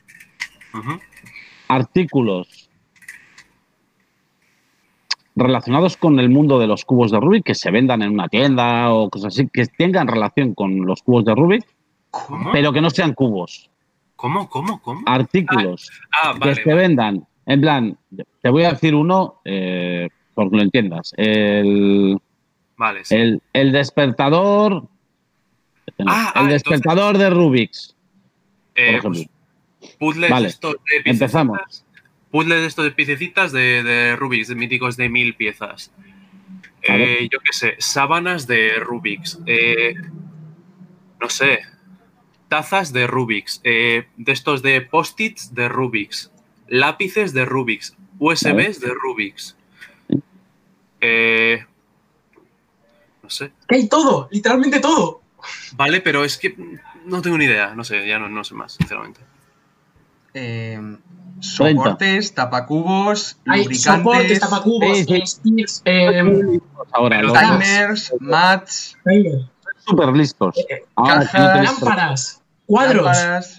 [1.68, 2.68] artículos
[5.36, 8.92] relacionados con el mundo de los cubos de Rubik que se vendan en una tienda
[8.92, 11.64] o cosas así, que tengan relación con los cubos de Rubik,
[12.10, 12.50] ¿Cómo?
[12.52, 13.70] pero que no sean cubos.
[14.16, 14.48] ¿Cómo?
[14.48, 14.80] ¿Cómo?
[14.82, 15.02] ¿Cómo?
[15.06, 16.54] Artículos Ah, que vale.
[16.56, 16.74] se vale.
[16.88, 17.98] vendan, en plan,
[18.42, 21.12] te voy a decir uno, eh, porque lo entiendas.
[21.16, 22.18] El,
[22.76, 23.14] Vale, sí.
[23.14, 24.84] el, el despertador.
[26.06, 27.94] Ah, el ah, despertador de Rubik's,
[28.74, 29.20] por Eh, ejemplo.
[29.80, 31.84] pues, puzzles Vale, estos de empezamos.
[32.30, 35.92] Puzzles estos de piececitas de, de Rubik's, de míticos de mil piezas.
[36.82, 39.38] Eh, yo qué sé, sábanas de Rubik's.
[39.46, 39.94] eh,
[41.20, 41.60] no sé.
[42.50, 43.60] Tazas de Rubik's.
[43.64, 46.30] eh, de estos de post-its de Rubik's.
[46.68, 47.96] Lápices de Rubik's.
[48.18, 49.56] USBs de Rubik's.
[51.00, 51.64] Eh,
[53.22, 53.52] no sé.
[53.66, 55.22] Que hay todo, literalmente todo.
[55.72, 56.54] Vale, pero es que
[57.06, 57.74] no tengo ni idea.
[57.74, 59.20] No sé, ya no, no sé más, sinceramente.
[60.34, 60.78] eh,
[61.40, 65.22] soportes, tapacubos, Hay lubricantes, soportes, tapacubos, Sí, sí.
[65.26, 66.60] sticks, eh,
[66.92, 68.96] Ahora, Pero los time- timers, mats,
[69.78, 70.54] súper listos.
[70.94, 72.39] Ahora, cajas, no tenéis- lámparas,
[72.70, 73.58] cuadros, lámparas.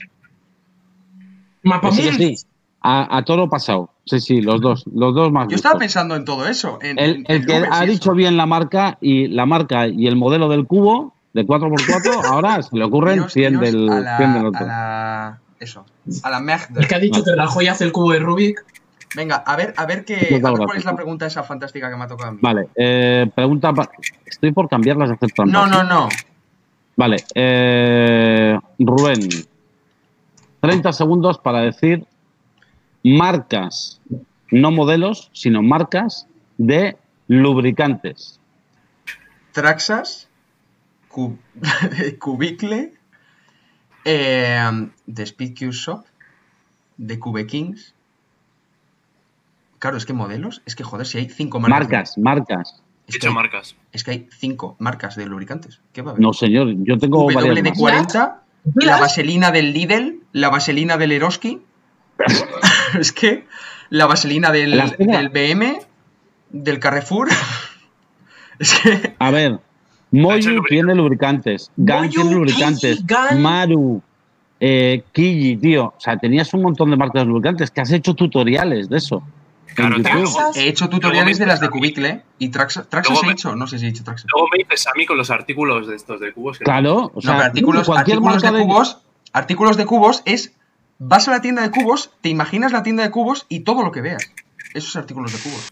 [1.96, 2.36] sí, sí.
[2.84, 3.92] A, a toro pasado.
[4.06, 4.86] Sí, sí, los dos.
[4.92, 6.80] Los dos más Yo estaba pensando en todo eso.
[6.82, 8.16] En, El, en- el en que ha dicho eso.
[8.16, 12.76] bien la marca y la marca y el modelo del cubo de 4x4, ahora se
[12.76, 14.66] le ocurren Iros- 100 iros del, a la, 100 del a otro.
[14.66, 15.86] la- eso,
[16.24, 16.80] a la merda.
[16.82, 18.66] El que ha dicho que Rajoy hace el cubo de Rubik.
[19.16, 21.98] Venga, a ver, a ver, qué, a ver cuál es la pregunta esa fantástica que
[21.98, 22.40] me ha tocado a mí.
[22.42, 23.72] Vale, eh, pregunta.
[24.26, 25.54] Estoy por cambiarlas de hacer trampas.
[25.54, 26.10] No, no, no.
[26.96, 29.46] Vale, eh, Rubén.
[30.62, 32.06] 30 segundos para decir
[33.04, 34.00] marcas,
[34.52, 36.28] no modelos, sino marcas
[36.58, 36.98] de
[37.28, 38.40] lubricantes.
[39.54, 40.28] Traxas,
[41.10, 41.38] Cu-
[42.20, 42.94] Cubicle,
[44.06, 46.06] eh, de Speed Q Shop,
[46.98, 47.96] de Cube Kings.
[49.80, 51.80] Claro, es que modelos, es que joder, si hay cinco marcas.
[51.80, 52.82] Marcas, marcas.
[53.08, 53.76] Es que, hecho hay, marcas.
[53.92, 55.82] es que hay cinco marcas de lubricantes.
[55.92, 56.22] ¿Qué va a haber?
[56.22, 57.78] No, señor, yo tengo varias más.
[57.78, 58.36] WD-40,
[58.76, 61.62] la vaselina del Lidl, la vaselina del Eroski.
[63.00, 63.46] es que
[63.90, 64.82] la vaselina del,
[65.34, 65.80] BM,
[66.50, 67.30] del Carrefour.
[68.60, 69.16] es que.
[69.20, 69.60] A ver,
[70.12, 73.42] Moyu tiene lubricantes, Gan tiene lubricantes, Gan.
[73.42, 74.02] Maru,
[74.60, 75.86] eh, Kiji, tío.
[75.86, 79.24] O sea, tenías un montón de marcas de lubricantes que has hecho tutoriales de eso.
[79.76, 82.88] Claro, luego, He hecho tutoriales de las de Cubicle y Traxas.
[82.90, 84.28] Traxas he me- hecho, no sé si he hecho Traxas.
[84.34, 86.58] luego me dices a mí con los artículos de estos de cubos.
[86.58, 88.98] que Claro, o No, sea, pero artículos, artículos de cubos.
[89.34, 90.54] Artículos de cubos es.
[91.00, 93.92] Vas a la tienda de cubos, te imaginas la tienda de cubos y todo lo
[93.92, 94.32] que veas.
[94.74, 95.72] Esos artículos de cubos.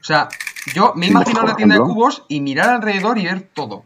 [0.00, 0.28] O sea,
[0.74, 3.42] yo me he Sí, imaginado por la tienda de cubos y mirar alrededor y ver
[3.54, 3.84] todo.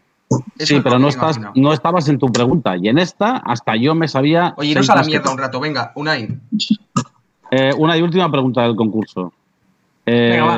[0.59, 2.77] Eso Sí, pero no estás, no estabas en tu pregunta.
[2.77, 4.55] Y en esta, hasta yo me sabía.
[4.57, 6.39] Oye, iros a la mierda un rato, venga, Unai.
[7.51, 9.33] Eh, una y última pregunta del concurso.
[10.11, 10.57] Eh, Venga, va.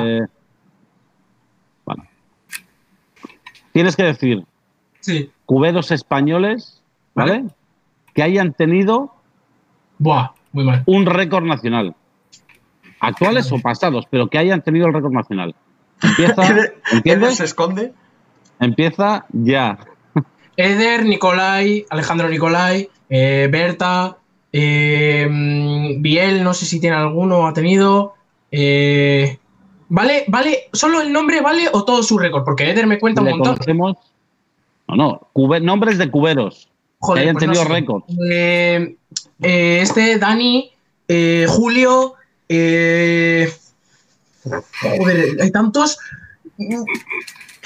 [1.85, 2.09] vale.
[3.73, 4.45] Tienes que decir
[5.01, 5.31] Sí.
[5.45, 6.81] cuberos españoles,
[7.15, 7.45] ¿vale?
[8.13, 9.13] Que hayan tenido
[9.97, 10.83] Buah, muy mal.
[10.85, 11.95] un récord nacional.
[12.99, 15.55] Actuales o pasados, pero que hayan tenido el récord nacional.
[16.01, 17.39] Empieza, Eder se ¿entiendes?
[17.39, 17.93] esconde.
[18.59, 19.79] Empieza ya.
[20.55, 24.17] Eder, Nicolai, Alejandro Nicolai, eh, Berta,
[24.53, 28.13] eh, mm, Biel, no sé si tiene alguno, ha tenido.
[28.51, 29.37] Eh,
[29.89, 30.23] ¿Vale?
[30.27, 30.69] ¿Vale?
[30.71, 32.43] ¿Solo el nombre vale o todo su récord?
[32.45, 33.53] Porque Eder me cuenta un Le montón.
[33.55, 33.97] conocemos.
[34.87, 35.27] No, no.
[35.33, 36.69] cube- nombres de cuberos.
[36.99, 37.73] Joder, que hayan pues no tenido sé.
[37.73, 38.05] récords.
[38.31, 38.95] Eh,
[39.41, 40.71] eh, este, Dani,
[41.07, 42.13] eh, Julio,
[42.47, 43.51] eh,
[44.81, 45.97] joder, hay tantos.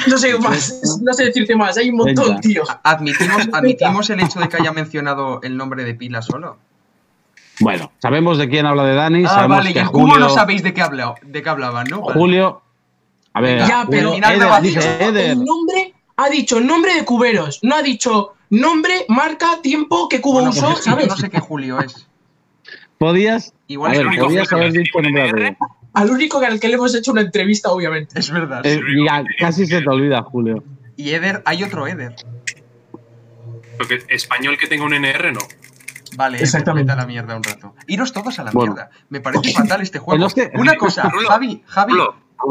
[0.08, 2.42] No sé más, no sé decirte más, hay un montón, Venga.
[2.42, 2.64] tío.
[2.84, 6.58] Admitimos, admitimos el hecho de que haya mencionado el nombre de pila solo.
[7.60, 9.26] Bueno, sabemos de quién habla de Dani.
[9.26, 11.50] Ah, sabemos vale, y que en Cubo Julio, no sabéis de qué, habla, de qué
[11.50, 12.02] hablaban, ¿no?
[12.02, 12.20] Vale.
[12.20, 12.62] Julio.
[13.34, 15.32] A ver, Ya, pero Julio, Eder, dice Eder.
[15.32, 20.36] El nombre ha dicho nombre de cuberos, no ha dicho nombre, marca, tiempo que cubo
[20.36, 21.08] Bueno, pues usó, es que yo ¿sabes?
[21.08, 22.08] no sé qué Julio es.
[22.98, 23.54] Podías.
[23.68, 25.58] Igual a es ver, único podías haber que dicho nombre de.
[25.94, 28.20] Al único al que le hemos hecho una entrevista, obviamente.
[28.20, 28.66] Es verdad.
[28.66, 30.64] Eh, ya, casi se te olvida, Julio.
[30.98, 32.16] Y Eder, hay otro Eder.
[33.78, 35.40] Porque español que tenga un NR no.
[36.18, 36.84] Vale, Exactamente.
[36.92, 37.76] vete a la mierda un rato.
[37.88, 38.74] Iros todos a la Bueno.
[38.74, 38.90] mierda.
[39.10, 40.28] Me parece fatal este juego.
[40.56, 41.94] Una cosa, Javi, Javi,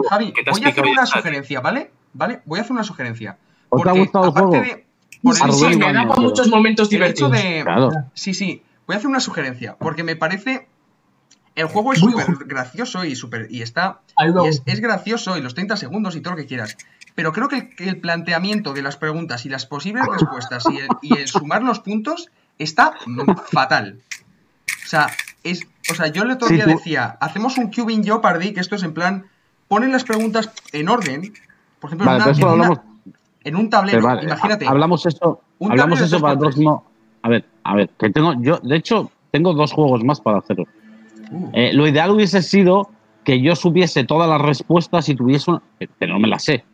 [0.08, 1.90] Javi, voy a hacer una sugerencia, ¿vale?
[2.12, 2.42] ¿Vale?
[2.44, 3.38] Voy a hacer una sugerencia.
[3.68, 4.64] ¿Os ha Porque gustado el aparte juego?
[4.64, 4.84] de-
[5.22, 7.32] por Sí, el sí, Rubén me da muchos momentos divertidos.
[7.32, 7.62] de.
[7.64, 7.88] Claro.
[8.12, 8.62] Sí, sí.
[8.86, 9.76] Voy a hacer una sugerencia.
[9.78, 10.68] Porque me parece.
[11.54, 13.46] El juego es Muy súper gracioso y súper.
[13.50, 14.00] Y está.
[14.18, 16.76] Y es, es gracioso y los 30 segundos y todo lo que quieras.
[17.14, 20.78] Pero creo que el, que el planteamiento de las preguntas y las posibles respuestas y
[20.78, 22.28] el, y el sumar los puntos
[22.59, 22.94] está
[23.51, 23.98] fatal.
[24.85, 25.06] O sea,
[25.43, 28.82] es, o sea, yo el otro día decía, hacemos un Cubing Jeopardy, que esto es
[28.82, 29.26] en plan,
[29.68, 31.32] ponen las preguntas en orden.
[31.81, 32.24] Por ejemplo, en, una-
[33.44, 34.66] en una- un tablero, vale, imagínate.
[34.66, 36.85] Hablamos eso, Un hablamos eso para el próximo.
[37.22, 38.35] A ver, a ver, que tengo.
[38.40, 40.64] Yo, de hecho, tengo dos juegos más para hacerlo.
[41.31, 42.90] Uh, Eh, lo ideal hubiese sido
[43.24, 45.62] que yo supiese todas las respuestas y tuviese una.
[45.98, 46.64] Pero no me las sé.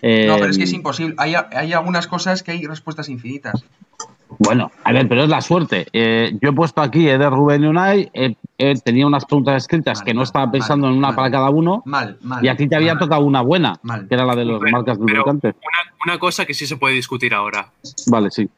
[0.00, 1.14] Eh, no, pero es que es imposible.
[1.18, 3.64] Hay, hay algunas cosas que hay respuestas infinitas.
[4.38, 5.86] Bueno, a ver, pero es la suerte.
[5.92, 10.02] Eh, yo he puesto aquí Eder Rubén y Unai, eh, eh, tenía unas preguntas escritas
[10.02, 12.44] que no estaba pensando en una para cada uno, Mal, mal.
[12.44, 13.00] y a ti te había mal.
[13.00, 14.06] tocado una buena, Mal.
[14.08, 15.54] que era la de las marcas lubricantes.
[15.56, 17.70] una, una cosa que sí se puede discutir ahora.
[18.08, 18.48] Vale, sí.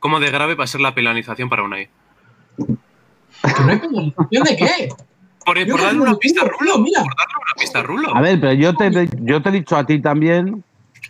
[0.00, 1.88] ¿Cómo de grave va a ser la penalización para Unai?
[2.56, 4.88] ¿Que no hay penalización de qué?
[5.44, 6.78] Por, Yo por darle una pista a Rulo.
[6.78, 7.02] mira.
[7.02, 8.16] Por darle una pista a Rulo.
[8.16, 10.62] A ver, pero yo te, yo te he dicho a ti también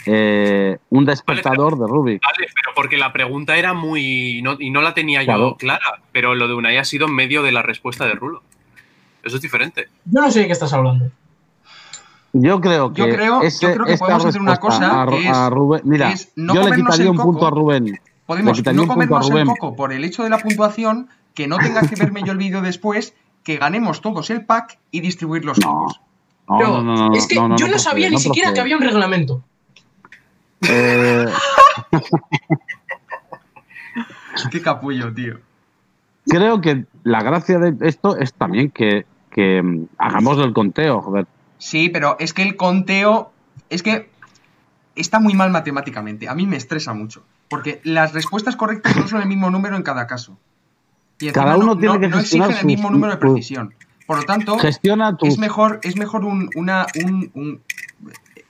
[0.07, 2.23] eh, un despertador de Rubik.
[2.23, 4.41] Vale, pero porque la pregunta era muy.
[4.43, 5.51] no- y no la tenía Claro.
[5.51, 8.43] yo clara, pero lo de Unai ha sido en medio de la respuesta de Rulo.
[9.23, 9.89] Eso es diferente.
[10.07, 11.11] Yo no sé de qué estás hablando.
[12.35, 15.19] Yo creo que, Yo creo- ese- yo creo que podemos hacer una cosa a, que
[15.29, 15.83] es- a Rubén.
[15.85, 18.01] Mira, que es no yo le quitaría un punto a Rubén.
[18.27, 19.47] Podemos no un punto a comernos el Rubén.
[19.49, 22.63] coco por el hecho de la puntuación, que no tenga que verme yo el vídeo
[22.63, 23.15] después,
[23.45, 25.87] que ganemos todos el pack y distribuir los No.
[26.49, 28.53] No, Pero no, no, no, es que no, no, yo no, sabía ni no siquiera
[28.53, 29.43] que había un reglamento.
[30.69, 31.27] Eh,
[34.51, 35.39] Qué capullo, tío.
[36.27, 41.27] creo que la gracia de esto es también que, que mm, hagamos el conteo, joder.
[41.59, 43.33] Sí, pero es que el conteo.
[43.71, 44.11] Es que
[44.97, 46.29] está muy mal matemáticamente.
[46.29, 47.23] A mí me estresa mucho.
[47.49, 50.39] Porque las respuestas correctas no son el mismo número en cada caso.
[51.21, 53.75] Y Cada uno no, tiene no- que no gestionar exigen el mismo número de precisión.
[54.07, 57.61] Por lo tanto, Gestiona es mejor, es mejor un, una, un, un-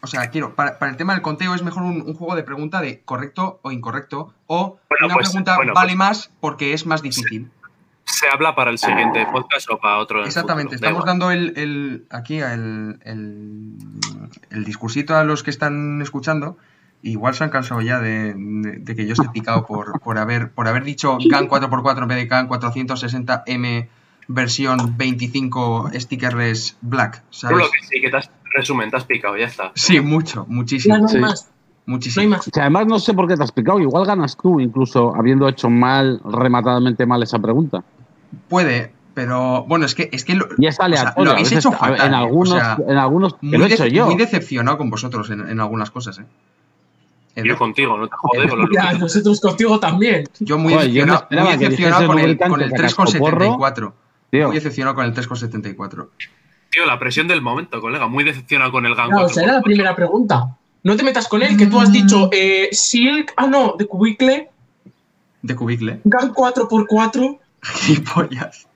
[0.02, 2.42] o sea, quiero, para, para el tema del conteo es mejor un, un juego de
[2.42, 5.98] pregunta de correcto o incorrecto, o Bueno, una pues, pregunta bueno, vale pues.
[5.98, 7.50] más porque es más difícil.
[8.04, 10.24] Se habla para el siguiente podcast o para otro.
[10.24, 13.76] Exactamente, estamos dando el, el- aquí el, el,
[14.50, 16.56] el discursito a los que están escuchando.
[17.04, 20.50] Igual se han cansado ya de, de- de que yo esté picado por, por, haber,
[20.50, 23.88] por haber dicho GAN 4x4 en vez de GAN 460M
[24.28, 27.56] versión 25 stickerless black, ¿sabes?
[27.58, 29.72] Rulo, que sí, que te has resumen, te has picado, ya está.
[29.74, 30.94] Sí, mucho, muchísimo.
[30.94, 31.20] Ya no hay Sí.
[31.20, 31.48] más.
[31.84, 32.22] No Muchísimo.
[32.22, 32.48] hay más.
[32.56, 33.80] Además no sé por qué te has picado.
[33.80, 37.82] Igual ganas tú, incluso habiendo hecho mal, rematadamente mal esa pregunta.
[38.48, 41.24] Puede, pero bueno, es que, es que lo, Y es o sea, aleatorio.
[41.24, 42.06] lo a habéis hecho fatal.
[42.06, 44.06] en algunos, o sea, en algunos muy, lo he hecho yo.
[44.06, 46.24] muy decepcionado con vosotros en, en algunas cosas, ¿eh?
[47.34, 50.24] Yo contigo, no te jodes con los Ya, nosotros contigo también.
[50.38, 53.38] Yo muy Joder, decepcionado, muy con el, lubricante con el que casco porro.
[53.58, 53.92] 3,74.
[54.30, 56.08] Tío, Muy decepcionado con el 3,74.
[56.72, 58.08] Tío, la presión del momento, colega.
[58.08, 59.30] Muy decepcionado con el GAN Claro, 4.
[59.30, 60.56] esa era la primera pregunta.
[60.82, 64.50] No te metas con él, que tú has dicho eh, Silk, ah no, de Cubicle,
[65.42, 66.00] De Cubicle.
[66.04, 67.38] GAN 4x4.
[67.62, 68.66] Gilipollas.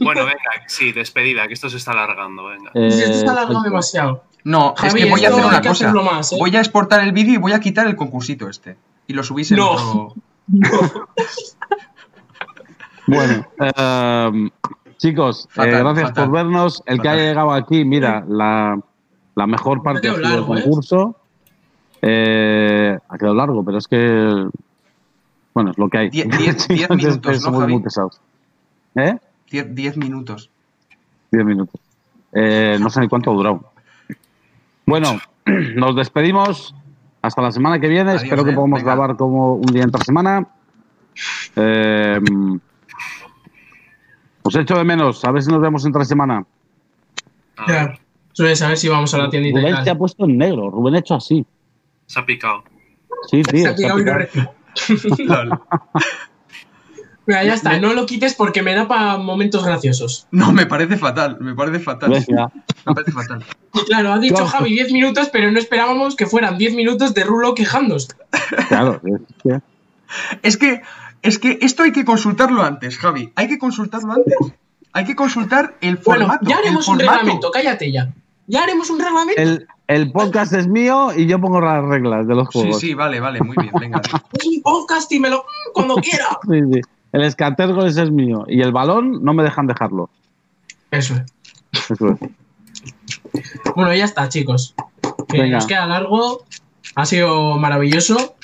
[0.00, 0.38] Bueno, venga,
[0.68, 2.70] sí, despedida, que esto se está alargando, venga.
[2.72, 3.64] eh, se está alargando perfecto.
[3.64, 4.24] demasiado.
[4.44, 5.92] No, es Javi, que voy a hacer una cosa.
[5.92, 6.36] más, ¿eh?
[6.38, 8.76] Voy a exportar el vídeo y voy a quitar el concursito este.
[9.06, 9.70] Y lo subís en No.
[9.72, 10.14] otro.
[13.06, 14.50] Bueno, eh,
[15.08, 16.24] chicos, eh, gracias fatal.
[16.24, 16.82] por vernos.
[16.86, 18.80] El que haya llegado aquí, mira, la,
[19.34, 20.62] la mejor parte ha quedado sido el largo, ¿eh?
[20.62, 21.16] concurso.
[22.02, 24.48] Eh, ha quedado largo, pero es que.
[25.54, 26.10] Bueno, es lo que hay.
[26.10, 27.72] Die- diez- diez Chicos, es minutos, que ¿no, Javi?
[27.72, 28.20] muy pesados.
[28.96, 29.18] ¿Eh?
[29.50, 30.50] 10 minutos.
[31.30, 31.80] Diez minutos.
[32.32, 33.60] Eh, no sé ni cuánto ha durado.
[34.86, 35.18] Bueno,
[35.76, 36.74] nos despedimos.
[37.22, 38.10] Hasta la semana que viene.
[38.10, 38.94] Adiós, Espero que podamos Venga.
[38.94, 40.46] grabar como un día entre semana.
[41.56, 42.20] Eh,
[44.44, 45.24] os echo de menos.
[45.24, 46.44] A ver si nos vemos entre semana.
[47.56, 47.98] A ver, Ya.
[48.32, 50.68] Suele saber si vamos a la tiendita y Rubén se ha puesto en negro.
[50.68, 51.46] Rubén ha hecho así.
[52.06, 52.64] se ha picado.
[53.30, 53.62] Sí, tío.
[53.62, 55.66] Se ha picado y no picado.
[57.26, 60.26] Mira, ya está, no lo quites porque me da para momentos graciosos.
[60.30, 61.38] No, me parece fatal.
[61.40, 62.10] Me parece fatal.
[62.10, 63.44] Me parece fatal.
[63.86, 64.50] Claro, ha dicho Claro.
[64.50, 68.08] Javi 10 minutos, pero no esperábamos que fueran 10 minutos de Rulo quejándose.
[68.68, 69.00] Claro.
[70.42, 70.82] es que-
[71.24, 73.32] Es que, es que esto hay que consultarlo antes, Javi.
[73.34, 74.34] Hay que consultarlo antes.
[74.92, 76.46] Hay que consultar el Bueno, formato.
[76.48, 77.18] ya haremos un formato.
[77.18, 78.12] reglamento, cállate ya.
[78.46, 79.40] Ya haremos un reglamento.
[79.40, 82.80] El, el podcast es mío y yo pongo las reglas de los Sí, juegos.
[82.80, 84.00] sí, vale, vale, muy bien, venga.
[84.38, 85.44] Es un podcast y me lo.
[85.72, 86.26] cuando quiera.
[86.50, 86.80] Sí, sí.
[87.12, 88.44] El escatergo ese es mío.
[88.48, 90.10] Y el balón no me dejan dejarlo.
[90.90, 91.90] Eso es.
[91.90, 92.30] Eso es.
[93.74, 94.74] Bueno, ya está, chicos.
[95.28, 95.56] Que Venga.
[95.56, 96.44] nos queda largo.
[96.96, 98.34] Ha sido maravilloso.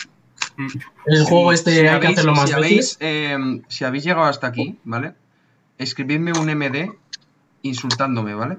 [1.06, 2.98] El juego este Si hay que hacerlo más si veces.
[2.98, 5.14] habéis, eh, si habéis llegado hasta aquí, ¿vale?
[5.78, 6.92] Escribidme un MD
[7.62, 8.58] insultándome, ¿vale?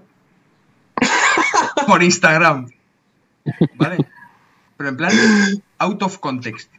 [1.87, 2.69] Por Instagram.
[3.75, 3.97] ¿Vale?
[4.77, 5.11] Pero en plan,
[5.77, 6.71] out of context.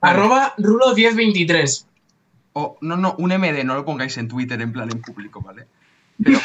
[0.00, 1.86] Arroba Rulo1023.
[2.54, 5.66] O, no, no, un MD, no lo pongáis en Twitter en plan en público, ¿vale?
[6.22, 6.38] Pero,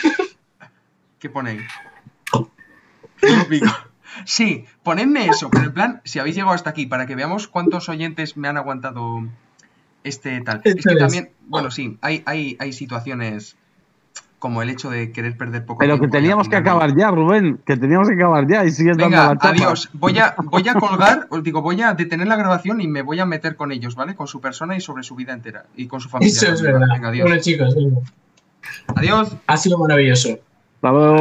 [1.20, 1.64] ¿qué ponéis?
[3.20, 3.68] Típico.
[4.26, 7.90] Sí, ponedme eso, pero en plan, si habéis llegado hasta aquí, para que veamos cuántos
[7.90, 9.24] oyentes me han aguantado
[10.04, 10.62] este tal.
[10.64, 11.00] Es que es.
[11.00, 13.58] también, bueno, sí, hay, hay, hay situaciones
[14.40, 17.60] como el hecho de querer perder poco Pero que tiempo teníamos que acabar ya, Rubén.
[17.66, 19.50] Que teníamos que acabar ya y sigues dando la chapa.
[19.50, 19.90] adiós.
[19.94, 23.20] Voy a, voy a colgar, os digo, voy a detener la grabación y me voy
[23.20, 24.16] a meter con ellos, ¿vale?
[24.16, 25.66] Con su persona y sobre su vida entera.
[25.76, 26.32] Y con su familia.
[26.32, 26.88] Eso es verdad.
[26.94, 27.28] Venga, adiós.
[27.28, 27.98] Bueno, chicos, venga.
[28.96, 29.36] Adiós.
[29.48, 30.40] ha sido maravilloso.
[30.76, 31.18] Hasta luego.